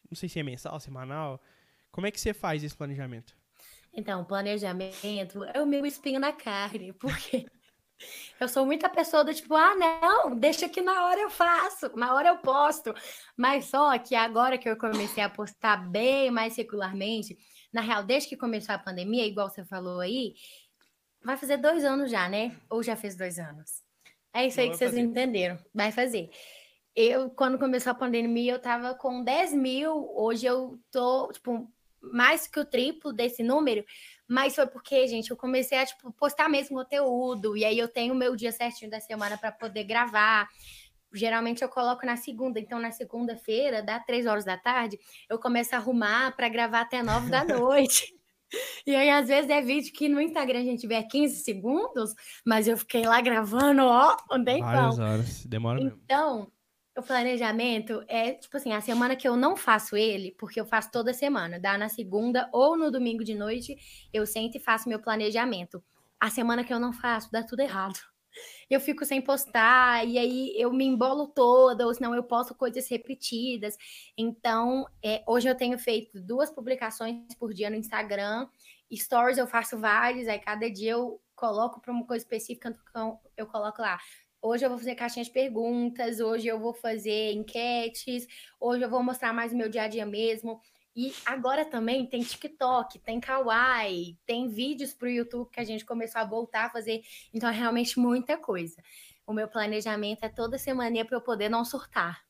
não 0.09 0.15
sei 0.15 0.27
se 0.27 0.37
é 0.37 0.43
mensal, 0.43 0.77
semanal. 0.81 1.41
Como 1.91 2.05
é 2.05 2.11
que 2.11 2.19
você 2.19 2.33
faz 2.33 2.61
esse 2.61 2.75
planejamento? 2.75 3.33
Então, 3.93 4.23
planejamento 4.25 5.43
é 5.53 5.61
o 5.61 5.65
meu 5.65 5.85
espinho 5.85 6.19
na 6.19 6.33
carne, 6.33 6.91
porque 6.99 7.45
eu 8.39 8.47
sou 8.49 8.65
muita 8.65 8.89
pessoa 8.89 9.23
do 9.23 9.33
tipo, 9.33 9.55
ah, 9.55 9.75
não, 9.75 10.35
deixa 10.35 10.67
que 10.67 10.81
na 10.81 11.05
hora 11.05 11.21
eu 11.21 11.29
faço, 11.29 11.95
na 11.95 12.13
hora 12.13 12.29
eu 12.29 12.37
posto. 12.39 12.93
Mas 13.37 13.65
só 13.65 13.97
que 13.97 14.15
agora 14.15 14.57
que 14.57 14.67
eu 14.67 14.75
comecei 14.75 15.23
a 15.23 15.29
postar 15.29 15.89
bem 15.89 16.31
mais 16.31 16.53
secularmente, 16.53 17.37
na 17.71 17.81
real, 17.81 18.03
desde 18.03 18.29
que 18.29 18.37
começou 18.37 18.75
a 18.75 18.79
pandemia, 18.79 19.25
igual 19.25 19.49
você 19.49 19.63
falou 19.63 19.99
aí, 19.99 20.33
vai 21.23 21.37
fazer 21.37 21.57
dois 21.57 21.83
anos 21.83 22.11
já, 22.11 22.27
né? 22.27 22.55
Ou 22.69 22.83
já 22.83 22.95
fez 22.95 23.15
dois 23.15 23.39
anos? 23.39 23.81
É 24.33 24.45
isso 24.47 24.59
aí 24.59 24.69
que 24.69 24.77
vocês 24.77 24.91
fazer. 24.91 25.01
entenderam. 25.01 25.57
Vai 25.73 25.91
fazer. 25.91 26.29
Eu, 26.95 27.29
quando 27.29 27.57
começou 27.57 27.91
a 27.91 27.95
pandemia, 27.95 28.53
eu 28.53 28.59
tava 28.59 28.93
com 28.95 29.23
10 29.23 29.53
mil. 29.53 30.11
Hoje 30.15 30.45
eu 30.45 30.79
tô, 30.91 31.31
tipo, 31.31 31.69
mais 32.01 32.47
que 32.47 32.59
o 32.59 32.65
triplo 32.65 33.13
desse 33.13 33.43
número. 33.43 33.85
Mas 34.27 34.55
foi 34.55 34.67
porque, 34.67 35.07
gente, 35.07 35.31
eu 35.31 35.37
comecei 35.37 35.77
a, 35.77 35.85
tipo, 35.85 36.11
postar 36.13 36.49
mesmo 36.49 36.77
conteúdo. 36.77 37.55
E 37.55 37.65
aí 37.65 37.77
eu 37.77 37.87
tenho 37.87 38.13
o 38.13 38.17
meu 38.17 38.35
dia 38.35 38.51
certinho 38.51 38.89
da 38.89 38.99
semana 38.99 39.37
para 39.37 39.51
poder 39.51 39.83
gravar 39.83 40.49
geralmente 41.13 41.61
eu 41.61 41.69
coloco 41.69 42.05
na 42.05 42.15
segunda, 42.15 42.59
então 42.59 42.79
na 42.79 42.91
segunda-feira, 42.91 43.83
dá 43.83 43.99
três 43.99 44.25
horas 44.25 44.45
da 44.45 44.57
tarde, 44.57 44.99
eu 45.29 45.39
começo 45.39 45.75
a 45.75 45.77
arrumar 45.77 46.35
para 46.35 46.49
gravar 46.49 46.81
até 46.81 47.03
nove 47.03 47.29
da 47.29 47.43
noite. 47.45 48.13
E 48.85 48.93
aí, 48.93 49.09
às 49.09 49.27
vezes, 49.27 49.49
é 49.49 49.61
vídeo 49.61 49.93
que 49.93 50.09
no 50.09 50.19
Instagram 50.19 50.59
a 50.59 50.63
gente 50.63 50.85
vê 50.85 51.01
15 51.01 51.37
segundos, 51.37 52.13
mas 52.45 52.67
eu 52.67 52.77
fiquei 52.77 53.05
lá 53.05 53.21
gravando, 53.21 53.83
ó, 53.83 54.17
um 54.31 54.43
tempão. 54.43 54.61
Várias 54.61 54.99
horas, 54.99 55.45
demora 55.45 55.81
mesmo. 55.81 56.01
Então, 56.03 56.51
o 56.97 57.01
planejamento 57.01 58.03
é, 58.07 58.33
tipo 58.33 58.57
assim, 58.57 58.73
a 58.73 58.81
semana 58.81 59.15
que 59.15 59.27
eu 59.27 59.37
não 59.37 59.55
faço 59.55 59.95
ele, 59.95 60.35
porque 60.37 60.59
eu 60.59 60.65
faço 60.65 60.91
toda 60.91 61.13
semana, 61.13 61.57
dá 61.57 61.77
na 61.77 61.87
segunda 61.87 62.49
ou 62.51 62.77
no 62.77 62.91
domingo 62.91 63.23
de 63.23 63.33
noite, 63.33 63.77
eu 64.11 64.25
sento 64.25 64.57
e 64.57 64.59
faço 64.59 64.89
meu 64.89 64.99
planejamento. 64.99 65.81
A 66.19 66.29
semana 66.29 66.63
que 66.63 66.73
eu 66.73 66.79
não 66.79 66.91
faço, 66.91 67.31
dá 67.31 67.41
tudo 67.41 67.61
errado 67.61 68.10
eu 68.73 68.79
fico 68.79 69.05
sem 69.05 69.21
postar, 69.21 70.07
e 70.07 70.17
aí 70.17 70.53
eu 70.55 70.71
me 70.71 70.85
embolo 70.85 71.27
toda, 71.27 71.85
ou 71.85 71.93
senão 71.93 72.15
eu 72.15 72.23
posto 72.23 72.55
coisas 72.55 72.87
repetidas. 72.89 73.75
Então, 74.17 74.85
é, 75.03 75.23
hoje 75.27 75.49
eu 75.49 75.55
tenho 75.55 75.77
feito 75.77 76.21
duas 76.21 76.49
publicações 76.49 77.35
por 77.37 77.53
dia 77.53 77.69
no 77.69 77.75
Instagram, 77.75 78.47
stories 78.93 79.37
eu 79.37 79.47
faço 79.47 79.77
vários, 79.77 80.27
aí 80.27 80.39
cada 80.39 80.69
dia 80.69 80.91
eu 80.91 81.21
coloco 81.35 81.81
para 81.81 81.91
uma 81.91 82.05
coisa 82.05 82.23
específica, 82.23 82.77
eu 83.37 83.47
coloco 83.47 83.81
lá. 83.81 83.99
Hoje 84.41 84.65
eu 84.65 84.69
vou 84.69 84.79
fazer 84.79 84.95
caixinhas 84.95 85.27
de 85.27 85.33
perguntas, 85.33 86.19
hoje 86.19 86.47
eu 86.47 86.59
vou 86.59 86.73
fazer 86.73 87.31
enquetes, 87.33 88.25
hoje 88.59 88.83
eu 88.83 88.89
vou 88.89 89.03
mostrar 89.03 89.31
mais 89.33 89.53
o 89.53 89.55
meu 89.55 89.69
dia 89.69 89.83
a 89.83 89.87
dia 89.87 90.05
mesmo. 90.05 90.59
E 90.95 91.13
agora 91.25 91.63
também 91.63 92.05
tem 92.05 92.21
TikTok, 92.21 92.99
tem 92.99 93.19
Kawaii, 93.19 94.17
tem 94.25 94.49
vídeos 94.49 94.93
para 94.93 95.07
o 95.07 95.11
YouTube 95.11 95.49
que 95.49 95.59
a 95.59 95.63
gente 95.63 95.85
começou 95.85 96.21
a 96.21 96.25
voltar 96.25 96.65
a 96.65 96.69
fazer. 96.69 97.01
Então 97.33 97.49
é 97.49 97.53
realmente 97.53 97.97
muita 97.97 98.37
coisa. 98.37 98.81
O 99.25 99.33
meu 99.33 99.47
planejamento 99.47 100.23
é 100.23 100.29
toda 100.29 100.57
semana 100.57 101.05
para 101.05 101.15
eu 101.15 101.21
poder 101.21 101.49
não 101.49 101.63
surtar. 101.63 102.21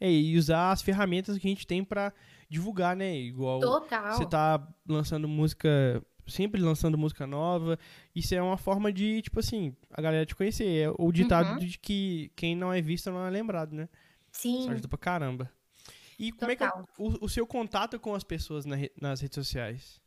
É, 0.00 0.10
e 0.10 0.36
usar 0.36 0.72
as 0.72 0.82
ferramentas 0.82 1.36
que 1.38 1.46
a 1.46 1.50
gente 1.50 1.66
tem 1.66 1.84
para 1.84 2.12
divulgar, 2.48 2.96
né? 2.96 3.14
Igual 3.16 3.60
Total. 3.60 4.14
você 4.14 4.26
tá 4.26 4.66
lançando 4.86 5.28
música, 5.28 6.02
sempre 6.26 6.60
lançando 6.60 6.96
música 6.96 7.26
nova. 7.26 7.78
Isso 8.14 8.34
é 8.34 8.40
uma 8.40 8.56
forma 8.56 8.90
de, 8.92 9.20
tipo 9.22 9.40
assim, 9.40 9.76
a 9.90 10.00
galera 10.00 10.24
te 10.24 10.34
conhecer. 10.34 10.86
É 10.86 10.90
o 10.98 11.12
ditado 11.12 11.52
uhum. 11.52 11.58
de 11.58 11.78
que 11.78 12.32
quem 12.34 12.56
não 12.56 12.72
é 12.72 12.80
visto 12.80 13.10
não 13.10 13.26
é 13.26 13.30
lembrado, 13.30 13.74
né? 13.74 13.88
Sim. 14.30 14.60
Isso 14.60 14.70
ajuda 14.70 14.88
pra 14.88 14.98
caramba. 14.98 15.50
E 16.18 16.32
como 16.32 16.50
Total. 16.50 16.50
é 16.50 16.56
que 16.56 16.64
é 16.64 17.04
o, 17.04 17.24
o, 17.24 17.28
seu 17.28 17.46
contato 17.46 17.98
com 18.00 18.14
as 18.14 18.24
pessoas 18.24 18.64
na, 18.64 18.76
nas 19.00 19.20
redes 19.20 19.36
sociais? 19.36 20.00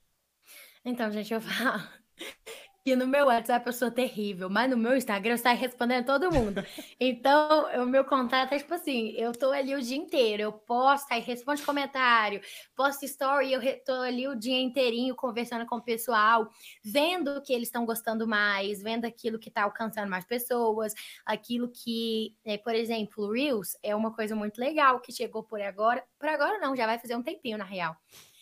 Então, 0.84 1.10
gente, 1.12 1.34
eu 1.34 1.40
falo. 1.40 1.88
E 2.84 2.96
no 2.96 3.06
meu 3.06 3.28
WhatsApp 3.28 3.68
eu 3.68 3.74
sou 3.74 3.92
terrível, 3.92 4.50
mas 4.50 4.68
no 4.68 4.76
meu 4.76 4.98
Instagram 4.98 5.34
eu 5.36 5.38
saio 5.38 5.58
respondendo 5.60 6.06
todo 6.06 6.32
mundo. 6.32 6.64
Então, 7.00 7.66
o 7.84 7.86
meu 7.86 8.04
contato 8.06 8.54
é 8.54 8.58
tipo 8.58 8.74
assim: 8.74 9.10
eu 9.12 9.32
tô 9.34 9.52
ali 9.52 9.76
o 9.76 9.82
dia 9.82 9.98
inteiro, 9.98 10.42
eu 10.44 10.52
posto, 10.52 11.12
aí 11.12 11.22
respondo 11.22 11.62
comentário, 11.64 12.42
posto 12.76 13.06
story, 13.06 13.54
eu 13.54 13.62
tô 13.84 13.94
ali 13.94 14.28
o 14.28 14.36
dia 14.36 14.60
inteirinho 14.60 15.16
conversando 15.16 15.66
com 15.66 15.76
o 15.76 15.82
pessoal, 15.82 16.50
vendo 16.84 17.38
o 17.38 17.42
que 17.42 17.54
eles 17.54 17.68
estão 17.68 17.86
gostando 17.86 18.28
mais, 18.28 18.82
vendo 18.82 19.06
aquilo 19.06 19.38
que 19.40 19.52
tá 19.52 19.64
alcançando 19.64 20.10
mais 20.10 20.26
pessoas, 20.26 20.94
aquilo 21.26 21.70
que, 21.70 22.36
é, 22.46 22.58
por 22.58 22.74
exemplo, 22.74 23.32
Reels 23.32 23.78
é 23.84 23.96
uma 23.96 24.14
coisa 24.14 24.36
muito 24.36 24.60
legal 24.60 25.00
que 25.00 25.12
chegou 25.12 25.44
por 25.44 25.62
agora. 25.62 26.04
Por 26.20 26.30
agora 26.30 26.60
não, 26.60 26.76
já 26.76 26.86
vai 26.88 26.98
fazer 27.00 27.16
um 27.16 27.24
tempinho, 27.24 27.58
na 27.58 27.66
real 27.66 27.96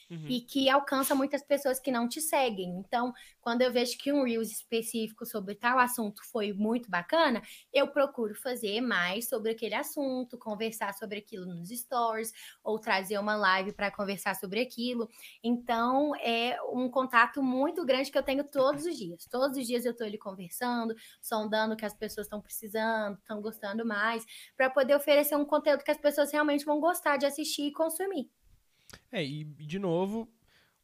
uhum. 0.09 0.25
e 0.27 0.41
que 0.41 0.69
alcança 0.69 1.13
muitas 1.13 1.43
pessoas 1.43 1.79
que 1.79 1.91
não 1.91 2.07
te 2.07 2.21
seguem. 2.21 2.77
Então, 2.79 3.13
quando 3.41 3.61
eu 3.61 3.71
vejo 3.71 3.97
que 3.97 4.11
um 4.11 4.23
Reels 4.23 4.51
específico 4.51 5.25
sobre 5.25 5.55
tal 5.55 5.79
assunto 5.79 6.23
foi 6.25 6.53
muito 6.53 6.89
bacana, 6.89 7.41
eu 7.73 7.87
procuro 7.87 8.35
fazer 8.35 8.81
mais 8.81 9.29
sobre 9.29 9.51
aquele 9.51 9.75
assunto, 9.75 10.37
conversar 10.37 10.93
sobre 10.93 11.19
aquilo 11.19 11.45
nos 11.45 11.69
stories, 11.69 12.31
ou 12.63 12.79
trazer 12.79 13.17
uma 13.17 13.35
live 13.35 13.73
para 13.73 13.91
conversar 13.91 14.35
sobre 14.35 14.59
aquilo. 14.59 15.07
Então, 15.43 16.15
é 16.17 16.57
um 16.71 16.89
contato 16.89 17.41
muito 17.41 17.85
grande 17.85 18.11
que 18.11 18.17
eu 18.17 18.23
tenho 18.23 18.43
todos 18.43 18.85
os 18.85 18.97
dias. 18.97 19.25
Todos 19.25 19.57
os 19.57 19.67
dias 19.67 19.85
eu 19.85 19.91
estou 19.91 20.05
ali 20.05 20.17
conversando, 20.17 20.95
sondando 21.21 21.73
o 21.73 21.77
que 21.77 21.85
as 21.85 21.93
pessoas 21.93 22.25
estão 22.25 22.41
precisando, 22.41 23.17
estão 23.17 23.41
gostando 23.41 23.85
mais, 23.85 24.25
para 24.55 24.69
poder 24.69 24.95
oferecer 24.95 25.35
um 25.35 25.45
conteúdo 25.45 25.83
que 25.83 25.91
as 25.91 25.97
pessoas 25.97 26.31
realmente 26.31 26.65
vão 26.65 26.79
gostar 26.79 27.17
de 27.17 27.25
assistir 27.25 27.67
e 27.67 27.71
consumir. 27.71 28.29
É, 29.11 29.23
e 29.23 29.43
de 29.43 29.79
novo, 29.79 30.27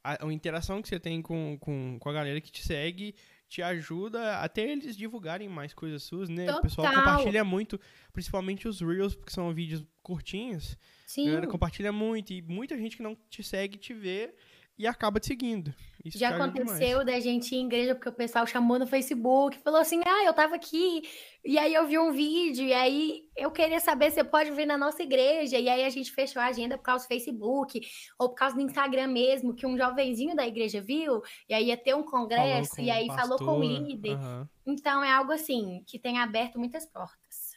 a, 0.04 0.26
a 0.26 0.34
interação 0.34 0.82
que 0.82 0.88
você 0.88 1.00
tem 1.00 1.22
com, 1.22 1.58
com, 1.60 1.98
com 2.00 2.10
a 2.10 2.14
galera 2.14 2.40
que 2.40 2.52
te 2.52 2.64
segue 2.64 3.16
te 3.48 3.62
ajuda 3.62 4.40
até 4.40 4.70
eles 4.70 4.98
divulgarem 4.98 5.48
mais 5.48 5.74
coisas 5.74 6.04
suas, 6.04 6.30
né? 6.30 6.46
Total. 6.46 6.60
O 6.60 6.62
pessoal 6.64 6.94
compartilha 6.94 7.44
muito, 7.44 7.80
principalmente 8.12 8.68
os 8.68 8.82
Reels, 8.82 9.16
porque 9.16 9.32
são 9.32 9.54
vídeos 9.54 9.86
curtinhos. 10.02 10.78
Sim. 11.06 11.40
Compartilha 11.48 11.92
muito 11.92 12.34
e 12.34 12.42
muita 12.42 12.78
gente 12.78 12.98
que 12.98 13.04
não 13.04 13.16
te 13.30 13.44
segue 13.44 13.78
te 13.78 13.94
vê 13.94 14.34
e 14.78 14.88
acaba 14.88 15.20
te 15.20 15.28
seguindo. 15.28 15.74
Isso 16.06 16.20
Já 16.20 16.30
aconteceu 16.30 17.00
demais. 17.00 17.06
da 17.08 17.20
gente 17.20 17.56
ir 17.56 17.58
em 17.58 17.66
igreja 17.66 17.96
porque 17.96 18.10
o 18.10 18.14
pessoal 18.14 18.46
chamou 18.46 18.78
no 18.78 18.86
Facebook, 18.86 19.58
falou 19.58 19.80
assim: 19.80 20.00
"Ah, 20.06 20.24
eu 20.24 20.34
tava 20.36 20.54
aqui". 20.54 21.02
E 21.44 21.58
aí 21.58 21.74
eu 21.74 21.88
vi 21.88 21.98
um 21.98 22.12
vídeo 22.12 22.64
e 22.64 22.74
aí 22.74 23.24
eu 23.36 23.50
queria 23.50 23.80
saber 23.80 24.12
se 24.12 24.18
você 24.18 24.24
pode 24.24 24.52
vir 24.52 24.68
na 24.68 24.78
nossa 24.78 25.02
igreja. 25.02 25.58
E 25.58 25.68
aí 25.68 25.84
a 25.84 25.90
gente 25.90 26.12
fechou 26.12 26.40
a 26.40 26.46
agenda 26.46 26.78
por 26.78 26.84
causa 26.84 27.06
do 27.06 27.08
Facebook 27.08 27.82
ou 28.20 28.30
por 28.30 28.36
causa 28.36 28.56
do 28.56 28.62
Instagram 28.62 29.08
mesmo, 29.08 29.56
que 29.56 29.66
um 29.66 29.76
jovenzinho 29.76 30.36
da 30.36 30.46
igreja 30.46 30.80
viu, 30.80 31.24
e 31.50 31.54
aí 31.56 31.66
ia 31.66 31.78
ter 31.78 31.96
um 31.96 32.04
congresso 32.04 32.80
e 32.80 32.92
aí 32.92 33.08
falou 33.08 33.40
com 33.40 33.58
o 33.58 33.64
líder. 33.64 34.16
Uhum. 34.16 34.48
Então 34.68 35.04
é 35.04 35.12
algo 35.12 35.32
assim 35.32 35.84
que 35.88 35.98
tem 35.98 36.20
aberto 36.20 36.60
muitas 36.60 36.86
portas. 36.86 37.56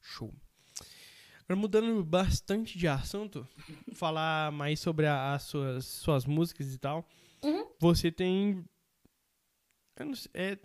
Show. 0.00 0.32
Agora, 1.44 1.60
mudando 1.60 2.02
bastante 2.04 2.78
de 2.78 2.88
assunto, 2.88 3.46
falar 3.94 4.50
mais 4.50 4.80
sobre 4.80 5.06
a, 5.06 5.34
as 5.34 5.42
suas, 5.42 5.84
suas 5.84 6.24
músicas 6.24 6.72
e 6.72 6.78
tal. 6.78 7.06
Uhum. 7.44 7.66
Você 7.78 8.10
tem 8.10 8.64
sei, 10.14 10.30
é, 10.34 10.58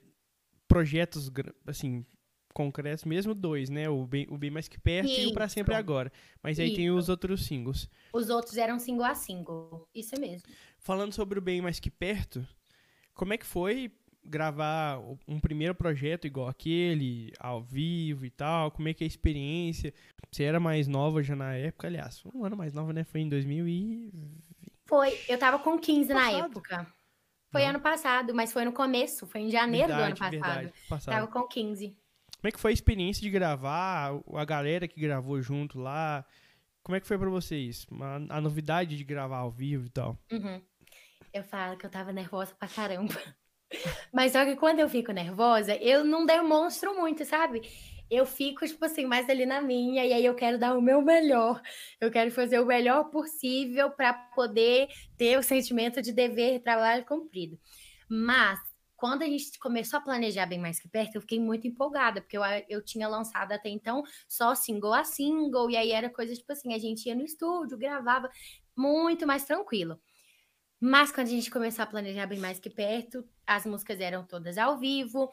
projetos, 0.67 1.31
assim, 1.67 2.05
concretos, 2.53 3.05
mesmo 3.05 3.33
dois, 3.33 3.69
né? 3.69 3.89
O 3.89 4.05
Bem, 4.05 4.27
o 4.29 4.37
bem 4.37 4.49
Mais 4.49 4.67
Que 4.67 4.79
Perto 4.79 5.09
Isso. 5.09 5.21
e 5.21 5.27
o 5.27 5.33
Pra 5.33 5.47
Sempre 5.47 5.75
Agora. 5.75 6.11
Mas 6.41 6.59
aí 6.59 6.67
Isso. 6.67 6.75
tem 6.75 6.91
os 6.91 7.09
outros 7.09 7.45
singles. 7.45 7.89
Os 8.13 8.29
outros 8.29 8.57
eram 8.57 8.79
single 8.79 9.05
a 9.05 9.15
single. 9.15 9.87
Isso 9.93 10.19
mesmo. 10.19 10.47
Falando 10.77 11.13
sobre 11.13 11.37
o 11.37 11.41
Bem 11.41 11.61
Mais 11.61 11.79
Que 11.79 11.91
Perto, 11.91 12.45
como 13.13 13.33
é 13.33 13.37
que 13.37 13.45
foi 13.45 13.91
gravar 14.23 14.99
um 15.27 15.39
primeiro 15.39 15.73
projeto 15.73 16.27
igual 16.27 16.47
aquele, 16.47 17.31
ao 17.39 17.63
vivo 17.63 18.25
e 18.25 18.29
tal? 18.29 18.71
Como 18.71 18.87
é 18.87 18.93
que 18.93 19.03
é 19.03 19.05
a 19.05 19.07
experiência? 19.07 19.93
Você 20.31 20.43
era 20.43 20.59
mais 20.59 20.87
nova 20.87 21.23
já 21.23 21.35
na 21.35 21.53
época? 21.55 21.87
Aliás, 21.87 22.21
um 22.33 22.45
ano 22.45 22.55
mais 22.55 22.73
nova, 22.73 22.93
né? 22.93 23.03
Foi 23.03 23.21
em 23.21 23.29
2020. 23.29 24.68
Foi, 24.89 25.17
eu 25.29 25.37
tava 25.37 25.59
com 25.59 25.77
15 25.77 26.11
passado. 26.11 26.31
na 26.31 26.45
época. 26.45 26.93
Foi 27.51 27.61
Não. 27.61 27.69
ano 27.69 27.79
passado, 27.79 28.33
mas 28.33 28.51
foi 28.51 28.65
no 28.65 28.73
começo, 28.73 29.27
foi 29.27 29.41
em 29.41 29.49
janeiro 29.49 29.87
verdade, 29.87 30.19
do 30.19 30.23
ano 30.23 30.39
passado. 30.39 30.53
Verdade, 30.55 30.73
passado. 30.89 31.15
Tava 31.15 31.27
com 31.27 31.47
15. 31.47 31.87
Como 31.87 32.47
é 32.47 32.51
que 32.51 32.59
foi 32.59 32.71
a 32.71 32.73
experiência 32.73 33.21
de 33.21 33.29
gravar? 33.29 34.11
A 34.33 34.45
galera 34.45 34.87
que 34.87 34.99
gravou 34.99 35.41
junto 35.41 35.79
lá? 35.79 36.25
Como 36.83 36.95
é 36.95 36.99
que 36.99 37.07
foi 37.07 37.17
para 37.17 37.29
vocês? 37.29 37.85
A, 38.01 38.37
a, 38.37 38.41
novidade 38.41 38.97
de 38.97 39.03
gravar 39.03 39.39
ao 39.39 39.51
vivo 39.51 39.85
e 39.85 39.89
tal? 39.89 40.17
Uhum. 40.31 40.61
Eu 41.31 41.43
falo 41.43 41.77
que 41.77 41.85
eu 41.85 41.89
tava 41.89 42.11
nervosa 42.11 42.55
pra 42.55 42.67
caramba. 42.67 43.13
Mas 44.11 44.31
só 44.31 44.43
que 44.43 44.55
quando 44.55 44.79
eu 44.79 44.89
fico 44.89 45.11
nervosa, 45.11 45.75
eu 45.75 46.03
não 46.03 46.25
demonstro 46.25 46.95
muito, 46.95 47.23
sabe? 47.25 47.61
Eu 48.09 48.25
fico, 48.25 48.65
tipo 48.65 48.83
assim, 48.83 49.05
mais 49.05 49.29
ali 49.29 49.45
na 49.45 49.61
minha, 49.61 50.05
e 50.05 50.13
aí 50.13 50.25
eu 50.25 50.35
quero 50.35 50.57
dar 50.57 50.75
o 50.75 50.81
meu 50.81 51.01
melhor. 51.01 51.61
Eu 52.01 52.09
quero 52.09 52.31
fazer 52.31 52.59
o 52.59 52.65
melhor 52.65 53.05
possível 53.11 53.91
para 53.91 54.13
poder 54.13 54.87
ter 55.17 55.37
o 55.37 55.43
sentimento 55.43 56.01
de 56.01 56.11
dever, 56.11 56.61
trabalho 56.61 57.05
cumprido. 57.05 57.59
Mas, 58.09 58.59
quando 58.95 59.21
a 59.21 59.25
gente 59.25 59.57
começou 59.59 59.97
a 59.97 60.01
planejar 60.01 60.45
bem 60.45 60.59
mais 60.59 60.79
que 60.79 60.89
perto, 60.89 61.15
eu 61.15 61.21
fiquei 61.21 61.39
muito 61.39 61.67
empolgada, 61.67 62.19
porque 62.21 62.37
eu, 62.37 62.41
eu 62.67 62.83
tinha 62.83 63.07
lançado 63.07 63.51
até 63.51 63.69
então 63.69 64.03
só 64.27 64.55
single 64.55 64.93
a 64.93 65.03
single, 65.03 65.69
e 65.69 65.77
aí 65.77 65.91
era 65.91 66.09
coisa 66.09 66.33
tipo 66.33 66.51
assim: 66.51 66.73
a 66.73 66.79
gente 66.79 67.05
ia 67.05 67.15
no 67.15 67.23
estúdio, 67.23 67.77
gravava 67.77 68.29
muito 68.75 69.27
mais 69.27 69.45
tranquilo. 69.45 69.99
Mas 70.81 71.11
quando 71.11 71.27
a 71.27 71.31
gente 71.31 71.51
começou 71.51 71.83
a 71.83 71.87
planejar 71.87 72.25
bem 72.25 72.39
mais 72.39 72.59
que 72.59 72.69
perto, 72.69 73.27
as 73.45 73.65
músicas 73.65 73.99
eram 73.99 74.25
todas 74.25 74.57
ao 74.57 74.77
vivo, 74.77 75.29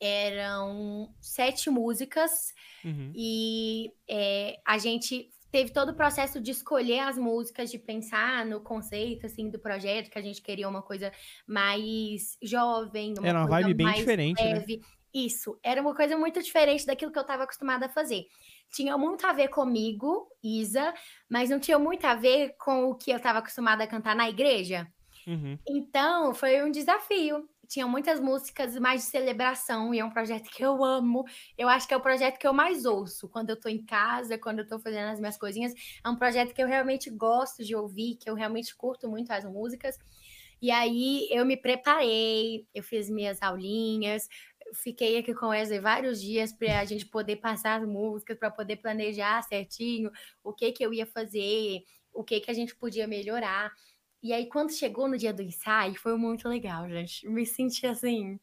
eram 0.00 1.14
sete 1.20 1.70
músicas, 1.70 2.54
uhum. 2.84 3.12
e 3.14 3.92
é, 4.08 4.60
a 4.66 4.78
gente 4.78 5.30
teve 5.50 5.72
todo 5.72 5.90
o 5.90 5.94
processo 5.94 6.40
de 6.40 6.50
escolher 6.50 7.00
as 7.00 7.16
músicas, 7.16 7.70
de 7.70 7.78
pensar 7.78 8.44
no 8.44 8.60
conceito 8.60 9.26
assim 9.26 9.48
do 9.48 9.58
projeto, 9.58 10.10
que 10.10 10.18
a 10.18 10.22
gente 10.22 10.42
queria 10.42 10.68
uma 10.68 10.82
coisa 10.82 11.12
mais 11.46 12.36
jovem, 12.42 13.14
uma 13.18 13.28
era 13.28 13.38
uma 13.38 13.48
vibe 13.48 13.74
bem 13.74 13.92
diferente, 13.92 14.42
né? 14.42 14.54
leve. 14.54 14.76
né? 14.76 14.82
Isso, 15.12 15.58
era 15.62 15.80
uma 15.80 15.94
coisa 15.94 16.18
muito 16.18 16.40
diferente 16.42 16.84
daquilo 16.84 17.10
que 17.10 17.18
eu 17.18 17.22
estava 17.22 17.44
acostumada 17.44 17.86
a 17.86 17.88
fazer. 17.88 18.26
Tinha 18.70 18.96
muito 18.98 19.26
a 19.26 19.32
ver 19.32 19.48
comigo, 19.48 20.28
Isa, 20.42 20.92
mas 21.28 21.48
não 21.48 21.58
tinha 21.58 21.78
muito 21.78 22.06
a 22.06 22.14
ver 22.14 22.54
com 22.58 22.90
o 22.90 22.94
que 22.94 23.10
eu 23.10 23.16
estava 23.16 23.38
acostumada 23.38 23.82
a 23.82 23.86
cantar 23.86 24.14
na 24.14 24.28
igreja. 24.28 24.86
Uhum. 25.26 25.58
Então, 25.66 26.34
foi 26.34 26.62
um 26.62 26.70
desafio. 26.70 27.48
Tinha 27.68 27.86
muitas 27.86 28.18
músicas 28.18 28.74
mais 28.78 29.02
de 29.02 29.08
celebração 29.08 29.92
e 29.94 29.98
é 29.98 30.04
um 30.04 30.10
projeto 30.10 30.48
que 30.50 30.64
eu 30.64 30.82
amo. 30.82 31.24
Eu 31.56 31.68
acho 31.68 31.86
que 31.86 31.92
é 31.92 31.96
o 31.96 32.00
projeto 32.00 32.38
que 32.38 32.46
eu 32.46 32.52
mais 32.54 32.84
ouço 32.86 33.28
quando 33.28 33.50
eu 33.50 33.60
tô 33.60 33.68
em 33.68 33.84
casa, 33.84 34.38
quando 34.38 34.60
eu 34.60 34.66
tô 34.66 34.78
fazendo 34.78 35.10
as 35.10 35.20
minhas 35.20 35.36
coisinhas. 35.36 35.74
É 36.04 36.08
um 36.08 36.16
projeto 36.16 36.54
que 36.54 36.62
eu 36.62 36.66
realmente 36.66 37.10
gosto 37.10 37.62
de 37.62 37.76
ouvir, 37.76 38.16
que 38.16 38.28
eu 38.30 38.34
realmente 38.34 38.74
curto 38.74 39.08
muito 39.08 39.30
as 39.30 39.44
músicas. 39.44 39.98
E 40.60 40.70
aí 40.70 41.28
eu 41.30 41.44
me 41.44 41.56
preparei, 41.56 42.66
eu 42.74 42.82
fiz 42.82 43.08
minhas 43.08 43.40
aulinhas, 43.42 44.28
fiquei 44.74 45.18
aqui 45.18 45.34
com 45.34 45.46
o 45.46 45.48
Wesley 45.50 45.78
vários 45.80 46.20
dias 46.20 46.52
para 46.52 46.80
a 46.80 46.84
gente 46.84 47.06
poder 47.06 47.36
passar 47.36 47.80
as 47.80 47.86
músicas, 47.88 48.38
para 48.38 48.50
poder 48.50 48.76
planejar 48.76 49.42
certinho 49.42 50.10
o 50.42 50.52
que 50.52 50.72
que 50.72 50.84
eu 50.84 50.92
ia 50.92 51.06
fazer, 51.06 51.82
o 52.12 52.24
que 52.24 52.40
que 52.40 52.50
a 52.50 52.54
gente 52.54 52.74
podia 52.74 53.06
melhorar. 53.06 53.72
E 54.22 54.32
aí, 54.32 54.48
quando 54.48 54.72
chegou 54.72 55.08
no 55.08 55.16
dia 55.16 55.32
do 55.32 55.42
ensaio, 55.42 55.94
foi 55.94 56.16
muito 56.16 56.48
legal, 56.48 56.88
gente. 56.88 57.28
Me 57.28 57.46
senti 57.46 57.86
assim, 57.86 58.38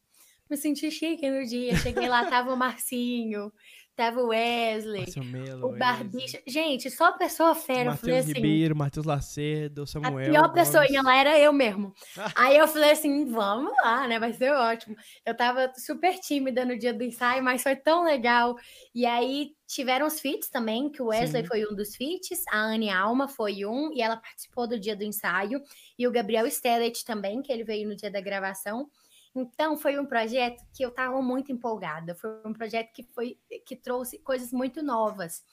me 0.48 0.56
senti 0.56 0.90
chique 0.90 1.28
no 1.30 1.44
dia. 1.44 1.76
Cheguei 1.76 2.08
lá, 2.08 2.24
tava 2.30 2.52
o 2.52 2.56
Marcinho, 2.56 3.52
Tava 3.96 4.20
o 4.20 4.26
Wesley, 4.26 5.06
Melo, 5.24 5.68
o 5.68 5.78
Barbicha. 5.78 6.38
Gente, 6.46 6.90
só 6.90 7.12
pessoa 7.12 7.54
fera. 7.54 7.92
Matheus 7.92 8.18
assim, 8.18 8.32
Ribeiro, 8.34 8.76
Matheus 8.76 9.06
Lacerda, 9.06 9.86
Samuel. 9.86 10.18
A 10.18 10.30
pior 10.30 10.52
pessoa 10.52 10.84
lá 11.02 11.16
era 11.16 11.38
eu 11.38 11.50
mesmo. 11.50 11.94
Aí 12.36 12.58
eu 12.58 12.68
falei 12.68 12.90
assim, 12.90 13.24
vamos 13.24 13.72
lá, 13.82 14.06
né? 14.06 14.18
Vai 14.18 14.34
ser 14.34 14.52
ótimo. 14.52 14.94
Eu 15.24 15.34
tava 15.34 15.72
super 15.78 16.12
tímida 16.20 16.62
no 16.62 16.78
dia 16.78 16.92
do 16.92 17.02
ensaio, 17.02 17.42
mas 17.42 17.62
foi 17.62 17.74
tão 17.74 18.04
legal. 18.04 18.54
E 18.94 19.06
aí 19.06 19.52
tiveram 19.66 20.06
os 20.06 20.20
feats 20.20 20.50
também, 20.50 20.90
que 20.90 21.00
o 21.00 21.06
Wesley 21.06 21.42
Sim. 21.42 21.48
foi 21.48 21.64
um 21.64 21.74
dos 21.74 21.96
feats, 21.96 22.42
a 22.50 22.58
Anne 22.58 22.90
Alma 22.90 23.26
foi 23.26 23.64
um, 23.64 23.90
e 23.94 24.02
ela 24.02 24.18
participou 24.18 24.68
do 24.68 24.78
dia 24.78 24.94
do 24.94 25.04
ensaio. 25.04 25.58
E 25.98 26.06
o 26.06 26.12
Gabriel 26.12 26.46
Stellet 26.50 27.02
também, 27.02 27.40
que 27.40 27.50
ele 27.50 27.64
veio 27.64 27.88
no 27.88 27.96
dia 27.96 28.10
da 28.10 28.20
gravação. 28.20 28.90
Então, 29.36 29.76
foi 29.76 29.98
um 29.98 30.06
projeto 30.06 30.62
que 30.74 30.82
eu 30.82 30.88
estava 30.88 31.20
muito 31.20 31.52
empolgada. 31.52 32.14
Foi 32.14 32.30
um 32.44 32.54
projeto 32.54 32.90
que, 32.92 33.02
foi, 33.02 33.38
que 33.66 33.76
trouxe 33.76 34.18
coisas 34.18 34.50
muito 34.50 34.82
novas. 34.82 35.44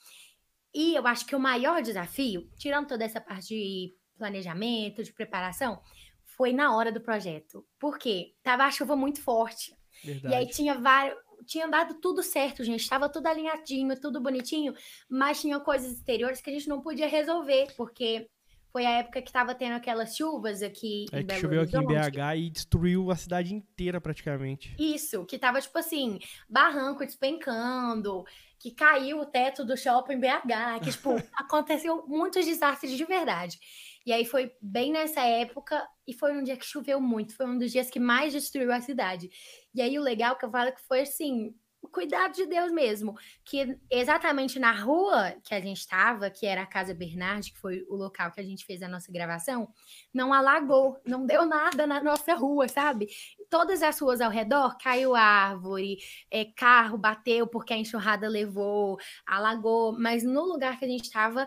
E 0.72 0.94
eu 0.94 1.06
acho 1.06 1.26
que 1.26 1.36
o 1.36 1.40
maior 1.40 1.82
desafio, 1.82 2.50
tirando 2.56 2.88
toda 2.88 3.04
essa 3.04 3.20
parte 3.20 3.48
de 3.48 3.94
planejamento, 4.16 5.04
de 5.04 5.12
preparação, 5.12 5.80
foi 6.24 6.52
na 6.52 6.74
hora 6.74 6.90
do 6.90 7.00
projeto. 7.00 7.64
Por 7.78 7.98
quê? 7.98 8.34
Tava 8.42 8.64
a 8.64 8.70
chuva 8.70 8.96
muito 8.96 9.20
forte. 9.20 9.76
Verdade. 10.02 10.34
E 10.34 10.36
aí 10.36 10.48
tinha 10.48 10.74
vários. 10.74 11.22
Tinha 11.46 11.68
dado 11.68 12.00
tudo 12.00 12.22
certo, 12.22 12.64
gente. 12.64 12.80
Estava 12.80 13.06
tudo 13.06 13.26
alinhadinho, 13.26 14.00
tudo 14.00 14.18
bonitinho, 14.18 14.72
mas 15.10 15.42
tinha 15.42 15.60
coisas 15.60 15.92
exteriores 15.92 16.40
que 16.40 16.48
a 16.48 16.52
gente 16.52 16.68
não 16.68 16.80
podia 16.80 17.06
resolver, 17.06 17.74
porque 17.76 18.30
foi 18.74 18.86
a 18.86 18.98
época 18.98 19.22
que 19.22 19.28
estava 19.28 19.54
tendo 19.54 19.74
aquelas 19.74 20.16
chuvas 20.16 20.60
aqui 20.60 21.06
é 21.12 21.20
em 21.20 21.26
que 21.26 21.36
choveu 21.36 21.62
aqui 21.62 21.76
em 21.76 21.86
BH 21.86 22.36
e 22.38 22.50
destruiu 22.50 23.08
a 23.08 23.14
cidade 23.14 23.54
inteira 23.54 24.00
praticamente. 24.00 24.74
Isso, 24.76 25.24
que 25.26 25.38
tava 25.38 25.60
tipo 25.60 25.78
assim, 25.78 26.18
barranco 26.50 27.06
despencando, 27.06 28.24
que 28.58 28.72
caiu 28.72 29.20
o 29.20 29.26
teto 29.26 29.64
do 29.64 29.76
shopping 29.76 30.18
BH, 30.18 30.82
que 30.82 30.90
tipo, 30.90 31.10
aconteceu 31.38 32.04
muitos 32.08 32.44
desastres 32.44 32.96
de 32.96 33.04
verdade. 33.04 33.60
E 34.04 34.12
aí 34.12 34.24
foi 34.24 34.50
bem 34.60 34.90
nessa 34.90 35.20
época 35.20 35.86
e 36.04 36.12
foi 36.12 36.32
um 36.32 36.42
dia 36.42 36.56
que 36.56 36.66
choveu 36.66 37.00
muito, 37.00 37.36
foi 37.36 37.46
um 37.46 37.56
dos 37.56 37.70
dias 37.70 37.88
que 37.88 38.00
mais 38.00 38.32
destruiu 38.32 38.72
a 38.72 38.80
cidade. 38.80 39.30
E 39.72 39.80
aí 39.80 39.96
o 39.96 40.02
legal 40.02 40.34
que 40.34 40.44
eu 40.44 40.50
falo 40.50 40.72
que 40.72 40.82
foi 40.88 41.02
assim, 41.02 41.54
cuidado 41.88 42.34
de 42.34 42.46
Deus 42.46 42.72
mesmo. 42.72 43.16
Que 43.44 43.78
exatamente 43.90 44.58
na 44.58 44.72
rua 44.72 45.34
que 45.42 45.54
a 45.54 45.60
gente 45.60 45.78
estava, 45.78 46.30
que 46.30 46.46
era 46.46 46.62
a 46.62 46.66
Casa 46.66 46.94
Bernard, 46.94 47.52
que 47.52 47.58
foi 47.58 47.84
o 47.88 47.96
local 47.96 48.30
que 48.32 48.40
a 48.40 48.44
gente 48.44 48.64
fez 48.64 48.82
a 48.82 48.88
nossa 48.88 49.10
gravação, 49.10 49.68
não 50.12 50.32
alagou, 50.32 51.00
não 51.06 51.26
deu 51.26 51.44
nada 51.46 51.86
na 51.86 52.02
nossa 52.02 52.34
rua, 52.34 52.68
sabe? 52.68 53.08
Todas 53.50 53.82
as 53.82 53.98
ruas 54.00 54.20
ao 54.20 54.30
redor 54.30 54.76
caiu 54.78 55.14
árvore, 55.14 55.98
é, 56.30 56.44
carro 56.44 56.98
bateu 56.98 57.46
porque 57.46 57.72
a 57.72 57.78
enxurrada 57.78 58.28
levou, 58.28 58.98
alagou, 59.26 59.98
mas 59.98 60.22
no 60.22 60.44
lugar 60.44 60.78
que 60.78 60.84
a 60.84 60.88
gente 60.88 61.04
estava 61.04 61.46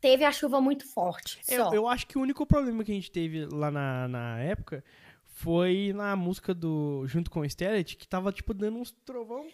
teve 0.00 0.24
a 0.24 0.32
chuva 0.32 0.60
muito 0.60 0.86
forte. 0.92 1.40
Eu, 1.48 1.72
eu, 1.72 1.88
acho 1.88 2.06
que 2.06 2.18
o 2.18 2.20
único 2.20 2.46
problema 2.46 2.84
que 2.84 2.92
a 2.92 2.94
gente 2.94 3.10
teve 3.10 3.46
lá 3.46 3.70
na, 3.70 4.06
na 4.06 4.38
época 4.40 4.84
foi 5.36 5.92
na 5.94 6.16
música 6.16 6.54
do 6.54 7.06
junto 7.06 7.30
com 7.30 7.40
o 7.40 7.48
Stellet, 7.48 7.96
que 7.96 8.08
tava 8.08 8.32
tipo 8.32 8.54
dando 8.54 8.78
uns 8.78 8.90
trovão 8.90 9.46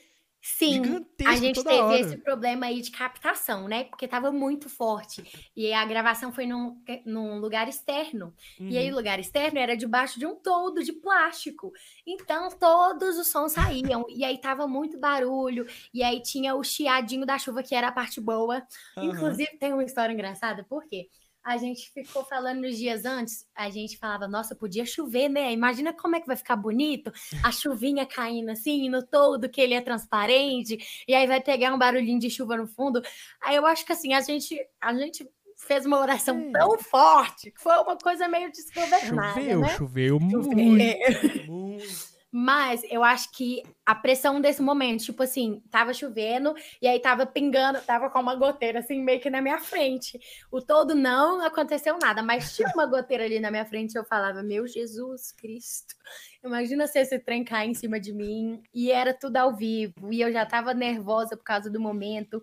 Sim, 0.44 1.06
a 1.24 1.36
gente 1.36 1.62
teve 1.62 1.80
hora. 1.80 2.00
esse 2.00 2.16
problema 2.16 2.66
aí 2.66 2.80
de 2.80 2.90
captação, 2.90 3.68
né? 3.68 3.84
Porque 3.84 4.08
tava 4.08 4.32
muito 4.32 4.68
forte. 4.68 5.22
E 5.56 5.72
a 5.72 5.84
gravação 5.84 6.32
foi 6.32 6.46
num, 6.46 6.82
num 7.06 7.38
lugar 7.38 7.68
externo. 7.68 8.34
Uhum. 8.58 8.68
E 8.68 8.76
aí 8.76 8.88
uhum. 8.88 8.94
o 8.94 8.96
lugar 8.96 9.20
externo 9.20 9.60
era 9.60 9.76
debaixo 9.76 10.18
de 10.18 10.26
um 10.26 10.34
toldo 10.34 10.82
de 10.82 10.92
plástico. 10.92 11.72
Então 12.04 12.48
todos 12.58 13.16
os 13.18 13.28
sons 13.28 13.52
saíam. 13.52 14.04
e 14.08 14.24
aí 14.24 14.36
tava 14.36 14.66
muito 14.66 14.98
barulho. 14.98 15.64
E 15.94 16.02
aí 16.02 16.20
tinha 16.20 16.56
o 16.56 16.64
chiadinho 16.64 17.24
da 17.24 17.38
chuva, 17.38 17.62
que 17.62 17.76
era 17.76 17.86
a 17.86 17.92
parte 17.92 18.20
boa. 18.20 18.66
Uhum. 18.96 19.04
Inclusive, 19.04 19.56
tem 19.58 19.72
uma 19.72 19.84
história 19.84 20.12
engraçada, 20.12 20.64
por 20.64 20.84
quê? 20.86 21.08
A 21.44 21.56
gente 21.56 21.90
ficou 21.92 22.24
falando 22.24 22.60
nos 22.60 22.76
dias 22.76 23.04
antes, 23.04 23.46
a 23.54 23.68
gente 23.68 23.98
falava, 23.98 24.28
nossa, 24.28 24.54
podia 24.54 24.86
chover, 24.86 25.28
né? 25.28 25.52
Imagina 25.52 25.92
como 25.92 26.16
é 26.16 26.20
que 26.20 26.26
vai 26.26 26.36
ficar 26.36 26.56
bonito, 26.56 27.12
a 27.42 27.50
chuvinha 27.50 28.06
caindo 28.06 28.50
assim, 28.50 28.88
no 28.88 29.02
todo, 29.02 29.48
que 29.48 29.60
ele 29.60 29.74
é 29.74 29.80
transparente, 29.80 30.78
e 31.06 31.14
aí 31.14 31.26
vai 31.26 31.40
pegar 31.40 31.74
um 31.74 31.78
barulhinho 31.78 32.20
de 32.20 32.30
chuva 32.30 32.56
no 32.56 32.66
fundo. 32.66 33.02
Aí 33.42 33.56
eu 33.56 33.66
acho 33.66 33.84
que 33.84 33.92
assim, 33.92 34.14
a 34.14 34.20
gente, 34.20 34.56
a 34.80 34.94
gente 34.94 35.28
fez 35.56 35.86
uma 35.86 36.00
oração 36.00 36.38
é. 36.38 36.50
tão 36.52 36.78
forte 36.78 37.50
que 37.50 37.60
foi 37.60 37.76
uma 37.78 37.96
coisa 37.96 38.28
meio 38.28 38.50
desgovernada. 38.50 39.40
Choveu, 39.40 39.60
né? 39.60 39.68
choveu, 39.76 40.20
choveu 40.20 40.56
muito. 40.56 41.50
muito. 41.50 42.11
Mas 42.34 42.82
eu 42.90 43.04
acho 43.04 43.30
que 43.30 43.62
a 43.84 43.94
pressão 43.94 44.40
desse 44.40 44.62
momento, 44.62 45.04
tipo 45.04 45.22
assim, 45.22 45.62
tava 45.70 45.92
chovendo 45.92 46.54
e 46.80 46.88
aí 46.88 46.98
tava 46.98 47.26
pingando, 47.26 47.78
tava 47.82 48.08
com 48.08 48.18
uma 48.18 48.34
goteira 48.34 48.78
assim 48.78 49.02
meio 49.02 49.20
que 49.20 49.28
na 49.28 49.42
minha 49.42 49.58
frente. 49.58 50.18
O 50.50 50.62
todo 50.62 50.94
não 50.94 51.44
aconteceu 51.44 51.98
nada, 52.00 52.22
mas 52.22 52.56
tinha 52.56 52.70
uma 52.74 52.86
goteira 52.86 53.24
ali 53.24 53.38
na 53.38 53.50
minha 53.50 53.66
frente 53.66 53.96
eu 53.96 54.04
falava: 54.04 54.42
Meu 54.42 54.66
Jesus 54.66 55.30
Cristo, 55.32 55.94
imagina 56.42 56.86
se 56.86 57.00
esse 57.00 57.18
trem 57.18 57.44
cair 57.44 57.68
em 57.70 57.74
cima 57.74 58.00
de 58.00 58.14
mim. 58.14 58.62
E 58.72 58.90
era 58.90 59.12
tudo 59.12 59.36
ao 59.36 59.54
vivo 59.54 60.10
e 60.10 60.22
eu 60.22 60.32
já 60.32 60.46
tava 60.46 60.72
nervosa 60.72 61.36
por 61.36 61.44
causa 61.44 61.68
do 61.70 61.78
momento. 61.78 62.42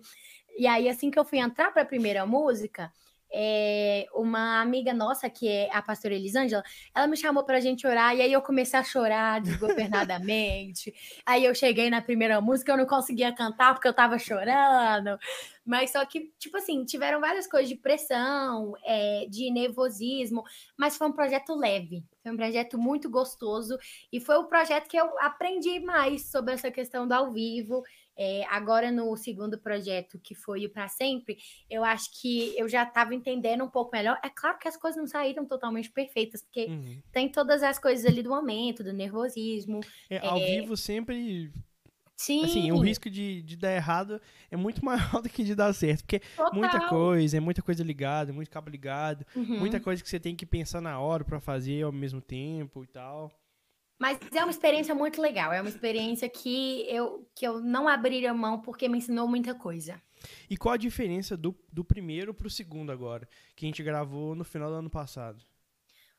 E 0.56 0.68
aí, 0.68 0.88
assim 0.88 1.10
que 1.10 1.18
eu 1.18 1.24
fui 1.24 1.38
entrar 1.38 1.72
para 1.72 1.82
a 1.82 1.86
primeira 1.86 2.24
música, 2.24 2.92
é, 3.32 4.06
uma 4.14 4.60
amiga 4.60 4.92
nossa, 4.92 5.30
que 5.30 5.48
é 5.48 5.68
a 5.72 5.80
pastora 5.80 6.14
Elisângela, 6.14 6.62
ela 6.94 7.06
me 7.06 7.16
chamou 7.16 7.44
para 7.44 7.58
a 7.58 7.60
gente 7.60 7.86
orar, 7.86 8.14
e 8.16 8.22
aí 8.22 8.32
eu 8.32 8.42
comecei 8.42 8.78
a 8.78 8.84
chorar 8.84 9.40
desgovernadamente. 9.40 10.92
aí 11.24 11.44
eu 11.44 11.54
cheguei 11.54 11.90
na 11.90 12.02
primeira 12.02 12.40
música, 12.40 12.72
eu 12.72 12.76
não 12.76 12.86
conseguia 12.86 13.32
cantar 13.32 13.74
porque 13.74 13.88
eu 13.88 13.92
estava 13.92 14.18
chorando. 14.18 15.18
Mas 15.64 15.92
só 15.92 16.04
que, 16.04 16.32
tipo 16.38 16.56
assim, 16.56 16.84
tiveram 16.84 17.20
várias 17.20 17.46
coisas 17.46 17.68
de 17.68 17.76
pressão, 17.76 18.72
é, 18.84 19.26
de 19.28 19.50
nervosismo, 19.52 20.42
mas 20.76 20.96
foi 20.96 21.06
um 21.06 21.12
projeto 21.12 21.54
leve, 21.54 22.02
foi 22.22 22.32
um 22.32 22.36
projeto 22.36 22.78
muito 22.78 23.08
gostoso, 23.08 23.78
e 24.12 24.18
foi 24.18 24.36
o 24.36 24.48
projeto 24.48 24.88
que 24.88 24.96
eu 24.96 25.06
aprendi 25.20 25.78
mais 25.78 26.30
sobre 26.30 26.54
essa 26.54 26.70
questão 26.70 27.06
do 27.06 27.12
ao 27.12 27.30
vivo 27.30 27.82
é, 28.16 28.44
agora, 28.50 28.90
no 28.90 29.16
segundo 29.16 29.58
projeto, 29.58 30.18
que 30.18 30.34
foi 30.34 30.66
o 30.66 30.70
Para 30.70 30.88
Sempre, 30.88 31.38
eu 31.68 31.82
acho 31.82 32.10
que 32.20 32.54
eu 32.58 32.68
já 32.68 32.82
estava 32.82 33.14
entendendo 33.14 33.64
um 33.64 33.70
pouco 33.70 33.92
melhor. 33.92 34.18
É 34.22 34.28
claro 34.28 34.58
que 34.58 34.68
as 34.68 34.76
coisas 34.76 34.98
não 34.98 35.06
saíram 35.06 35.46
totalmente 35.46 35.90
perfeitas, 35.90 36.42
porque 36.42 36.66
uhum. 36.66 37.02
tem 37.12 37.30
todas 37.30 37.62
as 37.62 37.78
coisas 37.78 38.04
ali 38.04 38.22
do 38.22 38.30
momento, 38.30 38.84
do 38.84 38.92
nervosismo. 38.92 39.80
É, 40.08 40.18
ao 40.18 40.38
é... 40.38 40.60
vivo 40.60 40.76
sempre 40.76 41.52
Sim. 42.20 42.44
Assim, 42.44 42.70
o 42.70 42.78
risco 42.78 43.08
de, 43.08 43.40
de 43.40 43.56
dar 43.56 43.74
errado 43.74 44.20
é 44.50 44.56
muito 44.56 44.84
maior 44.84 45.22
do 45.22 45.28
que 45.30 45.42
de 45.42 45.54
dar 45.54 45.72
certo. 45.72 46.02
Porque 46.02 46.20
Total. 46.36 46.52
muita 46.52 46.86
coisa, 46.86 47.38
é 47.38 47.40
muita 47.40 47.62
coisa 47.62 47.82
ligada, 47.82 48.30
muito 48.30 48.50
cabo 48.50 48.68
ligado, 48.68 49.24
uhum. 49.34 49.58
muita 49.58 49.80
coisa 49.80 50.02
que 50.02 50.08
você 50.08 50.20
tem 50.20 50.36
que 50.36 50.44
pensar 50.44 50.82
na 50.82 51.00
hora 51.00 51.24
para 51.24 51.40
fazer 51.40 51.82
ao 51.82 51.90
mesmo 51.90 52.20
tempo 52.20 52.84
e 52.84 52.86
tal. 52.86 53.32
Mas 54.00 54.18
é 54.32 54.42
uma 54.42 54.50
experiência 54.50 54.94
muito 54.94 55.20
legal. 55.20 55.52
É 55.52 55.60
uma 55.60 55.68
experiência 55.68 56.26
que 56.26 56.86
eu, 56.88 57.28
que 57.34 57.46
eu 57.46 57.60
não 57.60 57.86
abriria 57.86 58.32
mão 58.32 58.62
porque 58.62 58.88
me 58.88 58.96
ensinou 58.96 59.28
muita 59.28 59.54
coisa. 59.54 60.00
E 60.48 60.56
qual 60.56 60.72
a 60.72 60.78
diferença 60.78 61.36
do, 61.36 61.54
do 61.70 61.84
primeiro 61.84 62.32
para 62.32 62.46
o 62.46 62.50
segundo 62.50 62.90
agora, 62.90 63.28
que 63.54 63.66
a 63.66 63.68
gente 63.68 63.82
gravou 63.82 64.34
no 64.34 64.42
final 64.42 64.70
do 64.70 64.76
ano 64.76 64.88
passado? 64.88 65.44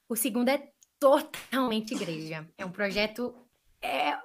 O 0.08 0.16
segundo 0.16 0.50
é 0.50 0.72
totalmente 1.00 1.96
igreja. 1.96 2.48
É 2.56 2.64
um 2.64 2.72
projeto. 2.72 3.34
É 3.82 4.16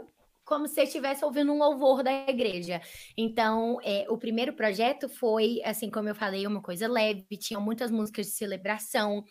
como 0.44 0.68
se 0.68 0.74
você 0.74 0.82
estivesse 0.82 1.24
ouvindo 1.24 1.50
um 1.50 1.58
louvor 1.58 2.02
da 2.02 2.12
igreja. 2.28 2.80
Então, 3.16 3.78
é, 3.82 4.06
o 4.10 4.18
primeiro 4.18 4.52
projeto 4.52 5.08
foi, 5.08 5.62
assim 5.64 5.90
como 5.90 6.10
eu 6.10 6.14
falei, 6.14 6.46
uma 6.46 6.62
coisa 6.62 6.86
leve, 6.86 7.24
tinham 7.38 7.60
muitas 7.60 7.90
músicas 7.90 8.26
de 8.26 8.32
celebração. 8.32 9.24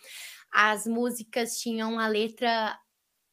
As 0.52 0.88
músicas 0.88 1.60
tinham 1.60 2.00
a 2.00 2.08
letra 2.08 2.78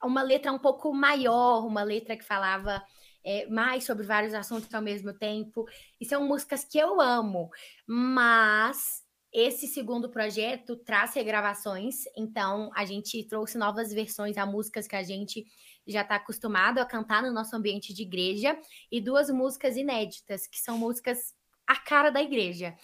uma 0.05 0.23
letra 0.23 0.53
um 0.53 0.59
pouco 0.59 0.93
maior, 0.93 1.67
uma 1.67 1.83
letra 1.83 2.17
que 2.17 2.25
falava 2.25 2.83
é, 3.25 3.47
mais 3.47 3.85
sobre 3.85 4.05
vários 4.05 4.35
assuntos 4.35 4.73
ao 4.75 4.83
mesmo 4.83 5.13
tempo. 5.13 5.65
E 6.01 6.05
são 6.05 6.27
músicas 6.27 6.65
que 6.65 6.79
eu 6.79 7.01
amo, 7.01 7.51
mas 7.87 9.03
esse 9.33 9.67
segundo 9.67 10.11
projeto 10.11 10.77
traz 10.77 11.15
regravações, 11.15 12.05
então 12.15 12.71
a 12.75 12.85
gente 12.85 13.25
trouxe 13.25 13.57
novas 13.57 13.91
versões 13.91 14.37
a 14.37 14.45
músicas 14.45 14.87
que 14.87 14.95
a 14.95 15.03
gente 15.03 15.47
já 15.87 16.03
está 16.03 16.17
acostumado 16.17 16.79
a 16.79 16.85
cantar 16.85 17.23
no 17.23 17.33
nosso 17.33 17.57
ambiente 17.57 17.95
de 17.95 18.03
igreja 18.03 18.59
e 18.91 19.01
duas 19.01 19.31
músicas 19.31 19.77
inéditas, 19.77 20.47
que 20.47 20.61
são 20.61 20.77
músicas 20.77 21.35
a 21.67 21.77
cara 21.77 22.11
da 22.11 22.21
igreja 22.21 22.77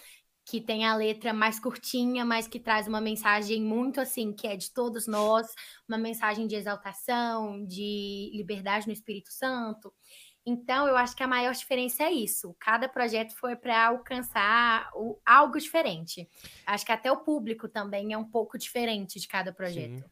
que 0.49 0.59
tem 0.59 0.83
a 0.83 0.95
letra 0.95 1.31
mais 1.31 1.59
curtinha, 1.59 2.25
mas 2.25 2.47
que 2.47 2.59
traz 2.59 2.87
uma 2.87 2.99
mensagem 2.99 3.61
muito 3.61 4.01
assim, 4.01 4.33
que 4.33 4.47
é 4.47 4.55
de 4.55 4.71
todos 4.71 5.05
nós, 5.05 5.45
uma 5.87 5.97
mensagem 5.97 6.47
de 6.47 6.55
exaltação, 6.55 7.63
de 7.65 8.31
liberdade 8.33 8.87
no 8.87 8.93
Espírito 8.93 9.31
Santo. 9.31 9.93
Então, 10.43 10.87
eu 10.87 10.97
acho 10.97 11.15
que 11.15 11.21
a 11.21 11.27
maior 11.27 11.53
diferença 11.53 12.03
é 12.03 12.11
isso. 12.11 12.55
Cada 12.59 12.89
projeto 12.89 13.35
foi 13.35 13.55
para 13.55 13.89
alcançar 13.89 14.89
o, 14.95 15.19
algo 15.23 15.59
diferente. 15.59 16.27
Acho 16.65 16.83
que 16.83 16.91
até 16.91 17.11
o 17.11 17.17
público 17.17 17.69
também 17.69 18.13
é 18.13 18.17
um 18.17 18.25
pouco 18.25 18.57
diferente 18.57 19.19
de 19.19 19.27
cada 19.27 19.53
projeto. 19.53 19.99
Sim. 19.99 20.03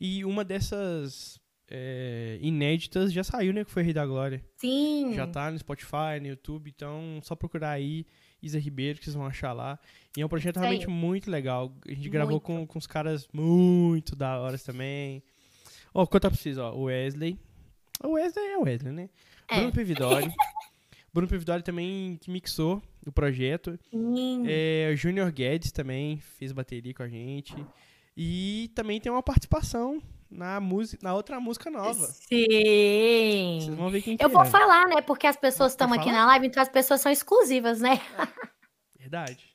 E 0.00 0.24
uma 0.24 0.44
dessas 0.44 1.40
é, 1.68 2.38
inéditas 2.40 3.12
já 3.12 3.24
saiu, 3.24 3.52
né? 3.52 3.64
Que 3.64 3.70
foi 3.72 3.82
Rei 3.82 3.92
da 3.92 4.06
Glória. 4.06 4.44
Sim. 4.58 5.14
Já 5.14 5.26
tá 5.26 5.50
no 5.50 5.58
Spotify, 5.58 6.20
no 6.20 6.28
YouTube, 6.28 6.70
então 6.70 7.18
só 7.24 7.34
procurar 7.34 7.70
aí 7.70 8.06
Isa 8.42 8.58
Ribeiro, 8.58 8.98
que 8.98 9.04
vocês 9.04 9.14
vão 9.14 9.26
achar 9.26 9.52
lá. 9.52 9.78
E 10.16 10.20
é 10.20 10.26
um 10.26 10.28
projeto 10.28 10.58
realmente 10.58 10.88
muito 10.88 11.30
legal. 11.30 11.72
A 11.86 11.88
gente 11.90 12.00
muito. 12.00 12.10
gravou 12.10 12.40
com, 12.40 12.66
com 12.66 12.78
os 12.78 12.86
caras 12.86 13.28
muito 13.32 14.16
da 14.16 14.38
hora 14.38 14.58
também. 14.58 15.22
Ó, 15.94 16.02
oh, 16.02 16.06
conta 16.06 16.30
pra 16.30 16.38
vocês, 16.38 16.58
ó. 16.58 16.74
O 16.74 16.84
Wesley. 16.84 17.38
O 18.02 18.12
Wesley 18.12 18.46
é 18.46 18.58
o 18.58 18.62
Wesley, 18.62 18.92
né? 18.92 19.10
É. 19.48 19.56
Bruno 19.56 19.72
Pevidori. 19.72 20.32
Bruno 21.12 21.28
Pevidori 21.28 21.62
também 21.62 22.18
que 22.20 22.30
mixou 22.30 22.82
o 23.06 23.12
projeto. 23.12 23.78
É, 24.46 24.90
o 24.92 24.96
Junior 24.96 25.30
Guedes 25.30 25.70
também 25.70 26.18
fez 26.18 26.52
bateria 26.52 26.94
com 26.94 27.02
a 27.02 27.08
gente. 27.08 27.54
E 28.16 28.70
também 28.74 29.00
tem 29.00 29.12
uma 29.12 29.22
participação 29.22 30.02
na 30.32 30.60
música, 30.60 31.02
na 31.02 31.14
outra 31.14 31.38
música 31.38 31.70
nova. 31.70 32.06
Sim. 32.06 33.58
Vocês 33.60 33.74
vão 33.74 33.90
ver 33.90 34.02
quem 34.02 34.16
Eu 34.18 34.28
vou 34.28 34.42
é. 34.42 34.46
falar, 34.46 34.88
né? 34.88 35.00
Porque 35.02 35.26
as 35.26 35.36
pessoas 35.36 35.72
estão 35.72 35.92
aqui 35.92 36.10
na 36.10 36.26
live, 36.26 36.46
então 36.46 36.62
as 36.62 36.68
pessoas 36.68 37.00
são 37.00 37.12
exclusivas, 37.12 37.80
né? 37.80 38.00
Verdade. 38.98 39.52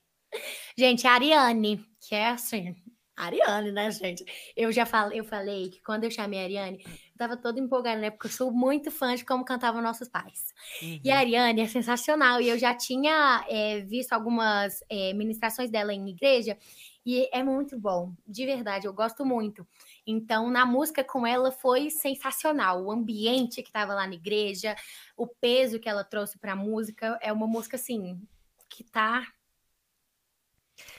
Gente, 0.77 1.07
a 1.07 1.13
Ariane, 1.13 1.83
que 1.99 2.13
é 2.13 2.29
assim, 2.29 2.75
Ariane, 3.17 3.71
né, 3.71 3.89
gente? 3.89 4.23
Eu 4.55 4.71
já 4.71 4.85
falei, 4.85 5.19
eu 5.19 5.23
falei 5.23 5.69
que 5.69 5.81
quando 5.81 6.03
eu 6.03 6.11
chamei 6.11 6.39
a 6.39 6.43
Ariane, 6.43 6.83
eu 6.85 7.17
tava 7.17 7.35
toda 7.35 7.59
empolgada, 7.59 7.99
né? 7.99 8.11
Porque 8.11 8.27
eu 8.27 8.31
sou 8.31 8.51
muito 8.51 8.91
fã 8.91 9.15
de 9.15 9.25
como 9.25 9.43
cantavam 9.43 9.81
nossos 9.81 10.07
pais. 10.07 10.53
Uhum. 10.83 10.99
E 11.03 11.09
a 11.09 11.17
Ariane 11.17 11.61
é 11.61 11.67
sensacional. 11.67 12.39
E 12.39 12.47
eu 12.47 12.59
já 12.59 12.75
tinha 12.75 13.43
é, 13.49 13.81
visto 13.81 14.13
algumas 14.13 14.83
é, 14.87 15.13
ministrações 15.13 15.71
dela 15.71 15.91
em 15.91 16.09
igreja. 16.09 16.55
E 17.03 17.27
é 17.31 17.41
muito 17.41 17.79
bom, 17.79 18.13
de 18.27 18.45
verdade, 18.45 18.85
eu 18.85 18.93
gosto 18.93 19.25
muito. 19.25 19.65
Então, 20.07 20.49
na 20.49 20.65
música 20.65 21.03
com 21.03 21.27
ela 21.27 21.51
foi 21.51 21.89
sensacional. 21.89 22.85
O 22.85 22.91
ambiente 22.91 23.61
que 23.61 23.67
estava 23.67 23.93
lá 23.93 24.07
na 24.07 24.15
igreja, 24.15 24.73
o 25.17 25.27
peso 25.27 25.79
que 25.79 25.89
ela 25.89 26.05
trouxe 26.05 26.39
para 26.39 26.53
a 26.53 26.55
música, 26.55 27.19
é 27.21 27.33
uma 27.33 27.45
música 27.45 27.75
assim 27.75 28.25
que 28.69 28.85
tá 28.85 29.27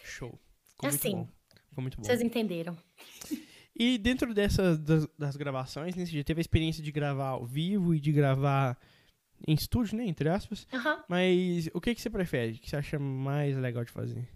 show. 0.05 0.39
Ficou 0.63 0.89
assim, 0.89 1.17
muito 1.17 1.27
bom. 1.27 1.33
Ficou 1.69 1.83
muito 1.83 1.97
bom. 1.97 2.05
Vocês 2.05 2.21
entenderam. 2.21 2.77
E 3.75 3.97
dentro 3.97 4.35
dessas 4.35 4.79
das, 4.79 5.07
das 5.17 5.37
gravações, 5.37 5.95
né, 5.95 6.05
você 6.05 6.13
já 6.13 6.25
teve 6.25 6.41
a 6.41 6.43
experiência 6.43 6.83
de 6.83 6.93
gravar 6.93 7.29
ao 7.29 7.47
vivo 7.47 7.95
e 7.95 8.01
de 8.01 8.13
gravar 8.13 8.77
em 9.47 9.55
estúdio, 9.55 9.97
né, 9.97 10.05
entre 10.05 10.29
aspas. 10.29 10.67
Uhum. 10.73 11.03
Mas 11.09 11.71
o 11.73 11.81
que 11.81 11.95
que 11.95 12.01
você 12.01 12.11
prefere? 12.11 12.53
O 12.53 12.61
que 12.61 12.69
você 12.69 12.77
acha 12.77 12.99
mais 12.99 13.57
legal 13.57 13.85
de 13.85 13.93
fazer? 13.93 14.29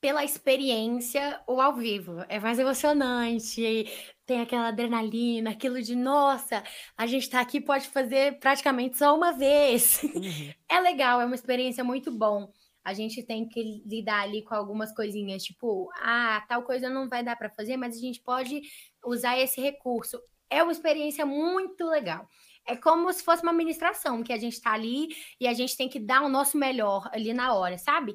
Pela 0.00 0.24
experiência 0.24 1.40
ou 1.46 1.60
ao 1.60 1.74
vivo. 1.74 2.24
É 2.28 2.38
mais 2.38 2.58
emocionante, 2.58 3.86
tem 4.26 4.40
aquela 4.40 4.68
adrenalina, 4.68 5.50
aquilo 5.50 5.80
de 5.80 5.94
nossa, 5.94 6.62
a 6.96 7.06
gente 7.06 7.30
tá 7.30 7.40
aqui, 7.40 7.60
pode 7.60 7.88
fazer 7.88 8.38
praticamente 8.38 8.98
só 8.98 9.16
uma 9.16 9.32
vez. 9.32 10.02
Uhum. 10.02 10.52
É 10.68 10.80
legal, 10.80 11.20
é 11.20 11.24
uma 11.24 11.34
experiência 11.34 11.84
muito 11.84 12.10
bom. 12.10 12.50
A 12.84 12.92
gente 12.92 13.22
tem 13.22 13.48
que 13.48 13.82
lidar 13.86 14.22
ali 14.22 14.42
com 14.42 14.54
algumas 14.54 14.94
coisinhas, 14.94 15.42
tipo, 15.42 15.88
ah, 15.96 16.44
tal 16.48 16.62
coisa 16.62 16.90
não 16.90 17.08
vai 17.08 17.22
dar 17.22 17.36
para 17.36 17.50
fazer, 17.50 17.76
mas 17.76 17.96
a 17.96 18.00
gente 18.00 18.20
pode 18.20 18.60
usar 19.04 19.38
esse 19.38 19.60
recurso. 19.60 20.20
É 20.50 20.62
uma 20.62 20.72
experiência 20.72 21.24
muito 21.24 21.84
legal. 21.84 22.28
É 22.66 22.76
como 22.76 23.12
se 23.12 23.22
fosse 23.22 23.42
uma 23.42 23.52
ministração, 23.52 24.22
que 24.22 24.32
a 24.32 24.38
gente 24.38 24.60
tá 24.60 24.72
ali 24.72 25.08
e 25.40 25.46
a 25.46 25.52
gente 25.52 25.76
tem 25.76 25.88
que 25.88 26.00
dar 26.00 26.22
o 26.22 26.28
nosso 26.28 26.58
melhor 26.58 27.08
ali 27.12 27.32
na 27.32 27.54
hora, 27.54 27.78
sabe? 27.78 28.14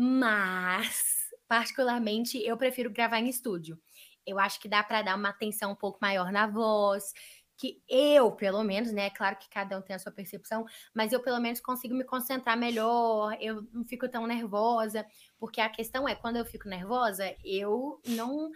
Mas, 0.00 1.28
particularmente, 1.48 2.38
eu 2.38 2.56
prefiro 2.56 2.88
gravar 2.88 3.18
em 3.18 3.28
estúdio. 3.28 3.76
Eu 4.24 4.38
acho 4.38 4.60
que 4.60 4.68
dá 4.68 4.80
para 4.84 5.02
dar 5.02 5.16
uma 5.16 5.30
atenção 5.30 5.72
um 5.72 5.74
pouco 5.74 5.98
maior 6.00 6.30
na 6.30 6.46
voz, 6.46 7.12
que 7.56 7.82
eu, 7.88 8.30
pelo 8.30 8.62
menos, 8.62 8.92
né? 8.92 9.10
Claro 9.10 9.36
que 9.36 9.50
cada 9.50 9.76
um 9.76 9.82
tem 9.82 9.96
a 9.96 9.98
sua 9.98 10.12
percepção, 10.12 10.64
mas 10.94 11.12
eu 11.12 11.20
pelo 11.20 11.40
menos 11.40 11.60
consigo 11.60 11.96
me 11.96 12.04
concentrar 12.04 12.56
melhor, 12.56 13.36
eu 13.40 13.66
não 13.72 13.84
fico 13.84 14.08
tão 14.08 14.24
nervosa, 14.24 15.04
porque 15.36 15.60
a 15.60 15.68
questão 15.68 16.08
é, 16.08 16.14
quando 16.14 16.36
eu 16.36 16.44
fico 16.46 16.68
nervosa, 16.68 17.34
eu 17.44 18.00
não 18.06 18.52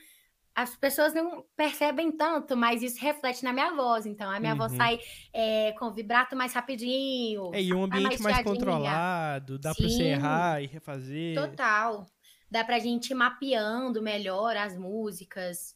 as 0.55 0.77
pessoas 0.77 1.15
não 1.15 1.45
percebem 1.57 2.13
tanto, 2.13 2.57
mas 2.57 2.83
isso 2.83 3.01
reflete 3.01 3.43
na 3.43 3.53
minha 3.53 3.75
voz. 3.75 4.05
Então, 4.07 4.31
a 4.31 4.39
minha 4.39 4.53
uhum. 4.53 4.59
voz 4.59 4.73
sai 4.73 5.01
é, 5.33 5.73
com 5.73 5.93
vibrato 5.93 6.37
mais 6.37 6.53
rapidinho. 6.53 7.55
É, 7.55 7.63
e 7.63 7.73
um 7.73 7.85
ambiente 7.85 8.21
mais, 8.21 8.21
mais 8.21 8.43
controlado, 8.43 9.59
dá 9.59 9.75
para 9.75 9.89
você 9.89 10.03
errar 10.03 10.63
e 10.63 10.67
refazer. 10.67 11.35
Total. 11.35 12.07
Dá 12.51 12.63
pra 12.63 12.79
gente 12.79 13.11
ir 13.11 13.15
mapeando 13.15 14.03
melhor 14.03 14.57
as 14.57 14.77
músicas. 14.77 15.75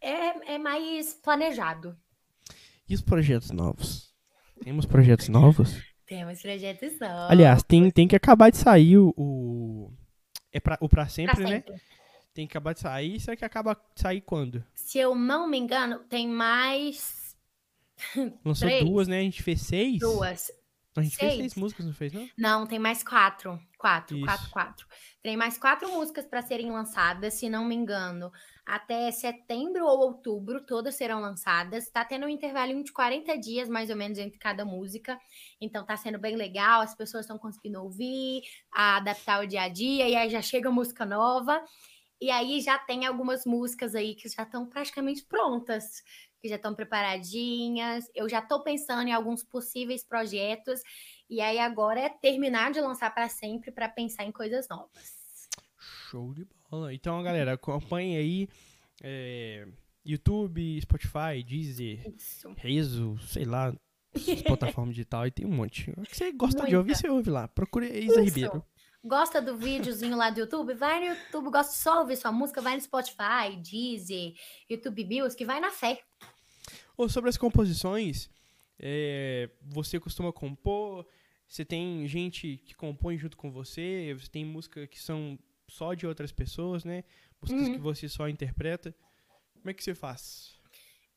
É, 0.00 0.54
é 0.54 0.58
mais 0.58 1.14
planejado. 1.14 1.96
E 2.88 2.94
os 2.94 3.00
projetos 3.00 3.50
novos? 3.52 4.12
Temos 4.62 4.86
projetos 4.86 5.28
novos? 5.28 5.82
Temos 6.04 6.40
projetos 6.40 6.98
novos. 6.98 7.30
Aliás, 7.30 7.62
tem, 7.62 7.90
tem 7.90 8.08
que 8.08 8.16
acabar 8.16 8.50
de 8.50 8.56
sair 8.56 8.98
o. 8.98 9.12
o 9.16 9.92
é 10.52 10.60
pra, 10.60 10.78
o 10.80 10.88
Pra 10.88 11.06
Sempre, 11.08 11.36
pra 11.36 11.50
né? 11.50 11.64
Tem 12.36 12.46
que 12.46 12.52
acabar 12.52 12.74
de 12.74 12.80
sair. 12.80 13.18
Será 13.18 13.34
que 13.34 13.46
acaba 13.46 13.72
de 13.72 14.02
sair 14.02 14.20
quando? 14.20 14.62
Se 14.74 14.98
eu 14.98 15.14
não 15.14 15.48
me 15.48 15.56
engano, 15.56 16.00
tem 16.00 16.28
mais. 16.28 17.34
Lançou 18.44 18.68
Três. 18.68 18.84
duas, 18.84 19.08
né? 19.08 19.20
A 19.20 19.22
gente 19.22 19.42
fez 19.42 19.62
seis? 19.62 19.98
Duas. 20.00 20.52
A 20.94 21.00
gente 21.00 21.16
seis. 21.16 21.32
fez 21.32 21.38
seis 21.38 21.54
músicas, 21.54 21.86
não 21.86 21.94
fez, 21.94 22.12
não? 22.12 22.28
Não, 22.36 22.66
tem 22.66 22.78
mais 22.78 23.02
quatro. 23.02 23.58
Quatro, 23.78 24.18
Isso. 24.18 24.26
quatro, 24.26 24.50
quatro. 24.50 24.86
Tem 25.22 25.34
mais 25.34 25.56
quatro 25.56 25.90
músicas 25.90 26.26
para 26.26 26.42
serem 26.42 26.70
lançadas, 26.70 27.32
se 27.32 27.48
não 27.48 27.64
me 27.64 27.74
engano. 27.74 28.30
Até 28.66 29.10
setembro 29.12 29.86
ou 29.86 30.00
outubro, 30.00 30.60
todas 30.66 30.94
serão 30.94 31.20
lançadas. 31.20 31.88
Tá 31.88 32.04
tendo 32.04 32.26
um 32.26 32.28
intervalo 32.28 32.84
de 32.84 32.92
40 32.92 33.38
dias, 33.38 33.66
mais 33.66 33.88
ou 33.88 33.96
menos, 33.96 34.18
entre 34.18 34.38
cada 34.38 34.62
música. 34.62 35.18
Então 35.58 35.86
tá 35.86 35.96
sendo 35.96 36.18
bem 36.18 36.36
legal, 36.36 36.82
as 36.82 36.94
pessoas 36.94 37.24
estão 37.24 37.38
conseguindo 37.38 37.82
ouvir, 37.82 38.42
adaptar 38.70 39.42
o 39.42 39.46
dia 39.46 39.62
a 39.62 39.68
dia, 39.70 40.06
e 40.06 40.14
aí 40.14 40.28
já 40.28 40.42
chega 40.42 40.70
música 40.70 41.06
nova. 41.06 41.64
E 42.20 42.30
aí 42.30 42.60
já 42.60 42.78
tem 42.78 43.04
algumas 43.04 43.44
músicas 43.44 43.94
aí 43.94 44.14
que 44.14 44.28
já 44.28 44.42
estão 44.42 44.66
praticamente 44.66 45.24
prontas, 45.24 46.02
que 46.40 46.48
já 46.48 46.56
estão 46.56 46.74
preparadinhas. 46.74 48.10
Eu 48.14 48.28
já 48.28 48.38
estou 48.38 48.62
pensando 48.62 49.08
em 49.08 49.12
alguns 49.12 49.44
possíveis 49.44 50.04
projetos. 50.04 50.80
E 51.28 51.40
aí 51.40 51.58
agora 51.58 52.00
é 52.00 52.08
terminar 52.08 52.72
de 52.72 52.80
lançar 52.80 53.12
para 53.14 53.28
sempre 53.28 53.70
para 53.70 53.88
pensar 53.88 54.24
em 54.24 54.32
coisas 54.32 54.68
novas. 54.68 55.48
Show 55.78 56.32
de 56.32 56.46
bola. 56.70 56.94
Então, 56.94 57.22
galera, 57.22 57.52
acompanhe 57.54 58.16
aí 58.16 58.48
é, 59.02 59.66
YouTube, 60.04 60.80
Spotify, 60.80 61.42
Deezer, 61.44 62.14
Isso. 62.16 62.54
Rezo, 62.56 63.18
sei 63.28 63.44
lá, 63.44 63.74
plataforma 64.46 64.92
digital 64.92 65.26
e 65.26 65.30
tem 65.30 65.46
um 65.46 65.50
monte. 65.50 65.90
O 65.96 66.02
que 66.02 66.16
você 66.16 66.32
gosta 66.32 66.58
Muita. 66.58 66.70
de 66.70 66.76
ouvir, 66.76 66.96
você 66.96 67.08
ouve 67.08 67.30
lá. 67.30 67.48
Procure 67.48 67.86
Isa 67.86 68.22
Isso. 68.22 68.22
Ribeiro. 68.22 68.64
Gosta 69.06 69.40
do 69.40 69.56
videozinho 69.56 70.16
lá 70.16 70.30
do 70.30 70.40
YouTube? 70.40 70.74
Vai 70.74 70.98
no 70.98 71.14
YouTube. 71.14 71.50
Gosta 71.50 71.72
só 71.72 71.92
de 71.92 71.98
ouvir 72.00 72.16
sua 72.16 72.32
música? 72.32 72.60
Vai 72.60 72.74
no 72.74 72.80
Spotify, 72.80 73.54
Deezer, 73.56 74.34
YouTube 74.68 75.04
Music, 75.04 75.44
vai 75.44 75.60
na 75.60 75.70
fé. 75.70 76.02
Ou 76.96 77.08
sobre 77.08 77.30
as 77.30 77.36
composições, 77.36 78.28
é, 78.80 79.48
você 79.62 80.00
costuma 80.00 80.32
compor? 80.32 81.06
Você 81.46 81.64
tem 81.64 82.08
gente 82.08 82.60
que 82.64 82.74
compõe 82.74 83.16
junto 83.16 83.36
com 83.36 83.52
você? 83.52 84.12
Você 84.18 84.28
tem 84.28 84.44
música 84.44 84.88
que 84.88 85.00
são 85.00 85.38
só 85.68 85.94
de 85.94 86.04
outras 86.04 86.32
pessoas, 86.32 86.84
né? 86.84 87.04
Músicas 87.40 87.68
uhum. 87.68 87.74
que 87.74 87.80
você 87.80 88.08
só 88.08 88.28
interpreta. 88.28 88.92
Como 89.54 89.70
é 89.70 89.74
que 89.74 89.84
você 89.84 89.94
faz? 89.94 90.58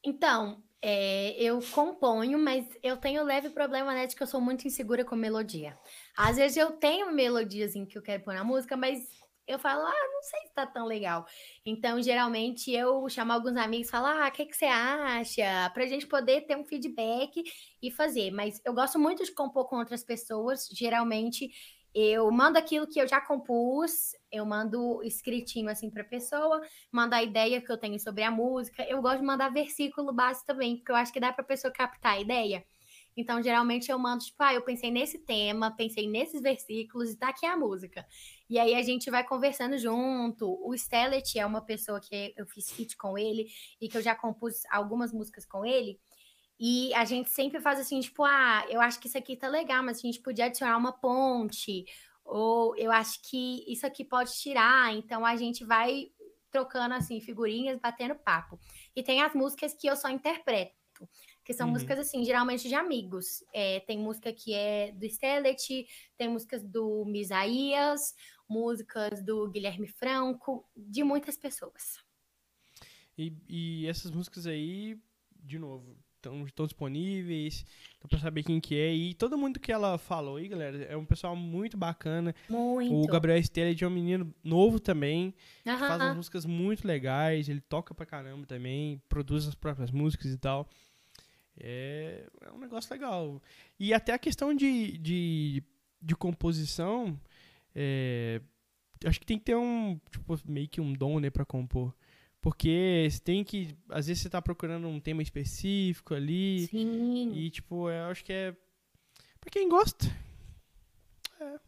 Então, 0.04 0.64
é, 0.82 1.32
eu 1.42 1.60
componho, 1.72 2.40
mas 2.40 2.66
eu 2.82 2.96
tenho 2.96 3.24
leve 3.24 3.50
problema, 3.50 3.94
né, 3.94 4.08
de 4.08 4.16
que 4.16 4.24
eu 4.24 4.28
sou 4.28 4.40
muito 4.40 4.66
insegura 4.66 5.04
com 5.04 5.16
melodia. 5.16 5.78
Às 6.20 6.36
vezes 6.36 6.58
eu 6.58 6.74
tenho 6.74 7.14
melodias 7.14 7.78
em 7.78 7.86
que 7.86 7.98
eu 7.98 8.02
quero 8.02 8.22
pôr 8.22 8.34
na 8.34 8.44
música, 8.44 8.76
mas 8.76 9.08
eu 9.48 9.58
falo, 9.58 9.86
ah, 9.86 10.08
não 10.14 10.22
sei 10.22 10.42
se 10.42 10.54
tá 10.54 10.68
tão 10.68 10.86
legal. 10.86 11.26
Então, 11.66 12.02
geralmente, 12.02 12.70
eu 12.74 13.08
chamo 13.08 13.32
alguns 13.32 13.56
amigos 13.56 13.88
e 13.88 13.92
falo, 13.92 14.08
ah, 14.08 14.28
o 14.28 14.32
que, 14.34 14.46
que 14.46 14.54
você 14.54 14.66
acha? 14.66 15.72
Pra 15.74 15.86
gente 15.88 16.06
poder 16.06 16.42
ter 16.42 16.58
um 16.58 16.66
feedback 16.66 17.42
e 17.82 17.90
fazer. 17.90 18.32
Mas 18.32 18.62
eu 18.66 18.74
gosto 18.74 19.00
muito 19.00 19.24
de 19.24 19.32
compor 19.32 19.70
com 19.70 19.78
outras 19.78 20.04
pessoas. 20.04 20.68
Geralmente, 20.74 21.52
eu 21.96 22.30
mando 22.30 22.58
aquilo 22.58 22.86
que 22.86 23.00
eu 23.00 23.08
já 23.08 23.22
compus, 23.22 24.12
eu 24.30 24.46
mando 24.46 25.02
escritinho 25.04 25.70
assim 25.70 25.90
para 25.90 26.02
a 26.02 26.06
pessoa, 26.06 26.62
mando 26.92 27.16
a 27.16 27.24
ideia 27.24 27.62
que 27.62 27.72
eu 27.72 27.78
tenho 27.78 27.98
sobre 27.98 28.24
a 28.24 28.30
música. 28.30 28.84
Eu 28.90 29.02
gosto 29.02 29.22
de 29.22 29.26
mandar 29.26 29.54
versículo 29.54 30.12
base 30.12 30.46
também, 30.46 30.76
porque 30.76 30.92
eu 30.92 30.98
acho 30.98 31.14
que 31.14 31.20
dá 31.22 31.32
para 31.32 31.44
a 31.46 31.48
pessoa 31.48 31.72
captar 31.72 32.16
a 32.16 32.20
ideia. 32.20 32.66
Então, 33.20 33.44
geralmente 33.44 33.92
eu 33.92 34.00
mando, 34.00 34.24
tipo, 34.24 34.42
ah, 34.42 34.54
eu 34.54 34.62
pensei 34.62 34.90
nesse 34.90 35.20
tema, 35.20 35.76
pensei 35.76 36.08
nesses 36.08 36.42
versículos 36.42 37.12
e 37.12 37.18
tá 37.18 37.28
aqui 37.28 37.46
a 37.46 37.58
música. 37.58 38.08
E 38.50 38.58
aí 38.58 38.74
a 38.74 38.82
gente 38.82 39.12
vai 39.12 39.26
conversando 39.26 39.78
junto. 39.78 40.58
O 40.66 40.74
Stellet 40.74 41.38
é 41.38 41.46
uma 41.46 41.60
pessoa 41.60 42.00
que 42.00 42.34
eu 42.38 42.48
fiz 42.48 42.72
feat 42.72 42.96
com 42.96 43.18
ele 43.18 43.48
e 43.82 43.90
que 43.90 43.98
eu 43.98 44.02
já 44.02 44.16
compus 44.16 44.64
algumas 44.72 45.12
músicas 45.12 45.46
com 45.46 45.66
ele. 45.66 46.00
E 46.58 46.94
a 46.94 47.04
gente 47.04 47.30
sempre 47.30 47.60
faz 47.60 47.78
assim, 47.78 48.00
tipo, 48.00 48.24
ah, 48.24 48.66
eu 48.70 48.80
acho 48.80 49.02
que 49.02 49.08
isso 49.08 49.18
aqui 49.18 49.36
tá 49.36 49.50
legal, 49.50 49.84
mas 49.84 49.98
a 49.98 50.02
gente 50.02 50.22
podia 50.22 50.46
adicionar 50.46 50.78
uma 50.78 50.94
ponte, 50.94 51.84
ou 52.24 52.74
eu 52.78 52.90
acho 52.90 53.22
que 53.22 53.66
isso 53.68 53.86
aqui 53.86 54.06
pode 54.06 54.32
tirar. 54.40 54.94
Então 54.96 55.26
a 55.26 55.36
gente 55.36 55.66
vai 55.66 56.08
trocando 56.50 56.94
assim 56.94 57.20
figurinhas, 57.20 57.80
batendo 57.80 58.16
papo. 58.16 58.58
E 58.96 59.04
tem 59.04 59.22
as 59.22 59.34
músicas 59.34 59.74
que 59.74 59.88
eu 59.88 59.96
só 59.98 60.10
interpreto, 60.10 60.74
que 61.50 61.54
são 61.56 61.66
uhum. 61.66 61.74
músicas 61.74 61.98
assim, 61.98 62.24
geralmente 62.24 62.68
de 62.68 62.76
amigos. 62.76 63.44
É, 63.52 63.80
tem 63.80 63.98
música 63.98 64.32
que 64.32 64.54
é 64.54 64.92
do 64.92 65.04
Stellet, 65.10 65.88
tem 66.16 66.30
músicas 66.30 66.64
do 66.64 67.04
Misaías, 67.06 68.14
músicas 68.48 69.24
do 69.24 69.50
Guilherme 69.50 69.88
Franco, 69.88 70.64
de 70.78 71.04
muitas 71.04 71.36
pessoas. 71.36 71.98
E, 73.18 73.34
e 73.50 73.88
essas 73.88 74.12
músicas 74.12 74.46
aí, 74.46 74.96
de 75.44 75.58
novo, 75.58 75.98
estão 76.46 76.68
disponíveis, 76.68 77.66
então 77.98 78.08
para 78.08 78.20
saber 78.20 78.44
quem 78.44 78.60
que 78.60 78.76
é. 78.76 78.94
E 78.94 79.16
todo 79.16 79.36
mundo 79.36 79.60
que 79.60 79.72
ela 79.72 79.98
falou 79.98 80.36
aí, 80.36 80.48
galera, 80.48 80.84
é 80.84 80.96
um 80.96 81.06
pessoal 81.06 81.36
muito 81.36 81.76
bacana. 81.76 82.36
Muito. 82.48 82.94
O 82.94 83.08
Gabriel 83.08 83.40
Estela 83.40 83.76
é 83.76 83.88
um 83.88 83.90
menino 83.90 84.32
novo 84.44 84.80
também, 84.80 85.34
uh 85.66 85.72
-huh. 85.72 85.80
faz 85.80 86.00
umas 86.00 86.16
músicas 86.16 86.46
muito 86.46 86.88
legais, 86.88 87.50
ele 87.50 87.62
toca 87.62 87.96
pra 87.96 88.06
caramba 88.06 88.46
também, 88.46 89.02
produz 89.10 89.48
as 89.48 89.56
próprias 89.56 89.90
músicas 89.90 90.32
e 90.32 90.38
tal. 90.38 90.70
É, 91.60 92.26
é 92.42 92.52
um 92.52 92.60
negócio 92.60 92.92
legal. 92.94 93.42
E 93.80 93.94
até 93.94 94.14
a 94.14 94.20
questão 94.20 94.54
de, 94.54 94.98
de, 94.98 95.64
de 96.02 96.16
composição, 96.16 97.20
é, 97.76 98.42
acho 99.06 99.20
que 99.20 99.26
tem 99.26 99.38
que 99.38 99.46
ter 99.46 99.56
um, 99.56 100.00
tipo, 100.12 100.40
meio 100.46 100.68
que 100.68 100.82
um 100.82 100.94
dom, 100.94 101.20
né, 101.20 101.30
pra 101.30 101.46
compor. 101.46 101.94
Porque 102.42 103.08
você 103.10 103.20
tem 103.20 103.44
que. 103.44 103.76
Às 103.90 104.08
vezes 104.08 104.24
você 104.24 104.30
tá 104.30 104.42
procurando 104.42 104.88
um 104.88 105.00
tema 105.00 105.22
específico 105.22 106.14
ali. 106.14 106.68
Sim. 106.68 107.34
E, 107.34 107.50
tipo, 107.50 107.90
eu 107.90 108.06
acho 108.06 108.24
que 108.24 108.32
é. 108.32 108.56
Pra 109.42 109.52
quem 109.52 109.68
gosta. 109.68 110.06
É. 111.40 111.60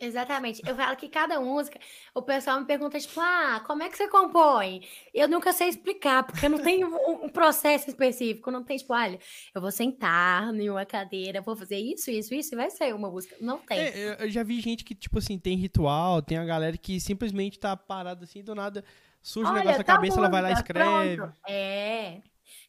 Exatamente. 0.00 0.62
Eu 0.66 0.74
falo 0.74 0.96
que 0.96 1.08
cada 1.08 1.38
música, 1.38 1.78
o 2.14 2.22
pessoal 2.22 2.58
me 2.58 2.66
pergunta, 2.66 2.98
tipo, 2.98 3.20
ah, 3.20 3.62
como 3.66 3.82
é 3.82 3.88
que 3.90 3.98
você 3.98 4.08
compõe? 4.08 4.80
Eu 5.12 5.28
nunca 5.28 5.52
sei 5.52 5.68
explicar, 5.68 6.24
porque 6.24 6.46
eu 6.46 6.50
não 6.50 6.62
tenho 6.62 6.88
um 7.22 7.28
processo 7.28 7.90
específico. 7.90 8.50
Não 8.50 8.64
tem, 8.64 8.78
tipo, 8.78 8.94
olha, 8.94 9.18
eu 9.54 9.60
vou 9.60 9.70
sentar 9.70 10.54
em 10.54 10.70
uma 10.70 10.86
cadeira, 10.86 11.42
vou 11.42 11.54
fazer 11.54 11.76
isso, 11.76 12.10
isso, 12.10 12.34
isso, 12.34 12.54
e 12.54 12.56
vai 12.56 12.70
ser 12.70 12.94
uma 12.94 13.10
música. 13.10 13.36
Não 13.40 13.58
tem. 13.58 13.78
É, 13.78 14.16
eu 14.24 14.30
já 14.30 14.42
vi 14.42 14.58
gente 14.60 14.84
que, 14.84 14.94
tipo 14.94 15.18
assim, 15.18 15.38
tem 15.38 15.56
ritual, 15.56 16.22
tem 16.22 16.38
a 16.38 16.44
galera 16.46 16.78
que 16.78 16.98
simplesmente 16.98 17.58
tá 17.58 17.76
parada 17.76 18.24
assim, 18.24 18.42
do 18.42 18.54
nada 18.54 18.82
surge 19.22 19.50
Olha, 19.50 19.56
um 19.56 19.58
negócio 19.58 19.78
na 19.78 19.84
tá 19.84 19.94
cabeça, 19.94 20.18
ela 20.18 20.28
vai 20.30 20.42
lá 20.42 20.50
e 20.50 20.54
escreve. 20.54 21.16
Pronto. 21.16 21.34
É. 21.46 22.22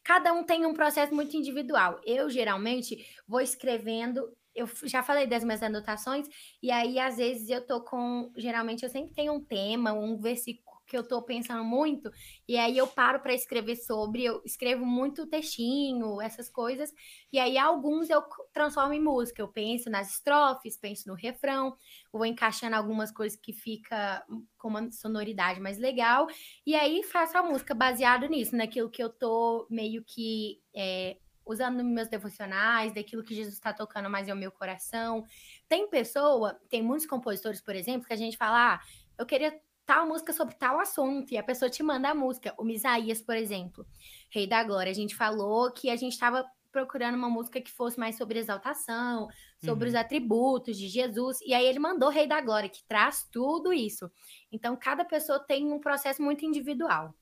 Cada 0.04 0.32
um 0.32 0.44
tem 0.44 0.66
um 0.66 0.74
processo 0.74 1.14
muito 1.14 1.36
individual. 1.36 2.00
Eu, 2.04 2.28
geralmente, 2.28 3.06
vou 3.26 3.40
escrevendo. 3.40 4.28
Eu 4.54 4.68
já 4.84 5.02
falei 5.02 5.26
das 5.26 5.44
minhas 5.44 5.62
anotações, 5.62 6.28
e 6.62 6.70
aí, 6.70 6.98
às 6.98 7.16
vezes, 7.16 7.48
eu 7.48 7.66
tô 7.66 7.82
com. 7.82 8.32
Geralmente, 8.36 8.82
eu 8.82 8.90
sempre 8.90 9.14
tenho 9.14 9.32
um 9.32 9.44
tema, 9.44 9.92
um 9.92 10.18
versículo 10.20 10.72
que 10.92 10.96
eu 10.96 11.02
tô 11.02 11.22
pensando 11.22 11.64
muito, 11.64 12.10
e 12.46 12.56
aí 12.58 12.76
eu 12.76 12.86
paro 12.86 13.20
para 13.20 13.32
escrever 13.32 13.76
sobre, 13.76 14.24
eu 14.24 14.42
escrevo 14.44 14.84
muito 14.84 15.26
textinho, 15.26 16.20
essas 16.20 16.50
coisas, 16.50 16.92
e 17.32 17.38
aí 17.38 17.56
alguns 17.56 18.10
eu 18.10 18.22
transformo 18.52 18.92
em 18.92 19.00
música, 19.00 19.40
eu 19.40 19.48
penso 19.48 19.88
nas 19.88 20.10
estrofes, 20.10 20.76
penso 20.76 21.08
no 21.08 21.14
refrão, 21.14 21.74
vou 22.12 22.26
encaixando 22.26 22.76
algumas 22.76 23.10
coisas 23.10 23.38
que 23.40 23.54
fica 23.54 24.22
com 24.58 24.68
uma 24.68 24.92
sonoridade 24.92 25.60
mais 25.60 25.78
legal, 25.78 26.26
e 26.66 26.74
aí 26.74 27.02
faço 27.04 27.38
a 27.38 27.42
música 27.42 27.74
baseado 27.74 28.26
nisso, 28.26 28.54
naquilo 28.54 28.90
que 28.90 29.02
eu 29.02 29.08
tô 29.08 29.66
meio 29.70 30.04
que 30.04 30.60
é, 30.76 31.16
usando 31.52 31.84
meus 31.84 32.08
devocionais, 32.08 32.94
daquilo 32.94 33.22
que 33.22 33.34
Jesus 33.34 33.54
está 33.54 33.72
tocando 33.72 34.10
mais 34.10 34.26
no 34.26 34.36
meu 34.36 34.50
coração. 34.50 35.24
Tem 35.68 35.88
pessoa, 35.88 36.58
tem 36.68 36.82
muitos 36.82 37.06
compositores, 37.06 37.60
por 37.60 37.74
exemplo, 37.74 38.06
que 38.06 38.12
a 38.12 38.16
gente 38.16 38.36
fala, 38.36 38.74
ah, 38.74 38.80
eu 39.18 39.26
queria 39.26 39.58
tal 39.84 40.06
música 40.06 40.32
sobre 40.32 40.54
tal 40.54 40.80
assunto, 40.80 41.32
e 41.32 41.36
a 41.36 41.42
pessoa 41.42 41.70
te 41.70 41.82
manda 41.82 42.08
a 42.08 42.14
música. 42.14 42.54
O 42.58 42.64
Misaías, 42.64 43.20
por 43.20 43.36
exemplo, 43.36 43.86
Rei 44.30 44.46
da 44.46 44.62
Glória, 44.62 44.90
a 44.90 44.94
gente 44.94 45.14
falou 45.14 45.72
que 45.72 45.90
a 45.90 45.96
gente 45.96 46.12
estava 46.12 46.44
procurando 46.70 47.16
uma 47.16 47.28
música 47.28 47.60
que 47.60 47.70
fosse 47.70 48.00
mais 48.00 48.16
sobre 48.16 48.38
exaltação, 48.38 49.28
sobre 49.62 49.84
uhum. 49.84 49.90
os 49.90 49.94
atributos 49.94 50.78
de 50.78 50.88
Jesus, 50.88 51.38
e 51.42 51.52
aí 51.52 51.66
ele 51.66 51.78
mandou 51.78 52.08
Rei 52.08 52.26
da 52.26 52.40
Glória, 52.40 52.68
que 52.68 52.82
traz 52.84 53.28
tudo 53.30 53.72
isso. 53.72 54.10
Então, 54.50 54.74
cada 54.76 55.04
pessoa 55.04 55.38
tem 55.38 55.70
um 55.70 55.78
processo 55.78 56.22
muito 56.22 56.44
individual. 56.46 57.14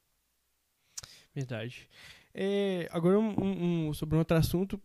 Verdade. 1.35 1.89
É, 2.35 2.89
agora, 2.91 3.19
um, 3.19 3.89
um, 3.89 3.95
sobre 3.95 4.17
um 4.17 4.19
outro 4.19 4.37
assunto, 4.37 4.81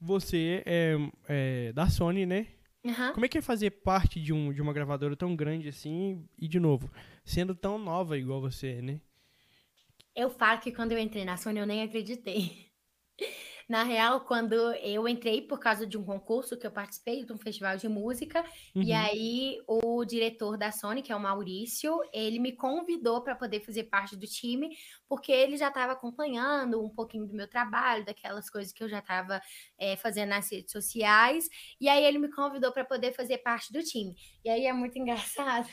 você 0.00 0.62
é, 0.66 0.96
é 1.28 1.72
da 1.72 1.88
Sony, 1.88 2.26
né? 2.26 2.48
Uhum. 2.84 3.12
Como 3.12 3.24
é 3.24 3.28
que 3.28 3.38
é 3.38 3.42
fazer 3.42 3.70
parte 3.70 4.20
de, 4.20 4.32
um, 4.32 4.52
de 4.52 4.60
uma 4.60 4.72
gravadora 4.72 5.16
tão 5.16 5.36
grande 5.36 5.68
assim 5.68 6.26
e, 6.36 6.48
de 6.48 6.58
novo, 6.58 6.90
sendo 7.24 7.54
tão 7.54 7.78
nova 7.78 8.18
igual 8.18 8.40
você, 8.40 8.82
né? 8.82 9.00
Eu 10.14 10.28
falo 10.28 10.60
que 10.60 10.72
quando 10.72 10.92
eu 10.92 10.98
entrei 10.98 11.24
na 11.24 11.36
Sony 11.36 11.60
eu 11.60 11.66
nem 11.66 11.82
acreditei. 11.82 12.70
Na 13.68 13.82
real, 13.82 14.20
quando 14.22 14.54
eu 14.54 15.08
entrei 15.08 15.42
por 15.42 15.58
causa 15.58 15.86
de 15.86 15.96
um 15.96 16.04
concurso 16.04 16.58
que 16.58 16.66
eu 16.66 16.70
participei, 16.70 17.24
de 17.24 17.32
um 17.32 17.38
festival 17.38 17.76
de 17.76 17.88
música, 17.88 18.44
uhum. 18.74 18.82
e 18.82 18.92
aí 18.92 19.58
o 19.66 20.04
diretor 20.04 20.56
da 20.56 20.70
Sony, 20.70 21.02
que 21.02 21.12
é 21.12 21.16
o 21.16 21.20
Maurício, 21.20 21.98
ele 22.12 22.38
me 22.38 22.52
convidou 22.52 23.22
para 23.22 23.34
poder 23.34 23.60
fazer 23.60 23.84
parte 23.84 24.16
do 24.16 24.26
time, 24.26 24.76
porque 25.08 25.32
ele 25.32 25.56
já 25.56 25.68
estava 25.68 25.92
acompanhando 25.92 26.84
um 26.84 26.90
pouquinho 26.90 27.26
do 27.26 27.34
meu 27.34 27.48
trabalho, 27.48 28.04
daquelas 28.04 28.50
coisas 28.50 28.72
que 28.72 28.82
eu 28.82 28.88
já 28.88 28.98
estava 28.98 29.40
é, 29.78 29.96
fazendo 29.96 30.30
nas 30.30 30.50
redes 30.50 30.72
sociais, 30.72 31.48
e 31.80 31.88
aí 31.88 32.04
ele 32.04 32.18
me 32.18 32.30
convidou 32.30 32.72
para 32.72 32.84
poder 32.84 33.12
fazer 33.12 33.38
parte 33.38 33.72
do 33.72 33.82
time. 33.82 34.14
E 34.44 34.48
aí 34.48 34.66
é 34.66 34.72
muito 34.72 34.98
engraçado, 34.98 35.68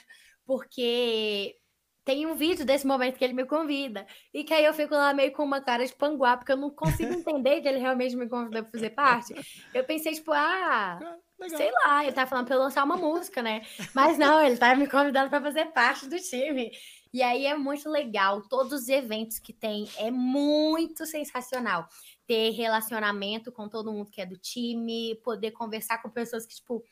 porque 0.45 1.55
tem 2.03 2.25
um 2.25 2.35
vídeo 2.35 2.65
desse 2.65 2.87
momento 2.87 3.17
que 3.17 3.23
ele 3.23 3.33
me 3.33 3.45
convida. 3.45 4.05
E 4.33 4.43
que 4.43 4.53
aí 4.53 4.65
eu 4.65 4.73
fico 4.73 4.93
lá 4.93 5.13
meio 5.13 5.31
com 5.31 5.43
uma 5.43 5.61
cara 5.61 5.85
de 5.85 5.93
panguá, 5.93 6.37
porque 6.37 6.51
eu 6.51 6.57
não 6.57 6.69
consigo 6.69 7.13
entender 7.13 7.61
que 7.61 7.67
ele 7.67 7.79
realmente 7.79 8.15
me 8.15 8.27
convidou 8.27 8.63
para 8.63 8.71
fazer 8.71 8.89
parte. 8.91 9.33
Eu 9.73 9.83
pensei, 9.83 10.13
tipo, 10.13 10.31
ah, 10.31 10.99
Legal. 11.39 11.57
sei 11.57 11.71
lá, 11.71 12.03
ele 12.03 12.13
tá 12.13 12.25
falando 12.25 12.47
para 12.47 12.55
eu 12.55 12.59
lançar 12.59 12.83
uma 12.83 12.97
música, 12.97 13.41
né? 13.41 13.61
Mas 13.93 14.17
não, 14.17 14.41
ele 14.41 14.57
tá 14.57 14.75
me 14.75 14.87
convidando 14.87 15.29
para 15.29 15.41
fazer 15.41 15.65
parte 15.67 16.07
do 16.07 16.17
time. 16.17 16.71
E 17.13 17.23
aí 17.23 17.45
é 17.45 17.57
muito 17.57 17.89
legal, 17.89 18.41
todos 18.47 18.71
os 18.83 18.87
eventos 18.87 19.39
que 19.39 19.51
tem, 19.51 19.87
é 19.97 20.11
muito 20.11 21.05
sensacional. 21.05 21.87
Ter 22.27 22.51
relacionamento 22.51 23.51
com 23.51 23.67
todo 23.67 23.91
mundo 23.91 24.11
que 24.11 24.21
é 24.21 24.25
do 24.25 24.37
time, 24.37 25.19
poder 25.23 25.51
conversar 25.51 26.01
com 26.01 26.09
pessoas 26.09 26.45
que, 26.45 26.55
tipo, 26.55 26.83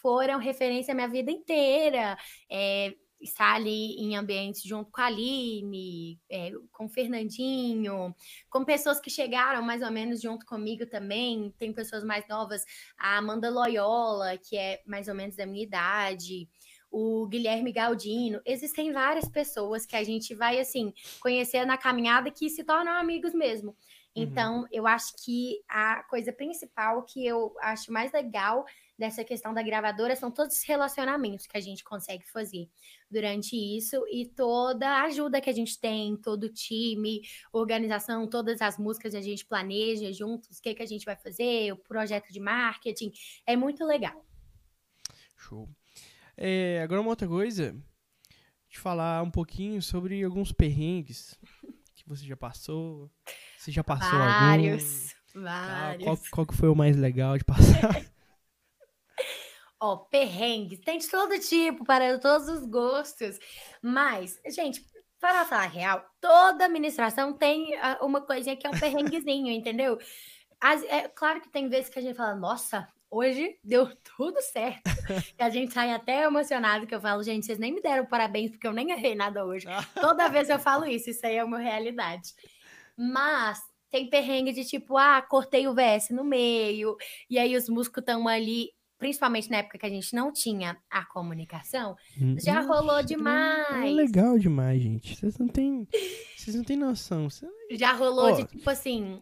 foram 0.00 0.38
referência 0.38 0.92
a 0.92 0.94
minha 0.94 1.08
vida 1.08 1.30
inteira. 1.30 2.16
É, 2.50 2.94
estar 3.20 3.54
ali 3.54 3.96
em 3.96 4.16
ambientes 4.16 4.62
junto 4.62 4.90
com 4.90 5.00
a 5.00 5.06
Aline, 5.06 6.20
é, 6.30 6.52
com 6.72 6.86
o 6.86 6.88
Fernandinho, 6.88 8.14
com 8.50 8.64
pessoas 8.64 9.00
que 9.00 9.10
chegaram 9.10 9.62
mais 9.62 9.82
ou 9.82 9.90
menos 9.90 10.20
junto 10.20 10.44
comigo 10.44 10.86
também. 10.86 11.52
Tem 11.58 11.72
pessoas 11.72 12.04
mais 12.04 12.26
novas, 12.28 12.64
a 12.98 13.16
Amanda 13.16 13.50
Loyola, 13.50 14.36
que 14.38 14.56
é 14.56 14.82
mais 14.86 15.08
ou 15.08 15.14
menos 15.14 15.36
da 15.36 15.46
minha 15.46 15.64
idade, 15.64 16.48
o 16.90 17.26
Guilherme 17.26 17.72
Galdino. 17.72 18.40
Existem 18.44 18.92
várias 18.92 19.28
pessoas 19.28 19.84
que 19.84 19.96
a 19.96 20.04
gente 20.04 20.34
vai, 20.34 20.58
assim, 20.58 20.92
conhecer 21.20 21.64
na 21.64 21.76
caminhada 21.76 22.30
que 22.30 22.48
se 22.48 22.64
tornam 22.64 22.92
amigos 22.92 23.34
mesmo. 23.34 23.70
Uhum. 24.16 24.22
Então, 24.22 24.66
eu 24.72 24.86
acho 24.86 25.12
que 25.22 25.62
a 25.68 26.02
coisa 26.04 26.32
principal 26.32 27.02
que 27.02 27.26
eu 27.26 27.54
acho 27.60 27.92
mais 27.92 28.12
legal 28.12 28.64
dessa 28.98 29.22
questão 29.22 29.52
da 29.52 29.62
gravadora 29.62 30.16
são 30.16 30.30
todos 30.30 30.56
os 30.56 30.62
relacionamentos 30.64 31.46
que 31.46 31.56
a 31.56 31.60
gente 31.60 31.84
consegue 31.84 32.24
fazer 32.30 32.68
durante 33.10 33.54
isso 33.54 34.04
e 34.10 34.26
toda 34.26 34.88
a 34.88 35.02
ajuda 35.02 35.40
que 35.40 35.50
a 35.50 35.52
gente 35.52 35.78
tem, 35.78 36.16
todo 36.16 36.44
o 36.44 36.52
time, 36.52 37.20
organização, 37.52 38.26
todas 38.26 38.60
as 38.62 38.78
músicas 38.78 39.14
a 39.14 39.20
gente 39.20 39.44
planeja 39.44 40.12
juntos, 40.12 40.58
o 40.58 40.62
que, 40.62 40.74
que 40.74 40.82
a 40.82 40.86
gente 40.86 41.04
vai 41.04 41.16
fazer, 41.16 41.72
o 41.72 41.76
projeto 41.76 42.32
de 42.32 42.40
marketing, 42.40 43.12
é 43.46 43.54
muito 43.54 43.84
legal. 43.84 44.24
Show. 45.36 45.68
É, 46.36 46.80
agora 46.82 47.00
uma 47.00 47.10
outra 47.10 47.28
coisa, 47.28 47.76
te 48.68 48.78
falar 48.78 49.22
um 49.22 49.30
pouquinho 49.30 49.80
sobre 49.82 50.22
alguns 50.22 50.52
perrengues 50.52 51.38
que 51.94 52.06
você 52.06 52.24
já 52.24 52.36
passou. 52.36 53.10
Você 53.58 53.70
já 53.70 53.84
passou 53.84 54.18
vários, 54.18 55.14
algum? 55.34 55.46
Vários. 55.46 56.04
Qual, 56.04 56.18
qual 56.30 56.46
que 56.46 56.54
foi 56.54 56.68
o 56.68 56.74
mais 56.74 56.96
legal 56.96 57.36
de 57.36 57.44
passar? 57.44 58.04
Ó, 59.78 59.96
perrengues, 59.96 60.80
tem 60.80 60.98
de 60.98 61.08
todo 61.08 61.38
tipo, 61.38 61.84
para 61.84 62.18
todos 62.18 62.48
os 62.48 62.66
gostos. 62.66 63.38
Mas, 63.82 64.40
gente, 64.48 64.84
para 65.20 65.44
falar 65.44 65.66
real, 65.66 66.04
toda 66.20 66.64
administração 66.64 67.32
tem 67.32 67.74
ah, 67.76 67.98
uma 68.00 68.20
coisinha 68.20 68.56
que 68.56 68.66
é 68.66 68.70
um 68.70 68.78
perrenguezinho, 68.78 69.50
entendeu? 69.50 69.98
As, 70.60 70.82
é 70.84 71.08
claro 71.08 71.40
que 71.40 71.48
tem 71.48 71.68
vezes 71.68 71.90
que 71.90 71.98
a 71.98 72.02
gente 72.02 72.16
fala, 72.16 72.34
nossa, 72.34 72.88
hoje 73.10 73.58
deu 73.62 73.94
tudo 74.16 74.40
certo. 74.40 74.82
e 75.38 75.42
a 75.42 75.50
gente 75.50 75.72
sai 75.72 75.92
até 75.92 76.24
emocionado, 76.24 76.86
que 76.86 76.94
eu 76.94 77.00
falo, 77.00 77.22
gente, 77.22 77.46
vocês 77.46 77.58
nem 77.58 77.74
me 77.74 77.82
deram 77.82 78.06
parabéns, 78.06 78.50
porque 78.50 78.66
eu 78.66 78.72
nem 78.72 78.90
errei 78.90 79.14
nada 79.14 79.44
hoje. 79.44 79.66
Toda 80.00 80.28
vez 80.28 80.48
eu 80.48 80.58
falo 80.58 80.86
isso, 80.86 81.10
isso 81.10 81.26
aí 81.26 81.36
é 81.36 81.44
uma 81.44 81.58
realidade. 81.58 82.34
Mas 82.96 83.60
tem 83.90 84.08
perrengue 84.08 84.52
de 84.52 84.64
tipo, 84.64 84.96
ah, 84.96 85.22
cortei 85.22 85.66
o 85.66 85.74
VS 85.74 86.10
no 86.10 86.24
meio, 86.24 86.96
e 87.30 87.38
aí 87.38 87.56
os 87.56 87.68
músicos 87.68 88.02
estão 88.02 88.26
ali 88.26 88.70
principalmente 88.98 89.50
na 89.50 89.58
época 89.58 89.78
que 89.78 89.86
a 89.86 89.90
gente 89.90 90.14
não 90.14 90.32
tinha 90.32 90.76
a 90.90 91.04
comunicação, 91.04 91.96
hum, 92.20 92.36
já 92.38 92.60
rolou 92.60 93.02
demais. 93.02 93.84
É 93.84 93.90
legal 93.90 94.38
demais, 94.38 94.80
gente. 94.82 95.16
Vocês 95.16 95.38
não 95.38 95.48
têm, 95.48 95.86
vocês 96.36 96.56
não 96.56 96.64
têm 96.64 96.76
noção. 96.76 97.28
Já 97.72 97.92
rolou 97.92 98.32
oh. 98.32 98.32
de 98.32 98.44
tipo 98.44 98.68
assim, 98.70 99.20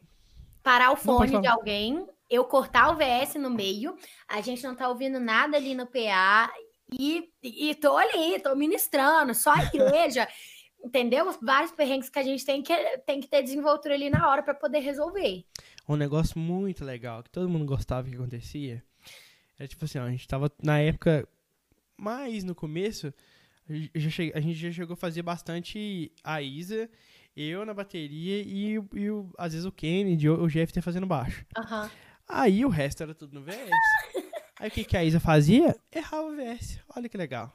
parar 0.63 0.93
o 0.93 0.97
fone 0.97 1.41
de 1.41 1.47
alguém, 1.47 2.07
eu 2.31 2.45
cortar 2.45 2.91
o 2.91 2.97
VS 2.97 3.35
no 3.35 3.51
meio, 3.51 3.97
a 4.29 4.41
gente 4.41 4.63
não 4.63 4.75
tá 4.75 4.89
ouvindo 4.89 5.19
nada 5.21 5.57
ali 5.57 5.75
no 5.75 5.87
PA 5.87 6.53
e, 6.93 7.29
e 7.43 7.75
tô 7.75 7.97
ali, 7.97 8.39
tô 8.41 8.55
ministrando, 8.55 9.35
só 9.35 9.53
a 9.53 9.65
igreja. 9.65 10.29
entendeu? 10.85 11.35
Vários 11.43 11.73
perrengues 11.73 12.11
que 12.11 12.19
a 12.19 12.23
gente 12.23 12.45
tem 12.45 12.63
que, 12.63 12.75
tem 13.07 13.21
que 13.21 13.27
ter 13.27 13.43
desenvoltura 13.43 13.95
ali 13.95 14.11
na 14.11 14.29
hora 14.29 14.43
para 14.43 14.55
poder 14.55 14.81
resolver. 14.81 15.45
Um 15.89 15.97
negócio 15.97 16.39
muito 16.39 16.85
legal 16.85 17.23
que 17.23 17.31
todo 17.31 17.49
mundo 17.49 17.65
gostava 17.65 18.09
que 18.09 18.15
acontecia 18.15 18.85
é 19.59 19.67
tipo 19.67 19.85
assim, 19.85 19.99
ó, 19.99 20.05
a 20.05 20.11
gente 20.11 20.27
tava 20.27 20.51
na 20.63 20.79
época 20.79 21.29
mais 21.97 22.43
no 22.45 22.55
começo, 22.55 23.13
a 23.69 24.41
gente 24.41 24.55
já 24.55 24.73
chegou 24.73 24.95
a 24.95 24.97
fazer 24.97 25.23
bastante 25.23 26.13
a 26.23 26.43
Isa, 26.43 26.91
eu 27.37 27.65
na 27.65 27.75
bateria 27.75 28.43
e, 28.43 28.75
e 28.93 29.11
o, 29.11 29.33
às 29.39 29.53
vezes 29.53 29.67
o 29.67 29.73
Kennedy 29.73 30.29
ou 30.29 30.43
o 30.43 30.49
Jeff 30.49 30.73
tá 30.73 30.83
fazendo 30.83 31.07
baixo. 31.07 31.45
Uhum. 31.57 31.91
Aí 32.29 32.65
o 32.65 32.69
resto 32.69 33.03
era 33.03 33.15
tudo 33.15 33.35
no 33.35 33.43
VS. 33.43 33.71
Aí 34.59 34.69
o 34.69 34.71
que, 34.71 34.85
que 34.85 34.97
a 34.97 35.05
Isa 35.05 35.21
fazia? 35.21 35.77
Errava 35.93 36.29
o 36.29 36.37
VS. 36.37 36.81
Olha 36.97 37.09
que 37.09 37.17
legal. 37.17 37.53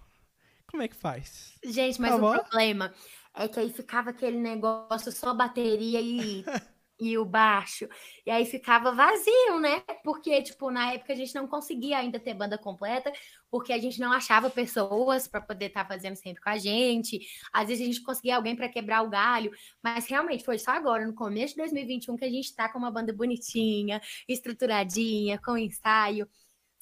Como 0.68 0.84
é 0.84 0.88
que 0.88 0.96
faz? 0.96 1.58
Gente, 1.64 2.00
mas 2.00 2.12
tá 2.12 2.18
o 2.18 2.20
problema 2.20 2.94
é 3.34 3.48
que 3.48 3.60
aí 3.60 3.72
ficava 3.72 4.10
aquele 4.10 4.38
negócio 4.38 5.12
só 5.12 5.34
bateria 5.34 6.02
e 6.02 6.44
e 7.00 7.18
o 7.18 7.24
baixo. 7.24 7.88
E 8.26 8.32
aí 8.32 8.46
ficava 8.46 8.92
vazio, 8.92 9.60
né? 9.60 9.80
Porque, 10.04 10.42
tipo, 10.42 10.70
na 10.70 10.94
época 10.94 11.14
a 11.14 11.16
gente 11.16 11.34
não 11.34 11.48
conseguia 11.48 11.98
ainda 11.98 12.20
ter 12.20 12.34
banda 12.34 12.58
completa, 12.58 13.12
porque 13.50 13.72
a 13.72 13.78
gente 13.78 14.00
não 14.00 14.12
achava 14.12 14.50
pessoas 14.50 15.28
para 15.28 15.40
poder 15.40 15.68
estar 15.68 15.84
tá 15.84 15.88
fazendo 15.88 16.16
sempre 16.16 16.42
com 16.42 16.50
a 16.50 16.58
gente. 16.58 17.20
Às 17.54 17.70
vezes 17.70 17.84
a 17.84 17.86
gente 17.86 18.04
conseguia 18.04 18.36
alguém 18.36 18.56
para 18.56 18.68
quebrar 18.68 19.02
o 19.02 19.10
galho, 19.10 19.52
mas 19.82 20.08
realmente 20.08 20.44
foi 20.44 20.60
só 20.60 20.72
agora, 20.72 21.06
no 21.06 21.14
começo 21.14 21.54
de 21.54 21.62
2021, 21.62 22.18
que 22.18 22.26
a 22.26 22.30
gente 22.30 22.54
tá 22.54 22.68
com 22.68 22.78
uma 22.78 22.92
banda 22.92 23.14
bonitinha, 23.14 24.02
estruturadinha, 24.28 25.40
com 25.44 25.58
ensaio. 25.58 26.28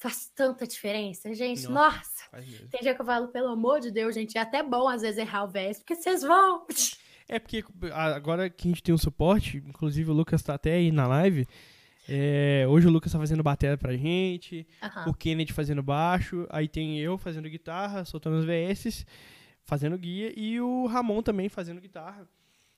Faz 0.00 0.30
tanta 0.32 0.66
diferença, 0.66 1.34
gente. 1.34 1.66
Nossa, 1.68 1.98
nossa. 2.32 2.68
tem 2.70 2.80
dia 2.80 2.94
que 2.94 3.00
eu 3.00 3.06
falo, 3.06 3.28
pelo 3.28 3.48
amor 3.48 3.80
de 3.80 3.90
Deus, 3.90 4.14
gente, 4.14 4.38
é 4.38 4.40
até 4.40 4.62
bom 4.62 4.88
às 4.88 5.02
vezes 5.02 5.18
errar 5.18 5.44
o 5.44 5.48
verso, 5.48 5.80
porque 5.80 5.96
vocês 5.96 6.22
vão. 6.22 6.66
É 7.28 7.38
porque 7.38 7.62
agora 7.92 8.48
que 8.48 8.66
a 8.66 8.70
gente 8.70 8.82
tem 8.82 8.94
um 8.94 8.98
suporte, 8.98 9.58
inclusive 9.58 10.10
o 10.10 10.14
Lucas 10.14 10.42
tá 10.42 10.54
até 10.54 10.72
aí 10.74 10.90
na 10.90 11.06
live. 11.06 11.46
É, 12.08 12.64
hoje 12.66 12.86
o 12.86 12.90
Lucas 12.90 13.12
tá 13.12 13.18
fazendo 13.18 13.42
bateria 13.42 13.76
pra 13.76 13.94
gente, 13.94 14.66
uhum. 14.82 15.10
o 15.10 15.14
Kennedy 15.14 15.52
fazendo 15.52 15.82
baixo, 15.82 16.46
aí 16.48 16.66
tem 16.66 16.98
eu 16.98 17.18
fazendo 17.18 17.50
guitarra, 17.50 18.02
soltando 18.06 18.38
os 18.38 18.46
VS, 18.46 19.04
fazendo 19.62 19.98
guia, 19.98 20.32
e 20.34 20.58
o 20.58 20.86
Ramon 20.86 21.20
também 21.20 21.50
fazendo 21.50 21.82
guitarra. 21.82 22.26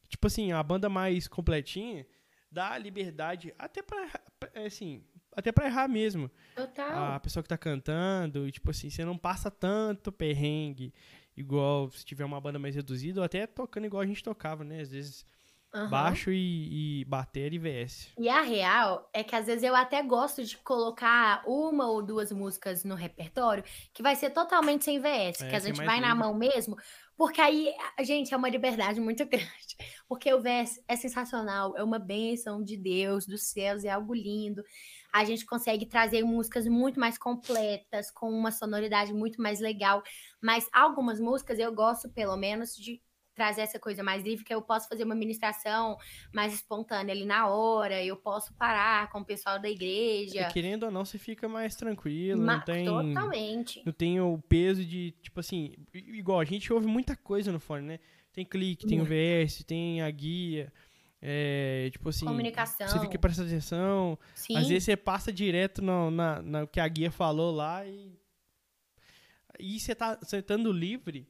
Tipo 0.09 0.27
assim, 0.27 0.51
a 0.51 0.61
banda 0.61 0.89
mais 0.89 1.29
completinha 1.29 2.05
dá 2.51 2.77
liberdade 2.77 3.55
até 3.57 3.81
pra, 3.81 4.09
é, 4.53 4.67
assim, 4.67 5.05
até 5.37 5.53
pra 5.53 5.67
errar 5.67 5.87
mesmo. 5.87 6.29
Total. 6.57 7.15
A 7.15 7.21
pessoa 7.21 7.41
que 7.41 7.49
tá 7.49 7.57
cantando, 7.57 8.49
e, 8.49 8.51
tipo 8.51 8.69
assim, 8.71 8.91
você 8.91 9.05
não 9.05 9.17
passa 9.17 9.49
tanto 9.49 10.11
perrengue 10.11 10.93
igual 11.41 11.91
se 11.91 12.05
tiver 12.05 12.25
uma 12.25 12.41
banda 12.41 12.59
mais 12.59 12.75
reduzida, 12.75 13.21
ou 13.21 13.25
até 13.25 13.47
tocando 13.47 13.87
igual 13.87 14.03
a 14.03 14.07
gente 14.07 14.23
tocava, 14.23 14.63
né? 14.63 14.81
Às 14.81 14.91
vezes 14.91 15.25
Uhum. 15.73 15.89
Baixo 15.89 16.33
e, 16.33 17.01
e 17.01 17.05
bater 17.05 17.53
e 17.53 17.59
VS. 17.59 18.13
E 18.19 18.29
a 18.29 18.43
real 18.43 19.09
é 19.13 19.23
que 19.23 19.37
às 19.37 19.47
vezes 19.47 19.63
eu 19.63 19.75
até 19.75 20.03
gosto 20.03 20.43
de 20.43 20.57
colocar 20.59 21.45
uma 21.47 21.89
ou 21.89 22.03
duas 22.03 22.33
músicas 22.33 22.83
no 22.83 22.97
repertório 22.97 23.63
que 23.95 24.03
vai 24.03 24.17
ser 24.17 24.31
totalmente 24.31 24.85
sem 24.85 24.99
VS, 24.99 25.43
é, 25.43 25.49
que 25.49 25.55
a 25.55 25.61
gente 25.61 25.77
vai 25.77 26.01
livre. 26.01 26.09
na 26.09 26.15
mão 26.15 26.35
mesmo, 26.35 26.77
porque 27.17 27.41
aí, 27.41 27.73
gente, 28.01 28.35
é 28.35 28.37
uma 28.37 28.49
liberdade 28.49 28.99
muito 28.99 29.25
grande. 29.29 29.77
Porque 30.09 30.33
o 30.35 30.41
VS 30.41 30.83
é 30.89 30.97
sensacional, 30.97 31.77
é 31.77 31.85
uma 31.85 31.99
bênção 31.99 32.65
de 32.65 32.77
Deus, 32.77 33.27
dos 33.27 33.43
céus, 33.43 33.85
é 33.85 33.91
algo 33.91 34.13
lindo. 34.13 34.65
A 35.13 35.25
gente 35.25 35.45
consegue 35.45 35.87
trazer 35.87 36.23
músicas 36.23 36.67
muito 36.67 36.99
mais 36.99 37.19
completas, 37.19 38.11
com 38.11 38.31
uma 38.31 38.51
sonoridade 38.53 39.13
muito 39.13 39.41
mais 39.41 39.61
legal. 39.61 40.03
Mas 40.41 40.69
algumas 40.73 41.21
músicas 41.21 41.59
eu 41.59 41.73
gosto, 41.73 42.09
pelo 42.09 42.37
menos, 42.37 42.75
de 42.77 43.01
trazer 43.35 43.63
essa 43.63 43.79
coisa 43.79 44.03
mais 44.03 44.23
livre, 44.23 44.45
que 44.45 44.53
eu 44.53 44.61
posso 44.61 44.87
fazer 44.89 45.05
uma 45.05 45.15
ministração 45.15 45.97
mais 46.33 46.53
espontânea 46.53 47.15
ali 47.15 47.25
na 47.25 47.49
hora, 47.49 48.05
eu 48.05 48.17
posso 48.17 48.53
parar 48.55 49.11
com 49.11 49.21
o 49.21 49.25
pessoal 49.25 49.59
da 49.59 49.71
igreja. 49.71 50.43
E 50.43 50.53
querendo 50.53 50.85
ou 50.85 50.91
não, 50.91 51.05
você 51.07 51.17
fica 51.17 51.49
mais 51.49 51.75
tranquilo, 51.75 52.43
Ma 52.43 52.57
não 52.57 52.65
tem... 52.65 52.85
Totalmente. 52.85 53.83
Não 53.87 53.93
tem 53.93 54.21
o 54.21 54.39
peso 54.47 54.85
de, 54.85 55.13
tipo 55.23 55.41
assim, 55.41 55.73
igual, 55.95 56.39
a 56.39 56.45
gente 56.45 56.71
ouve 56.71 56.87
muita 56.87 57.17
coisa 57.17 57.51
no 57.51 57.59
fone, 57.59 57.87
né? 57.87 58.01
Tem 58.33 58.45
clique, 58.45 58.87
tem 58.87 59.01
o 59.01 59.05
VS, 59.05 59.65
tem 59.65 60.03
a 60.03 60.11
guia... 60.11 60.73
É, 61.23 61.91
tipo 61.93 62.09
assim, 62.09 62.25
comunicação. 62.25 62.89
Você 62.89 63.01
fica 63.01 63.19
prestando 63.19 63.49
atenção. 63.49 64.19
Sim. 64.35 64.57
Às 64.57 64.69
vezes 64.69 64.85
você 64.85 64.97
passa 64.97 65.33
direto 65.33 65.83
no, 65.83 66.11
na, 66.11 66.41
na 66.41 66.67
que 66.67 66.81
a 66.81 66.89
guia 66.89 67.11
falou 67.11 67.55
lá 67.55 67.87
e. 67.87 68.19
E 69.59 69.79
você 69.79 69.95
tá, 69.95 70.17
você 70.17 70.39
estando 70.39 70.73
livre, 70.73 71.29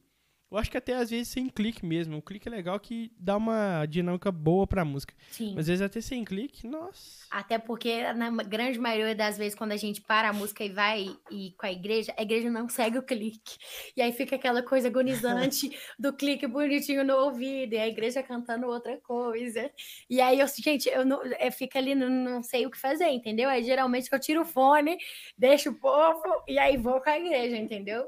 eu 0.51 0.57
acho 0.57 0.69
que 0.69 0.77
até 0.77 0.93
às 0.95 1.09
vezes 1.09 1.29
sem 1.29 1.47
clique 1.47 1.85
mesmo. 1.85 2.17
O 2.17 2.21
clique 2.21 2.47
é 2.47 2.51
legal 2.51 2.77
que 2.77 3.09
dá 3.17 3.37
uma 3.37 3.85
dinâmica 3.85 4.29
boa 4.31 4.67
pra 4.67 4.83
música. 4.83 5.13
Sim. 5.29 5.51
Mas 5.55 5.59
às 5.59 5.67
vezes 5.67 5.81
até 5.81 6.01
sem 6.01 6.25
clique, 6.25 6.67
nossa. 6.67 7.25
Até 7.31 7.57
porque, 7.57 8.11
na 8.13 8.29
grande 8.43 8.77
maioria 8.77 9.15
das 9.15 9.37
vezes, 9.37 9.55
quando 9.55 9.71
a 9.71 9.77
gente 9.77 10.01
para 10.01 10.29
a 10.29 10.33
música 10.33 10.63
e 10.63 10.69
vai 10.69 11.05
e 11.31 11.51
com 11.57 11.65
a 11.65 11.71
igreja, 11.71 12.13
a 12.17 12.21
igreja 12.21 12.49
não 12.49 12.67
segue 12.67 12.97
o 12.97 13.03
clique. 13.03 13.57
E 13.95 14.01
aí 14.01 14.11
fica 14.11 14.35
aquela 14.35 14.61
coisa 14.61 14.89
agonizante 14.89 15.71
do 15.97 16.11
clique 16.11 16.45
bonitinho 16.45 17.05
no 17.05 17.15
ouvido, 17.15 17.73
e 17.73 17.77
a 17.77 17.87
igreja 17.87 18.21
cantando 18.21 18.67
outra 18.67 18.97
coisa. 18.97 19.71
E 20.09 20.19
aí 20.19 20.41
eu, 20.41 20.47
gente, 20.47 20.89
eu 20.89 21.05
não 21.05 21.23
eu 21.23 21.51
fico 21.51 21.77
ali, 21.77 21.95
não, 21.95 22.09
não 22.09 22.43
sei 22.43 22.65
o 22.65 22.71
que 22.71 22.77
fazer, 22.77 23.07
entendeu? 23.07 23.49
Aí 23.49 23.63
geralmente 23.63 24.09
eu 24.11 24.19
tiro 24.19 24.41
o 24.41 24.45
fone, 24.45 24.97
deixo 25.37 25.69
o 25.69 25.79
povo 25.79 26.43
e 26.45 26.59
aí 26.59 26.75
vou 26.75 26.99
com 26.99 27.09
a 27.09 27.17
igreja, 27.17 27.55
entendeu? 27.55 28.05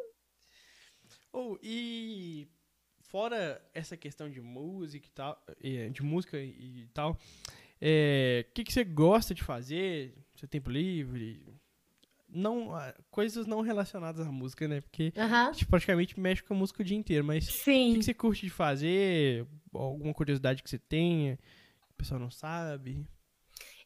Oh, 1.33 1.57
e 1.63 2.47
fora 3.01 3.59
essa 3.73 3.97
questão 3.97 4.29
de 4.29 4.39
música 4.39 5.07
e 5.07 5.11
tal, 5.11 5.43
de 5.91 6.03
música 6.03 6.39
e 6.39 6.87
tal, 6.93 7.13
o 7.13 7.17
é, 7.81 8.45
que, 8.53 8.63
que 8.63 8.71
você 8.71 8.83
gosta 8.83 9.33
de 9.33 9.43
fazer? 9.43 10.15
Seu 10.35 10.47
tempo 10.47 10.69
livre? 10.69 11.43
Não, 12.29 12.73
ah, 12.73 12.93
coisas 13.11 13.45
não 13.45 13.61
relacionadas 13.61 14.25
à 14.25 14.31
música, 14.31 14.67
né? 14.67 14.79
Porque 14.79 15.11
a 15.15 15.51
gente 15.51 15.65
praticamente 15.65 16.19
mexe 16.19 16.41
com 16.41 16.53
a 16.53 16.57
música 16.57 16.81
o 16.81 16.85
dia 16.85 16.97
inteiro, 16.97 17.25
mas 17.25 17.45
Sim. 17.45 17.89
o 17.89 17.93
que, 17.93 17.99
que 17.99 18.05
você 18.05 18.13
curte 18.13 18.41
de 18.43 18.49
fazer? 18.49 19.45
Alguma 19.73 20.13
curiosidade 20.13 20.63
que 20.63 20.69
você 20.69 20.79
tenha? 20.79 21.35
Que 21.35 21.91
o 21.91 21.97
pessoal 21.97 22.19
não 22.19 22.31
sabe? 22.31 23.05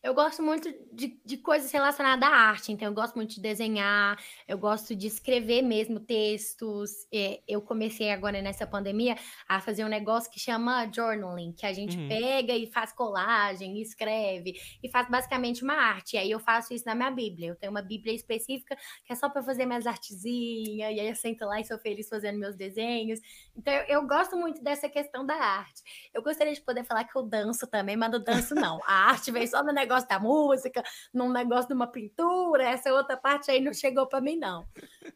Eu 0.08 0.14
gosto 0.14 0.42
muito 0.42 0.74
de, 0.94 1.20
de 1.26 1.36
coisas 1.36 1.70
relacionadas 1.70 2.24
à 2.30 2.32
arte, 2.32 2.72
então 2.72 2.88
eu 2.88 2.94
gosto 2.94 3.16
muito 3.16 3.36
de 3.36 3.42
desenhar, 3.42 4.18
eu 4.48 4.58
gosto 4.58 4.96
de 4.96 5.06
escrever 5.06 5.62
mesmo 5.62 6.00
textos. 6.00 7.06
É, 7.14 7.42
eu 7.46 7.62
comecei 7.62 8.10
agora 8.10 8.42
nessa 8.42 8.66
pandemia 8.66 9.18
a 9.50 9.60
fazer 9.60 9.84
um 9.84 9.90
negócio 9.90 10.32
que 10.32 10.40
chama 10.40 10.90
journaling, 10.90 11.52
que 11.52 11.66
a 11.66 11.74
gente 11.74 11.98
uhum. 11.98 12.08
pega 12.08 12.54
e 12.56 12.72
faz 12.72 12.94
colagem, 12.94 13.82
escreve 13.82 14.54
e 14.82 14.90
faz 14.90 15.10
basicamente 15.10 15.62
uma 15.62 15.74
arte. 15.74 16.16
E 16.16 16.20
aí 16.20 16.32
eu 16.32 16.40
faço 16.40 16.74
isso 16.74 16.86
na 16.86 16.96
minha 16.96 17.12
Bíblia. 17.12 17.50
Eu 17.50 17.58
tenho 17.58 17.72
uma 17.72 17.82
Bíblia 17.82 18.16
específica 18.16 18.78
que 19.04 19.12
é 19.12 19.16
só 19.16 19.28
para 19.28 19.44
fazer 19.44 19.66
minhas 19.66 19.86
artezinhas, 19.86 20.96
e 20.96 21.02
aí 21.02 21.10
eu 21.10 21.16
sento 21.18 21.44
lá 21.44 21.60
e 21.60 21.66
sou 21.66 21.78
feliz 21.80 22.08
fazendo 22.08 22.40
meus 22.40 22.56
desenhos. 22.56 23.20
Então 23.54 23.74
eu, 23.74 24.00
eu 24.00 24.08
gosto 24.08 24.38
muito 24.38 24.64
dessa 24.64 24.88
questão 24.88 25.26
da 25.26 25.36
arte. 25.36 25.84
Eu 26.14 26.24
gostaria 26.24 26.54
de 26.54 26.62
poder 26.62 26.86
falar 26.86 27.04
que 27.04 27.14
eu 27.14 27.24
danço 27.24 27.68
também, 27.68 27.98
mas 27.98 28.10
não 28.10 28.24
danço 28.24 28.56
não. 28.56 28.80
A 28.88 29.10
arte 29.10 29.32
vem 29.32 29.46
só 29.46 29.62
no 29.62 29.74
negócio 29.74 29.97
negócio 29.98 30.08
da 30.08 30.20
música, 30.20 30.84
num 31.14 31.32
negócio 31.32 31.68
de 31.68 31.74
uma 31.74 31.88
pintura, 31.88 32.64
essa 32.64 32.94
outra 32.94 33.18
parte 33.18 33.50
aí 33.50 33.60
não 33.60 33.74
chegou 33.74 34.08
para 34.08 34.22
mim, 34.22 34.38
não. 34.38 34.68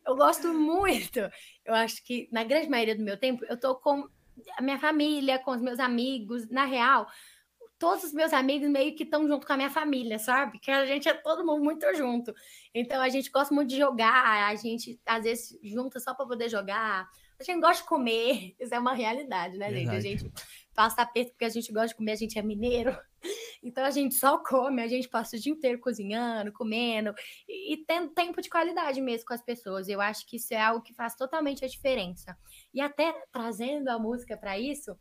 Eu 0.05 0.15
gosto 0.15 0.53
muito. 0.53 1.19
Eu 1.63 1.73
acho 1.73 2.03
que, 2.03 2.27
na 2.31 2.43
grande 2.43 2.69
maioria 2.69 2.95
do 2.95 3.03
meu 3.03 3.17
tempo, 3.17 3.45
eu 3.45 3.59
tô 3.59 3.75
com 3.75 4.07
a 4.57 4.61
minha 4.61 4.79
família, 4.79 5.39
com 5.39 5.51
os 5.51 5.61
meus 5.61 5.79
amigos. 5.79 6.49
Na 6.49 6.65
real, 6.65 7.07
todos 7.77 8.03
os 8.05 8.13
meus 8.13 8.33
amigos 8.33 8.69
meio 8.69 8.95
que 8.95 9.03
estão 9.03 9.27
junto 9.27 9.45
com 9.45 9.53
a 9.53 9.57
minha 9.57 9.69
família, 9.69 10.17
sabe? 10.17 10.59
Que 10.59 10.71
a 10.71 10.85
gente 10.85 11.07
é 11.07 11.13
todo 11.13 11.45
mundo 11.45 11.63
muito 11.63 11.85
junto. 11.95 12.33
Então 12.73 13.01
a 13.01 13.09
gente 13.09 13.29
gosta 13.29 13.53
muito 13.53 13.69
de 13.69 13.77
jogar, 13.77 14.49
a 14.49 14.55
gente 14.55 14.99
às 15.05 15.23
vezes 15.23 15.59
junta 15.63 15.99
só 15.99 16.13
para 16.13 16.25
poder 16.25 16.49
jogar. 16.49 17.07
A 17.41 17.43
gente 17.43 17.61
gosta 17.61 17.81
de 17.81 17.89
comer, 17.89 18.55
isso 18.59 18.73
é 18.73 18.79
uma 18.79 18.93
realidade, 18.93 19.57
né, 19.57 19.71
Verdade. 19.71 20.01
gente? 20.01 20.25
A 20.25 20.29
gente 20.29 20.33
passa 20.73 21.01
aperto 21.01 21.31
porque 21.31 21.45
a 21.45 21.49
gente 21.49 21.71
gosta 21.71 21.89
de 21.89 21.95
comer, 21.95 22.11
a 22.11 22.15
gente 22.15 22.37
é 22.37 22.41
mineiro. 22.41 22.95
Então 23.63 23.85
a 23.85 23.91
gente 23.91 24.15
só 24.15 24.39
come, 24.39 24.81
a 24.81 24.87
gente 24.87 25.07
passa 25.07 25.37
o 25.37 25.39
dia 25.39 25.51
inteiro 25.51 25.79
cozinhando, 25.79 26.51
comendo 26.51 27.13
e, 27.47 27.75
e 27.75 27.85
tendo 27.85 28.09
tempo 28.09 28.41
de 28.41 28.49
qualidade 28.49 28.99
mesmo 28.99 29.27
com 29.27 29.35
as 29.35 29.43
pessoas. 29.43 29.87
Eu 29.87 30.01
acho 30.01 30.25
que 30.25 30.37
isso 30.37 30.51
é 30.51 30.59
algo 30.59 30.81
que 30.81 30.95
faz 30.95 31.15
totalmente 31.15 31.63
a 31.63 31.67
diferença. 31.67 32.35
E 32.73 32.81
até 32.81 33.13
trazendo 33.31 33.89
a 33.89 33.99
música 33.99 34.35
para 34.35 34.57
isso, 34.57 34.97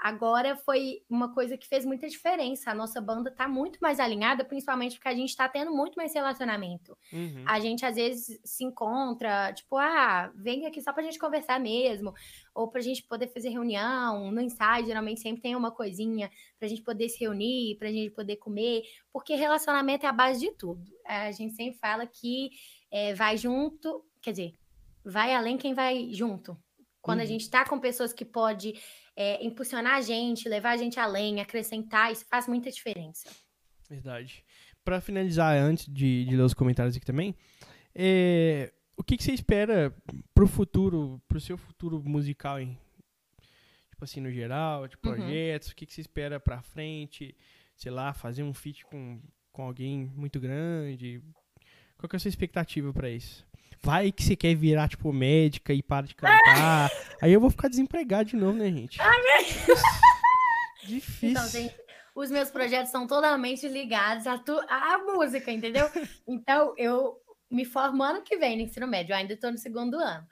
agora 0.00 0.56
foi 0.56 1.02
uma 1.10 1.34
coisa 1.34 1.56
que 1.56 1.66
fez 1.66 1.84
muita 1.84 2.08
diferença. 2.08 2.70
A 2.70 2.74
nossa 2.74 3.00
banda 3.00 3.30
tá 3.30 3.48
muito 3.48 3.78
mais 3.80 3.98
alinhada, 3.98 4.44
principalmente 4.44 4.94
porque 4.94 5.08
a 5.08 5.14
gente 5.14 5.36
tá 5.36 5.48
tendo 5.48 5.72
muito 5.74 5.96
mais 5.96 6.14
relacionamento. 6.14 6.96
Uhum. 7.12 7.44
A 7.46 7.58
gente 7.58 7.84
às 7.84 7.96
vezes 7.96 8.40
se 8.44 8.64
encontra, 8.64 9.52
tipo, 9.52 9.76
ah, 9.76 10.30
vem 10.36 10.66
aqui 10.66 10.80
só 10.80 10.92
pra 10.92 11.02
gente 11.02 11.18
conversar 11.18 11.58
mesmo, 11.58 12.14
ou 12.54 12.68
pra 12.68 12.80
gente 12.80 13.02
poder 13.02 13.26
fazer 13.26 13.48
reunião. 13.48 14.30
No 14.30 14.40
ensaio, 14.40 14.86
geralmente 14.86 15.20
sempre 15.20 15.42
tem 15.42 15.56
uma 15.56 15.72
coisinha 15.72 16.30
pra 16.58 16.68
gente 16.68 16.82
poder 16.82 17.08
se 17.08 17.18
reunir, 17.18 17.76
pra 17.76 17.90
gente 17.90 18.10
poder 18.10 18.36
comer, 18.36 18.82
porque 19.12 19.34
relacionamento 19.34 20.06
é 20.06 20.08
a 20.08 20.12
base 20.12 20.40
de 20.40 20.52
tudo. 20.52 20.84
A 21.04 21.32
gente 21.32 21.54
sempre 21.54 21.78
fala 21.78 22.06
que 22.06 22.50
é, 22.90 23.14
vai 23.14 23.36
junto, 23.36 24.04
quer 24.22 24.30
dizer, 24.30 24.54
vai 25.04 25.34
além 25.34 25.56
quem 25.56 25.74
vai 25.74 26.08
junto. 26.12 26.56
Quando 27.02 27.18
uhum. 27.18 27.24
a 27.24 27.28
gente 27.28 27.48
tá 27.48 27.64
com 27.64 27.78
pessoas 27.78 28.12
que 28.12 28.24
pode 28.24 28.74
é, 29.16 29.44
impulsionar 29.44 29.94
a 29.94 30.00
gente, 30.02 30.48
levar 30.48 30.72
a 30.72 30.76
gente 30.76 31.00
além, 31.00 31.40
acrescentar, 31.40 32.12
isso 32.12 32.26
faz 32.28 32.46
muita 32.46 32.70
diferença. 32.70 33.28
Verdade. 33.88 34.44
Para 34.84 35.00
finalizar, 35.00 35.56
antes 35.56 35.86
de, 35.86 36.24
de, 36.24 36.36
ler 36.36 36.42
os 36.42 36.54
comentários 36.54 36.96
aqui 36.96 37.06
também, 37.06 37.34
é, 37.94 38.72
o 38.96 39.02
que, 39.02 39.16
que, 39.16 39.24
você 39.24 39.32
espera 39.32 39.94
pro 40.34 40.46
futuro, 40.46 41.20
pro 41.26 41.40
seu 41.40 41.56
futuro 41.56 42.02
musical, 42.04 42.60
hein? 42.60 42.78
Tipo 43.90 44.04
assim, 44.04 44.20
no 44.20 44.30
geral, 44.30 44.86
de 44.86 44.96
uhum. 44.96 45.00
projetos, 45.00 45.68
uhum. 45.68 45.72
o 45.72 45.76
que, 45.76 45.86
que 45.86 45.94
você 45.94 46.02
espera 46.02 46.38
pra 46.38 46.60
frente? 46.60 47.34
Sei 47.74 47.90
lá, 47.90 48.12
fazer 48.12 48.42
um 48.42 48.52
feat 48.52 48.84
com, 48.84 49.20
com 49.50 49.62
alguém 49.62 50.06
muito 50.14 50.38
grande? 50.38 51.22
Qual 51.96 52.08
que 52.08 52.16
é 52.16 52.18
a 52.18 52.20
sua 52.20 52.28
expectativa 52.28 52.92
para 52.92 53.08
isso? 53.08 53.46
Vai 53.86 54.10
que 54.10 54.24
você 54.24 54.34
quer 54.34 54.52
virar, 54.56 54.88
tipo, 54.88 55.12
médica 55.12 55.72
e 55.72 55.80
para 55.80 56.08
de 56.08 56.14
cantar. 56.16 56.90
Aí 57.22 57.32
eu 57.32 57.40
vou 57.40 57.50
ficar 57.50 57.68
desempregado 57.68 58.30
de 58.30 58.34
novo, 58.34 58.58
né, 58.58 58.68
gente? 58.68 59.00
Ai, 59.00 59.16
meu... 59.22 59.76
Difícil. 60.82 61.30
Então, 61.30 61.48
gente, 61.48 61.76
os 62.12 62.28
meus 62.28 62.50
projetos 62.50 62.90
são 62.90 63.06
totalmente 63.06 63.68
ligados 63.68 64.26
à, 64.26 64.38
tu... 64.38 64.58
à 64.68 64.98
música, 64.98 65.52
entendeu? 65.52 65.88
Então, 66.26 66.74
eu 66.76 67.14
me 67.48 67.64
formo 67.64 68.02
ano 68.02 68.22
que 68.22 68.36
vem 68.36 68.56
no 68.56 68.62
ensino 68.62 68.88
médio, 68.88 69.12
eu 69.12 69.18
ainda 69.18 69.34
estou 69.34 69.52
no 69.52 69.58
segundo 69.58 70.00
ano. 70.00 70.26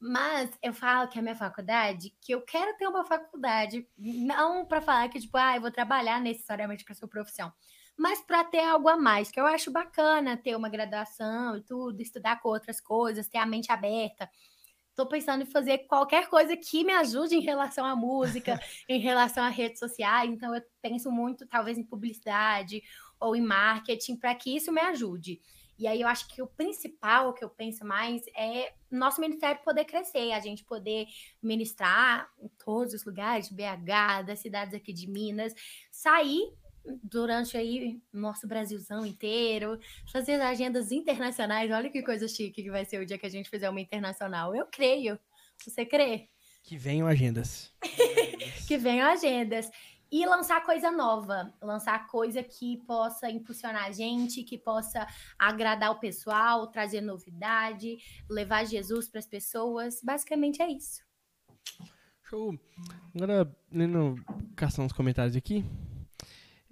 Mas 0.00 0.50
eu 0.60 0.72
falo 0.74 1.08
que 1.08 1.20
a 1.20 1.22
minha 1.22 1.36
faculdade, 1.36 2.12
que 2.20 2.32
eu 2.32 2.42
quero 2.42 2.76
ter 2.76 2.88
uma 2.88 3.04
faculdade, 3.04 3.86
não 3.96 4.66
para 4.66 4.80
falar 4.80 5.08
que, 5.08 5.20
tipo, 5.20 5.36
ah, 5.36 5.54
eu 5.54 5.60
vou 5.60 5.70
trabalhar 5.70 6.20
necessariamente 6.20 6.84
com 6.84 6.92
a 6.92 6.96
sua 6.96 7.06
profissão, 7.06 7.52
mas 7.98 8.20
para 8.22 8.44
ter 8.44 8.60
algo 8.60 8.88
a 8.88 8.96
mais, 8.96 9.28
que 9.28 9.40
eu 9.40 9.44
acho 9.44 9.72
bacana 9.72 10.36
ter 10.36 10.56
uma 10.56 10.68
graduação 10.68 11.56
e 11.56 11.62
tudo, 11.62 12.00
estudar 12.00 12.40
com 12.40 12.48
outras 12.48 12.80
coisas, 12.80 13.26
ter 13.26 13.38
a 13.38 13.44
mente 13.44 13.72
aberta. 13.72 14.30
Estou 14.88 15.06
pensando 15.06 15.42
em 15.42 15.46
fazer 15.46 15.78
qualquer 15.78 16.28
coisa 16.28 16.56
que 16.56 16.84
me 16.84 16.92
ajude 16.92 17.34
em 17.34 17.40
relação 17.40 17.84
à 17.84 17.96
música, 17.96 18.58
em 18.88 19.00
relação 19.00 19.42
a 19.42 19.48
redes 19.48 19.80
sociais. 19.80 20.30
Então, 20.30 20.54
eu 20.54 20.62
penso 20.80 21.10
muito, 21.10 21.44
talvez, 21.46 21.76
em 21.76 21.82
publicidade 21.82 22.80
ou 23.18 23.34
em 23.34 23.40
marketing, 23.40 24.16
para 24.16 24.32
que 24.32 24.54
isso 24.54 24.70
me 24.70 24.80
ajude. 24.80 25.40
E 25.76 25.86
aí, 25.88 26.00
eu 26.00 26.08
acho 26.08 26.28
que 26.28 26.40
o 26.40 26.46
principal 26.46 27.32
que 27.32 27.44
eu 27.44 27.50
penso 27.50 27.84
mais 27.84 28.22
é 28.36 28.72
nosso 28.88 29.20
ministério 29.20 29.60
poder 29.64 29.84
crescer, 29.84 30.32
a 30.32 30.40
gente 30.40 30.64
poder 30.64 31.06
ministrar 31.42 32.28
em 32.40 32.48
todos 32.64 32.94
os 32.94 33.04
lugares, 33.04 33.50
BH, 33.50 34.24
das 34.24 34.38
cidades 34.38 34.72
aqui 34.72 34.92
de 34.92 35.08
Minas, 35.08 35.52
sair 35.90 36.52
durante 37.02 37.56
aí 37.56 38.00
nosso 38.12 38.46
Brasilzão 38.46 39.04
inteiro, 39.04 39.78
fazer 40.12 40.40
agendas 40.40 40.92
internacionais. 40.92 41.70
Olha 41.70 41.90
que 41.90 42.02
coisa 42.02 42.26
chique 42.28 42.62
que 42.62 42.70
vai 42.70 42.84
ser 42.84 43.00
o 43.00 43.06
dia 43.06 43.18
que 43.18 43.26
a 43.26 43.30
gente 43.30 43.50
fizer 43.50 43.68
uma 43.68 43.80
internacional. 43.80 44.54
Eu 44.54 44.66
creio. 44.66 45.18
Você 45.58 45.84
crê? 45.84 46.28
Que 46.62 46.76
venham 46.76 47.06
agendas. 47.06 47.72
que 48.66 48.76
venham 48.76 49.08
agendas. 49.08 49.70
E 50.10 50.24
lançar 50.24 50.64
coisa 50.64 50.90
nova, 50.90 51.52
lançar 51.60 52.06
coisa 52.06 52.42
que 52.42 52.78
possa 52.86 53.30
impulsionar 53.30 53.84
a 53.84 53.92
gente, 53.92 54.42
que 54.42 54.56
possa 54.56 55.06
agradar 55.38 55.90
o 55.90 56.00
pessoal, 56.00 56.66
trazer 56.68 57.02
novidade, 57.02 57.98
levar 58.28 58.64
Jesus 58.64 59.06
para 59.06 59.18
as 59.18 59.26
pessoas. 59.26 60.00
Basicamente 60.02 60.62
é 60.62 60.70
isso. 60.70 61.02
Show. 62.22 62.58
Agora, 63.14 63.54
lendo, 63.70 64.16
caçando 64.56 64.86
uns 64.86 64.92
comentários 64.92 65.36
aqui. 65.36 65.62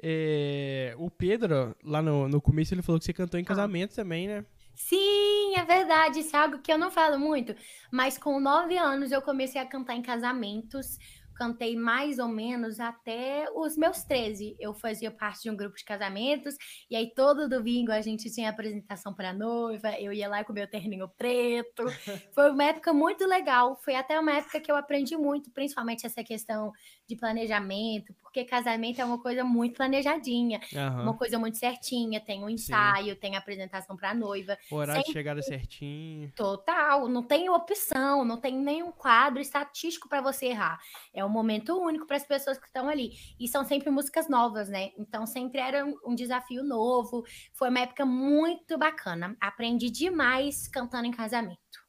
É, 0.03 0.95
o 0.99 1.11
Pedro, 1.11 1.75
lá 1.83 2.03
no, 2.03 2.29
no 2.29 2.41
começo, 2.41 2.75
ele 2.75 2.83
falou 2.83 2.99
que 2.99 3.05
você 3.05 3.13
cantou 3.13 3.39
em 3.39 3.43
ah. 3.43 3.47
casamento 3.47 3.93
ah. 3.93 3.97
também, 3.97 4.29
né? 4.29 4.45
Sim, 4.75 5.55
é 5.57 5.65
verdade. 5.65 6.21
Isso 6.21 6.37
é 6.37 6.39
algo 6.39 6.59
que 6.59 6.71
eu 6.71 6.79
não 6.79 6.91
falo 6.91 7.19
muito. 7.19 7.55
Mas 7.91 8.19
com 8.19 8.39
nove 8.39 8.77
anos 8.77 9.11
eu 9.11 9.23
comecei 9.23 9.61
a 9.61 9.67
cantar 9.67 9.95
em 9.95 10.03
casamentos 10.03 10.99
cantei 11.37 11.77
mais 11.77 12.19
ou 12.19 12.29
menos 12.29 12.81
até 12.81 13.47
os 13.55 13.77
meus 13.77 14.03
13. 14.03 14.57
Eu 14.59 14.75
fazia 14.75 15.11
parte 15.11 15.43
de 15.43 15.51
um 15.51 15.57
grupo 15.57 15.77
de 15.77 15.85
casamentos, 15.85 16.57
e 16.91 16.97
aí 16.97 17.13
todo 17.15 17.49
domingo 17.49 17.93
a 17.93 18.01
gente 18.01 18.33
tinha 18.33 18.51
apresentação 18.51 19.15
para 19.15 19.33
noiva, 19.33 19.93
eu 20.01 20.13
ia 20.13 20.29
lá 20.29 20.43
com 20.43 20.53
meu 20.53 20.69
terninho 20.69 21.09
preto. 21.17 21.85
Foi 22.35 22.51
uma 22.51 22.65
época 22.65 22.93
muito 22.93 23.27
legal, 23.27 23.79
foi 23.85 23.95
até 23.95 24.19
uma 24.19 24.33
época 24.33 24.61
que 24.61 24.71
eu 24.71 24.77
aprendi 24.77 25.17
muito, 25.17 25.51
principalmente 25.51 26.07
essa 26.07 26.25
questão 26.25 26.73
de 27.07 27.17
planejamento, 27.17 28.15
porque 28.21 28.45
casamento 28.45 29.01
é 29.01 29.05
uma 29.05 29.21
coisa 29.21 29.45
muito 29.45 29.77
planejadinha, 29.77 30.61
uhum. 30.73 31.03
uma 31.03 31.15
coisa 31.15 31.39
muito 31.39 31.57
certinha, 31.57 32.21
tem 32.21 32.43
um 32.43 32.51
ensaio, 32.51 33.15
Sim. 33.15 33.21
tem 33.21 33.37
apresentação 33.37 33.97
para 33.97 34.13
noiva. 34.13 34.59
O 34.71 34.77
horário 34.77 35.01
Sempre... 35.01 35.13
de 35.13 35.13
chegada 35.13 35.43
certinho. 35.43 36.33
Total, 36.35 37.09
não 37.09 37.23
tem 37.23 37.49
opção, 37.49 38.25
não 38.25 38.37
tem 38.37 38.59
nenhum 38.59 38.93
quadro 38.93 39.41
estatístico 39.41 40.09
para 40.09 40.21
você 40.21 40.47
errar. 40.47 40.79
É 41.15 41.25
um 41.25 41.29
momento 41.29 41.79
único 41.79 42.07
para 42.07 42.17
as 42.17 42.27
pessoas 42.27 42.59
que 42.59 42.67
estão 42.67 42.89
ali. 42.89 43.13
E 43.39 43.47
são 43.49 43.65
sempre 43.65 43.91
músicas 43.91 44.29
novas, 44.29 44.69
né? 44.69 44.91
Então 44.99 45.27
sempre 45.27 45.61
era 45.61 45.85
um, 46.05 46.15
desafio 46.15 46.65
novo. 46.65 47.25
Foi 47.53 47.69
uma 47.69 47.81
época 47.81 48.05
muito 48.05 48.77
bacana. 48.77 49.37
Aprendi 49.41 49.91
demais 49.91 50.69
cantando 50.69 51.07
em 51.07 51.11
casamento. 51.11 51.87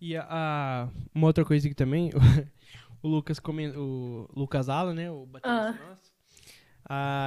E 0.00 0.16
a, 0.16 0.26
a 0.28 0.88
uma 1.14 1.28
outra 1.28 1.44
coisa 1.44 1.68
que 1.68 1.74
também, 1.74 2.10
o 3.02 3.08
Lucas 3.08 3.38
o 3.76 4.28
Lucas 4.34 4.68
Ala, 4.68 4.94
né, 4.94 5.10
o 5.10 5.26
baterista 5.26 5.70
uh. 5.70 5.88
nosso, 5.88 6.12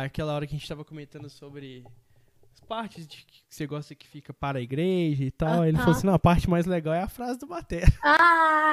aquela 0.05 0.33
hora 0.33 0.45
que 0.47 0.53
a 0.53 0.57
gente 0.57 0.63
estava 0.63 0.85
comentando 0.85 1.29
sobre 1.29 1.83
partes 2.65 3.07
de 3.07 3.17
que 3.17 3.43
você 3.49 3.65
gosta 3.65 3.95
que 3.95 4.07
fica 4.07 4.33
para 4.33 4.57
a 4.57 4.61
igreja 4.61 5.23
e 5.23 5.31
tal. 5.31 5.65
Ele 5.65 5.77
falou 5.77 5.93
assim: 5.93 6.07
não, 6.07 6.13
a 6.13 6.19
parte 6.19 6.49
mais 6.49 6.65
legal 6.65 6.93
é 6.93 7.01
a 7.01 7.07
frase 7.07 7.39
do 7.39 7.47
Batera. 7.47 7.85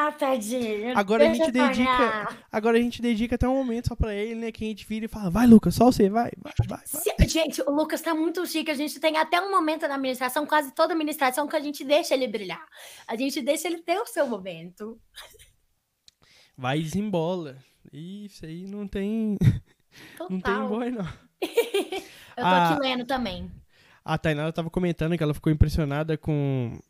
Ah, 0.04 0.12
tadinho. 0.18 0.98
Agora 0.98 1.30
a 1.30 1.32
gente 1.32 1.52
dedica. 1.52 2.36
Agora 2.50 2.76
a 2.76 2.80
gente 2.80 3.00
dedica 3.00 3.36
até 3.36 3.48
um 3.48 3.54
momento 3.54 3.88
só 3.88 3.94
pra 3.94 4.12
ele, 4.12 4.34
né? 4.34 4.50
Que 4.50 4.64
a 4.64 4.66
gente 4.66 4.84
vira 4.84 5.04
e 5.04 5.08
fala: 5.08 5.30
vai, 5.30 5.46
Lucas, 5.46 5.76
só 5.76 5.84
você, 5.84 6.10
vai, 6.10 6.32
vai, 6.36 6.52
vai. 6.66 6.80
vai. 6.92 7.28
Gente, 7.28 7.62
o 7.62 7.70
Lucas 7.70 8.00
tá 8.00 8.12
muito 8.12 8.44
chique. 8.44 8.70
A 8.70 8.74
gente 8.74 8.98
tem 8.98 9.16
até 9.16 9.40
um 9.40 9.52
momento 9.52 9.86
na 9.86 9.94
administração, 9.94 10.44
quase 10.44 10.72
toda 10.72 10.94
administração, 10.94 11.46
que 11.46 11.54
a 11.54 11.60
gente 11.60 11.84
deixa 11.84 12.14
ele 12.14 12.26
brilhar. 12.26 12.66
A 13.06 13.14
gente 13.14 13.40
deixa 13.40 13.68
ele 13.68 13.78
ter 13.78 14.00
o 14.00 14.06
seu 14.06 14.26
momento. 14.26 14.98
Vai 16.56 16.80
e 16.80 16.82
desembola. 16.82 17.56
Isso 17.92 18.46
aí 18.46 18.66
não 18.66 18.86
tem. 18.86 19.36
Total. 20.16 20.28
Não 20.30 20.40
tem 20.40 20.68
boy, 20.68 20.90
não. 20.90 21.04
Eu 22.34 22.44
tô 22.44 22.48
ah, 22.48 22.72
aqui 22.72 22.80
lendo 22.80 23.04
também. 23.04 23.50
A 24.02 24.16
Tainara 24.16 24.48
estava 24.48 24.70
comentando 24.70 25.16
que 25.16 25.22
ela 25.22 25.34
ficou 25.34 25.52
impressionada 25.52 26.16
com 26.16 26.80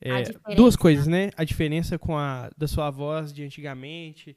é, 0.00 0.22
duas 0.54 0.74
coisas, 0.74 1.06
né? 1.06 1.30
A 1.36 1.44
diferença 1.44 1.98
com 1.98 2.16
a 2.16 2.50
da 2.56 2.66
sua 2.66 2.90
voz 2.90 3.30
de 3.30 3.44
antigamente 3.44 4.36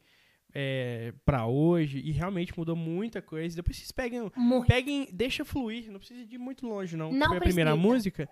é, 0.54 1.14
para 1.26 1.46
hoje 1.48 2.00
e 2.00 2.12
realmente 2.12 2.58
mudou 2.58 2.76
muita 2.76 3.22
coisa. 3.22 3.56
Depois 3.56 3.78
vocês 3.78 3.92
peguem, 3.92 4.30
peguem, 4.68 5.08
deixa 5.12 5.46
fluir, 5.46 5.90
não 5.90 6.00
precisa 6.00 6.22
ir 6.22 6.38
muito 6.38 6.68
longe 6.68 6.98
não. 6.98 7.12
Não 7.12 7.30
Foi 7.30 7.38
a 7.38 7.42
primeira 7.42 7.76
música. 7.76 8.30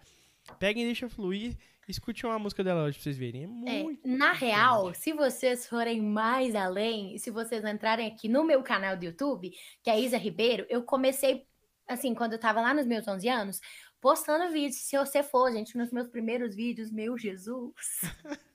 Peguem, 0.60 0.86
deixa 0.86 1.10
fluir, 1.10 1.58
escute 1.88 2.26
uma 2.26 2.40
música 2.40 2.64
dela 2.64 2.84
hoje 2.84 2.98
pra 2.98 3.04
vocês 3.04 3.18
verem. 3.18 3.44
É, 3.68 3.80
é 3.80 3.84
muito. 3.84 4.06
É, 4.06 4.10
na 4.10 4.34
real, 4.34 4.94
se 4.94 5.14
vocês 5.14 5.68
forem 5.68 6.02
mais 6.02 6.56
além, 6.56 7.18
se 7.18 7.32
vocês 7.32 7.64
entrarem 7.64 8.08
aqui 8.08 8.28
no 8.28 8.44
meu 8.44 8.62
canal 8.64 8.98
do 8.98 9.06
YouTube, 9.06 9.52
que 9.84 9.90
é 9.90 10.00
Isa 10.00 10.18
Ribeiro, 10.18 10.66
eu 10.70 10.84
comecei 10.84 11.46
assim, 11.88 12.14
quando 12.14 12.34
eu 12.34 12.40
tava 12.40 12.62
lá 12.62 12.74
nos 12.74 12.86
meus 12.86 13.08
11 13.08 13.28
anos, 13.28 13.62
postando 14.00 14.52
vídeos. 14.52 14.82
Se 14.82 14.98
você 14.98 15.22
for, 15.22 15.52
gente, 15.52 15.78
nos 15.78 15.92
meus 15.92 16.08
primeiros 16.08 16.56
vídeos, 16.56 16.92
meu 16.92 17.18
Jesus. 17.18 18.02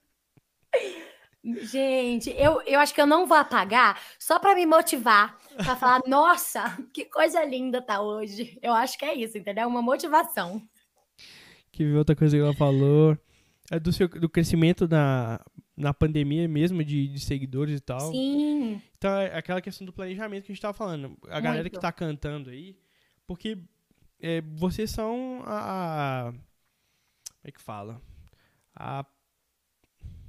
Gente, 1.63 2.31
eu, 2.31 2.61
eu 2.63 2.81
acho 2.81 2.93
que 2.93 3.01
eu 3.01 3.07
não 3.07 3.25
vou 3.25 3.37
apagar 3.37 4.03
só 4.19 4.37
para 4.37 4.57
me 4.57 4.67
motivar, 4.67 5.39
para 5.55 5.77
falar, 5.77 6.01
nossa, 6.05 6.77
que 6.93 7.05
coisa 7.05 7.45
linda 7.45 7.81
tá 7.81 8.01
hoje. 8.01 8.59
Eu 8.61 8.73
acho 8.73 8.99
que 8.99 9.05
é 9.05 9.15
isso, 9.15 9.39
entendeu? 9.39 9.69
Uma 9.69 9.81
motivação. 9.81 10.61
Que 11.77 11.85
outra 11.93 12.17
coisa 12.17 12.35
que 12.35 12.43
ela 12.43 12.55
falou 12.55 13.19
é 13.71 13.79
do, 13.79 13.93
seu, 13.93 14.09
do 14.09 14.31
crescimento 14.31 14.89
na, 14.89 15.39
na 15.77 15.93
pandemia 15.93 16.49
mesmo, 16.49 16.83
de, 16.83 17.07
de 17.07 17.21
seguidores 17.21 17.77
e 17.77 17.81
tal. 17.81 18.01
Sim. 18.13 18.81
Então, 18.97 19.15
é 19.15 19.37
aquela 19.37 19.61
questão 19.61 19.85
do 19.85 19.93
planejamento 19.93 20.47
que 20.47 20.53
a 20.53 20.55
gente 20.55 20.63
tava 20.63 20.73
falando. 20.73 21.19
A 21.29 21.39
galera 21.39 21.65
Muito. 21.65 21.75
que 21.75 21.79
tá 21.79 21.93
cantando 21.93 22.49
aí, 22.49 22.79
porque 23.27 23.59
é, 24.19 24.41
vocês 24.41 24.91
são 24.91 25.43
a, 25.45 26.29
a. 26.29 26.33
Como 26.33 27.45
é 27.45 27.53
que 27.53 27.61
fala? 27.61 28.01
A. 28.75 29.05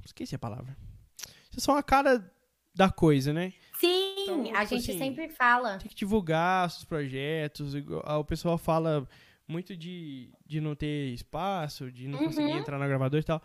Esqueci 0.04 0.34
a 0.34 0.38
palavra. 0.38 0.76
Vocês 1.50 1.62
são 1.62 1.74
a 1.76 1.82
cara 1.82 2.30
da 2.74 2.90
coisa, 2.90 3.32
né? 3.32 3.54
Sim, 3.80 4.22
então, 4.22 4.42
a 4.54 4.66
tipo 4.66 4.74
gente 4.74 4.90
assim, 4.90 4.98
sempre 4.98 5.30
fala. 5.30 5.78
Tem 5.78 5.88
que 5.88 5.94
divulgar 5.94 6.66
os 6.66 6.84
projetos. 6.84 7.72
O 7.74 8.24
pessoal 8.24 8.58
fala 8.58 9.08
muito 9.48 9.76
de, 9.76 10.30
de 10.46 10.60
não 10.60 10.74
ter 10.74 11.12
espaço, 11.14 11.90
de 11.90 12.06
não 12.06 12.18
uhum. 12.18 12.26
conseguir 12.26 12.52
entrar 12.52 12.78
na 12.78 12.86
gravadora 12.86 13.20
e 13.20 13.24
tal. 13.24 13.42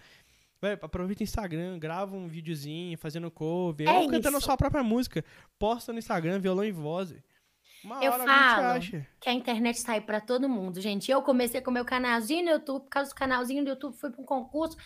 Vai, 0.61 0.73
aproveita 0.73 1.21
o 1.21 1.25
Instagram, 1.25 1.79
grava 1.79 2.15
um 2.15 2.27
videozinho 2.27 2.97
fazendo 2.97 3.31
cover, 3.31 3.87
é 3.87 3.91
ou 3.91 4.09
cantando 4.09 4.37
a 4.37 4.41
sua 4.41 4.55
própria 4.55 4.83
música. 4.83 5.23
Posta 5.57 5.91
no 5.91 5.99
Instagram, 5.99 6.39
violão 6.39 6.63
e 6.63 6.71
voz. 6.71 7.15
Uma 7.83 8.01
eu 8.01 8.13
falo 8.13 8.79
que 9.19 9.29
a 9.29 9.33
internet 9.33 9.75
está 9.75 9.93
aí 9.93 10.01
para 10.01 10.21
todo 10.21 10.47
mundo, 10.47 10.79
gente. 10.79 11.11
Eu 11.11 11.21
comecei 11.21 11.59
com 11.59 11.69
meu 11.69 11.83
canalzinho 11.83 12.45
no 12.45 12.51
YouTube, 12.51 12.83
por 12.83 12.89
causa 12.89 13.09
do 13.09 13.15
canalzinho 13.15 13.63
do 13.63 13.71
YouTube, 13.71 13.97
fui 13.97 14.09
para 14.09 14.21
um 14.21 14.25
concurso. 14.25 14.77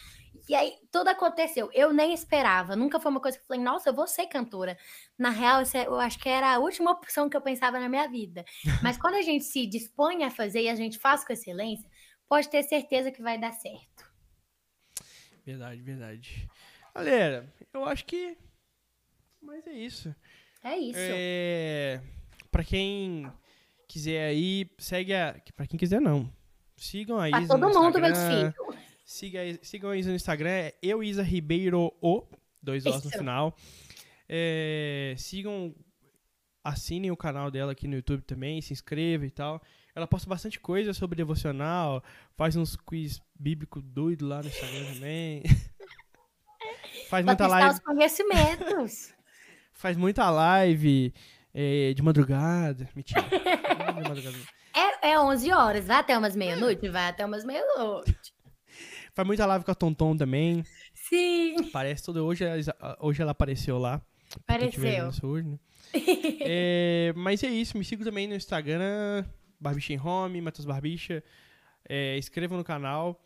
E 0.48 0.56
aí 0.56 0.76
tudo 0.92 1.10
aconteceu. 1.10 1.70
Eu 1.74 1.94
nem 1.94 2.14
esperava. 2.14 2.76
Nunca 2.76 3.00
foi 3.00 3.12
uma 3.12 3.20
coisa 3.20 3.38
que 3.38 3.44
eu 3.44 3.48
falei, 3.48 3.64
nossa, 3.64 3.90
eu 3.90 3.94
vou 3.94 4.08
ser 4.08 4.28
cantora. 4.28 4.78
Na 5.18 5.30
real, 5.30 5.62
é, 5.62 5.88
eu 5.88 6.00
acho 6.00 6.20
que 6.20 6.30
era 6.30 6.56
a 6.56 6.60
última 6.60 6.92
opção 6.92 7.30
que 7.30 7.36
eu 7.36 7.42
pensava 7.42 7.80
na 7.80 7.90
minha 7.90 8.08
vida. 8.08 8.46
Mas 8.84 8.98
quando 8.98 9.16
a 9.16 9.22
gente 9.22 9.44
se 9.44 9.66
dispõe 9.66 10.24
a 10.24 10.32
fazer 10.32 10.62
e 10.62 10.70
a 10.70 10.76
gente 10.76 10.98
faz 10.98 11.24
com 11.26 11.34
excelência, 11.34 11.90
pode 12.28 12.50
ter 12.50 12.64
certeza 12.64 13.12
que 13.12 13.22
vai 13.22 13.38
dar 13.38 13.52
certo. 13.52 14.08
Verdade, 15.46 15.82
verdade. 15.82 16.50
Galera, 16.94 17.54
eu 17.74 17.86
acho 17.86 18.06
que. 18.06 18.38
Mas 19.42 19.66
é 19.68 19.74
isso. 19.74 20.16
É 20.64 20.78
isso. 20.78 21.00
É 21.00 22.02
para 22.58 22.64
quem 22.64 23.32
quiser 23.88 24.30
aí, 24.30 24.68
segue 24.80 25.14
a. 25.14 25.40
Pra 25.56 25.68
quem 25.68 25.78
quiser, 25.78 26.02
não. 26.02 26.28
Sigam 26.76 27.20
a 27.20 27.30
Isa. 27.30 27.48
todo 27.48 27.70
mundo, 27.70 28.00
meu 28.00 28.16
filho. 28.16 28.54
Siga, 29.08 29.40
sigam 29.62 29.90
a 29.90 29.96
Isa 29.96 30.10
no 30.10 30.18
Instagram, 30.18 30.50
é 30.50 30.76
eu, 30.82 31.02
Isa 31.02 31.24
Ribeiro, 31.24 31.94
o, 32.02 32.28
dois 32.62 32.86
Os 32.86 33.06
no 33.06 33.10
final. 33.10 33.56
É, 34.28 35.16
sigam, 35.18 35.74
assinem 36.62 37.10
o 37.10 37.16
canal 37.16 37.50
dela 37.50 37.72
aqui 37.72 37.88
no 37.88 37.96
YouTube 37.96 38.24
também, 38.24 38.62
se 38.62 38.74
inscreva 38.74 39.26
e 39.26 39.32
tal. 39.32 39.62
Ela 39.96 40.06
posta 40.06 40.30
bastante 40.30 40.60
coisa 40.60 40.94
sobre 40.94 41.16
devocional, 41.16 42.04
faz 42.36 42.58
uns 42.58 42.76
quiz 42.76 43.22
bíblico 43.34 43.82
doido 43.82 44.28
lá 44.28 44.42
no 44.42 44.50
Instagram 44.50 44.94
também. 44.94 45.44
faz 47.10 47.26
muita 47.26 47.48
live. 47.48 47.70
os 47.70 47.80
conhecimentos. 47.80 49.14
faz 49.72 49.96
muita 49.96 50.30
live 50.30 51.14
é, 51.54 51.94
de 51.94 52.02
madrugada. 52.02 52.90
Mentira. 52.94 53.22
de 53.24 54.10
madrugada. 54.10 54.38
É, 54.76 55.12
é 55.12 55.20
11 55.20 55.54
horas, 55.54 55.88
vai 55.88 55.96
até 55.96 56.18
umas 56.18 56.36
meia-noite? 56.36 56.90
Vai 56.90 57.08
até 57.08 57.26
umas 57.26 57.46
meia-noite. 57.46 58.36
Faz 59.18 59.26
muita 59.26 59.48
live 59.48 59.66
com 59.66 59.72
a 59.72 59.74
Tonton 59.74 60.16
também. 60.16 60.64
Sim. 60.94 61.72
Parece 61.74 62.04
toda. 62.04 62.22
Hoje, 62.22 62.46
hoje 63.00 63.20
ela 63.20 63.32
apareceu 63.32 63.80
lá. 63.80 64.00
Apareceu. 64.36 65.10
Hoje, 65.24 65.48
né? 65.48 65.60
é, 66.42 67.14
mas 67.16 67.42
é 67.42 67.48
isso, 67.48 67.80
me 67.80 67.84
siga 67.84 68.06
também 68.06 68.28
no 68.28 68.36
Instagram, 68.36 69.26
Barbicha 69.60 69.92
em 69.92 70.00
Home, 70.00 70.40
Matheus 70.40 70.66
Barbicha. 70.68 71.24
É, 71.90 72.16
inscreva 72.16 72.56
no 72.56 72.64
canal. 72.64 73.20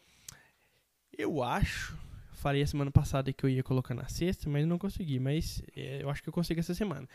Eu 1.18 1.44
acho, 1.44 1.98
falei 2.36 2.62
a 2.62 2.68
semana 2.68 2.90
passada 2.90 3.34
que 3.34 3.44
eu 3.46 3.50
ia 3.50 3.62
colocar 3.62 3.94
na 3.94 4.08
sexta, 4.08 4.50
mas 4.50 4.66
não 4.66 4.78
consegui. 4.78 5.20
Mas 5.20 5.62
é, 5.76 6.02
eu 6.02 6.10
acho 6.10 6.24
que 6.24 6.30
eu 6.30 6.34
consigo 6.34 6.62
essa 6.62 6.74
semana. 6.74 7.06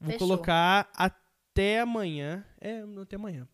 Vou 0.00 0.10
Fechou. 0.10 0.26
colocar 0.26 0.90
até 0.94 1.80
amanhã. 1.80 2.42
É, 2.58 2.82
até 3.02 3.16
amanhã. 3.16 3.46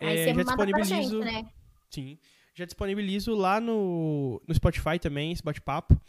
Aí 0.00 0.18
é, 0.18 0.24
você 0.26 0.34
já 0.34 0.42
disponibilizo. 0.44 1.20
Gente, 1.20 1.32
né? 1.32 1.50
Sim. 1.90 2.16
Já 2.54 2.64
disponibilizo 2.64 3.34
lá 3.34 3.60
no, 3.60 4.40
no 4.46 4.54
Spotify 4.54 4.98
também, 5.00 5.32
esse 5.32 5.42
bate-papo. 5.42 6.00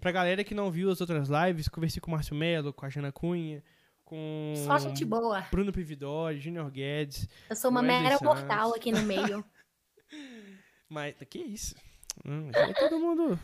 Pra 0.00 0.12
galera 0.12 0.44
que 0.44 0.54
não 0.54 0.70
viu 0.70 0.90
as 0.90 1.00
outras 1.00 1.28
lives, 1.28 1.68
conversei 1.68 2.00
com 2.00 2.10
o 2.10 2.14
Márcio 2.14 2.34
Melo, 2.34 2.72
com 2.72 2.86
a 2.86 2.88
Jana 2.88 3.12
Cunha, 3.12 3.62
com 4.04 4.54
Só 4.64 4.78
gente 4.78 5.04
boa. 5.04 5.42
Bruno 5.50 5.72
Pividori, 5.72 6.40
Junior 6.40 6.70
Guedes. 6.70 7.28
Eu 7.50 7.56
sou 7.56 7.70
uma 7.70 7.82
mera 7.82 8.18
mortal 8.22 8.74
aqui 8.74 8.92
no 8.92 9.02
meio. 9.02 9.44
Mas 10.88 11.14
que 11.28 11.38
isso? 11.38 11.74
Hum, 12.24 12.50
é 12.52 12.72
todo 12.72 12.98
mundo 12.98 13.38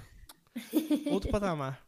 outro 1.10 1.30
patamar. 1.30 1.84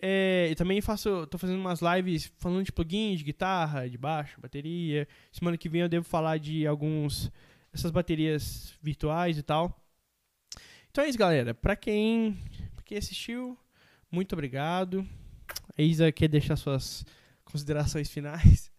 É, 0.00 0.48
e 0.50 0.54
também 0.54 0.80
faço, 0.80 1.26
tô 1.26 1.38
fazendo 1.38 1.58
umas 1.58 1.80
lives 1.80 2.32
falando 2.38 2.64
de 2.64 2.70
plugins, 2.70 3.18
de 3.18 3.24
guitarra, 3.24 3.88
de 3.88 3.98
baixo, 3.98 4.40
bateria. 4.40 5.08
Semana 5.32 5.58
que 5.58 5.68
vem 5.68 5.80
eu 5.80 5.88
devo 5.88 6.04
falar 6.04 6.38
de 6.38 6.66
alguns 6.66 7.32
essas 7.78 7.90
baterias 7.90 8.74
virtuais 8.82 9.38
e 9.38 9.42
tal. 9.42 9.80
Então 10.90 11.04
é 11.04 11.08
isso, 11.08 11.18
galera. 11.18 11.54
Pra 11.54 11.76
quem, 11.76 12.36
pra 12.74 12.84
quem 12.84 12.98
assistiu, 12.98 13.56
muito 14.10 14.32
obrigado. 14.32 15.06
A 15.76 15.82
Isa 15.82 16.10
quer 16.10 16.28
deixar 16.28 16.56
suas 16.56 17.06
considerações 17.44 18.10
finais. 18.10 18.70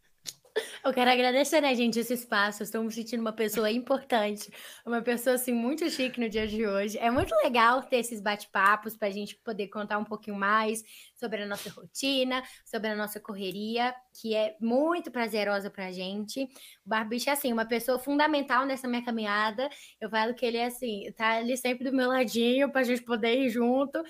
Eu 0.83 0.93
quero 0.93 1.11
agradecer, 1.11 1.59
né, 1.59 1.75
gente, 1.75 1.99
esse 1.99 2.13
espaço. 2.13 2.63
Estou 2.63 2.81
me 2.81 2.91
sentindo 2.91 3.19
uma 3.19 3.33
pessoa 3.33 3.69
importante, 3.69 4.49
uma 4.85 5.01
pessoa, 5.01 5.35
assim, 5.35 5.51
muito 5.51 5.89
chique 5.89 6.19
no 6.21 6.29
dia 6.29 6.47
de 6.47 6.65
hoje. 6.65 6.97
É 6.97 7.11
muito 7.11 7.35
legal 7.43 7.83
ter 7.83 7.97
esses 7.97 8.21
bate-papos 8.21 8.95
para 8.95 9.09
a 9.09 9.11
gente 9.11 9.35
poder 9.43 9.67
contar 9.67 9.97
um 9.97 10.05
pouquinho 10.05 10.37
mais 10.37 10.81
sobre 11.15 11.43
a 11.43 11.45
nossa 11.45 11.69
rotina, 11.69 12.41
sobre 12.63 12.89
a 12.89 12.95
nossa 12.95 13.19
correria, 13.19 13.93
que 14.21 14.33
é 14.33 14.55
muito 14.61 15.11
prazerosa 15.11 15.69
para 15.69 15.87
a 15.87 15.91
gente. 15.91 16.43
O 16.85 16.89
Barbicha 16.89 17.31
é, 17.31 17.33
assim, 17.33 17.51
uma 17.51 17.65
pessoa 17.65 17.99
fundamental 17.99 18.65
nessa 18.65 18.87
minha 18.87 19.03
caminhada. 19.03 19.69
Eu 19.99 20.09
falo 20.09 20.33
que 20.33 20.45
ele 20.45 20.57
é, 20.57 20.67
assim, 20.67 21.11
tá 21.17 21.37
ali 21.37 21.57
sempre 21.57 21.89
do 21.89 21.95
meu 21.95 22.07
ladinho 22.07 22.71
para 22.71 22.81
a 22.81 22.85
gente 22.85 23.03
poder 23.03 23.37
ir 23.37 23.49
junto. 23.49 24.01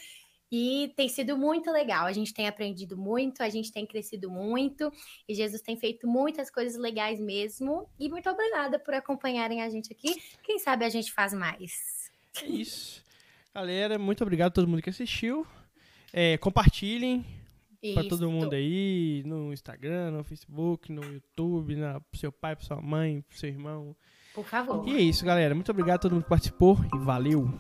E 0.52 0.92
tem 0.96 1.08
sido 1.08 1.38
muito 1.38 1.72
legal. 1.72 2.06
A 2.06 2.12
gente 2.12 2.34
tem 2.34 2.48
aprendido 2.48 2.98
muito, 2.98 3.42
a 3.42 3.50
gente 3.50 3.72
tem 3.72 3.86
crescido 3.86 4.30
muito. 4.30 4.92
E 5.28 5.36
Jesus 5.36 5.62
tem 5.62 5.78
feito 5.78 6.08
muitas 6.08 6.50
coisas 6.50 6.80
legais 6.80 7.20
mesmo. 7.20 7.88
E 8.00 8.10
muito 8.10 8.30
obrigada 8.30 8.80
por 8.80 8.94
acompanharem 8.94 9.62
a 9.62 9.70
gente 9.70 9.92
aqui. 9.92 10.16
Quem 10.44 10.58
sabe 10.58 10.86
a 10.86 10.90
gente 10.90 11.12
faz 11.12 11.34
mais. 11.34 12.10
É 12.42 12.48
isso. 12.48 13.04
Galera, 13.54 14.00
muito 14.00 14.24
obrigado 14.24 14.48
a 14.48 14.54
todo 14.54 14.68
mundo 14.68 14.82
que 14.82 14.90
assistiu. 14.90 15.46
É, 16.12 16.38
compartilhem 16.38 17.26
para 17.94 18.08
todo 18.08 18.30
mundo 18.30 18.54
aí, 18.54 19.24
no 19.26 19.54
Instagram, 19.54 20.12
no 20.12 20.24
Facebook, 20.24 20.92
no 20.92 21.04
YouTube, 21.04 21.76
na, 21.76 22.00
pro 22.00 22.20
seu 22.20 22.32
pai, 22.32 22.56
pra 22.56 22.66
sua 22.66 22.82
mãe, 22.82 23.22
pro 23.22 23.38
seu 23.38 23.50
irmão. 23.50 23.96
Por 24.34 24.46
favor. 24.46 24.88
E 24.88 24.96
é 24.96 25.02
isso, 25.02 25.26
galera. 25.26 25.56
Muito 25.56 25.72
obrigado 25.72 25.96
a 25.96 26.00
todo 26.00 26.14
mundo 26.14 26.24
que 26.24 26.30
participou 26.30 26.78
e 26.94 26.98
valeu! 26.98 27.60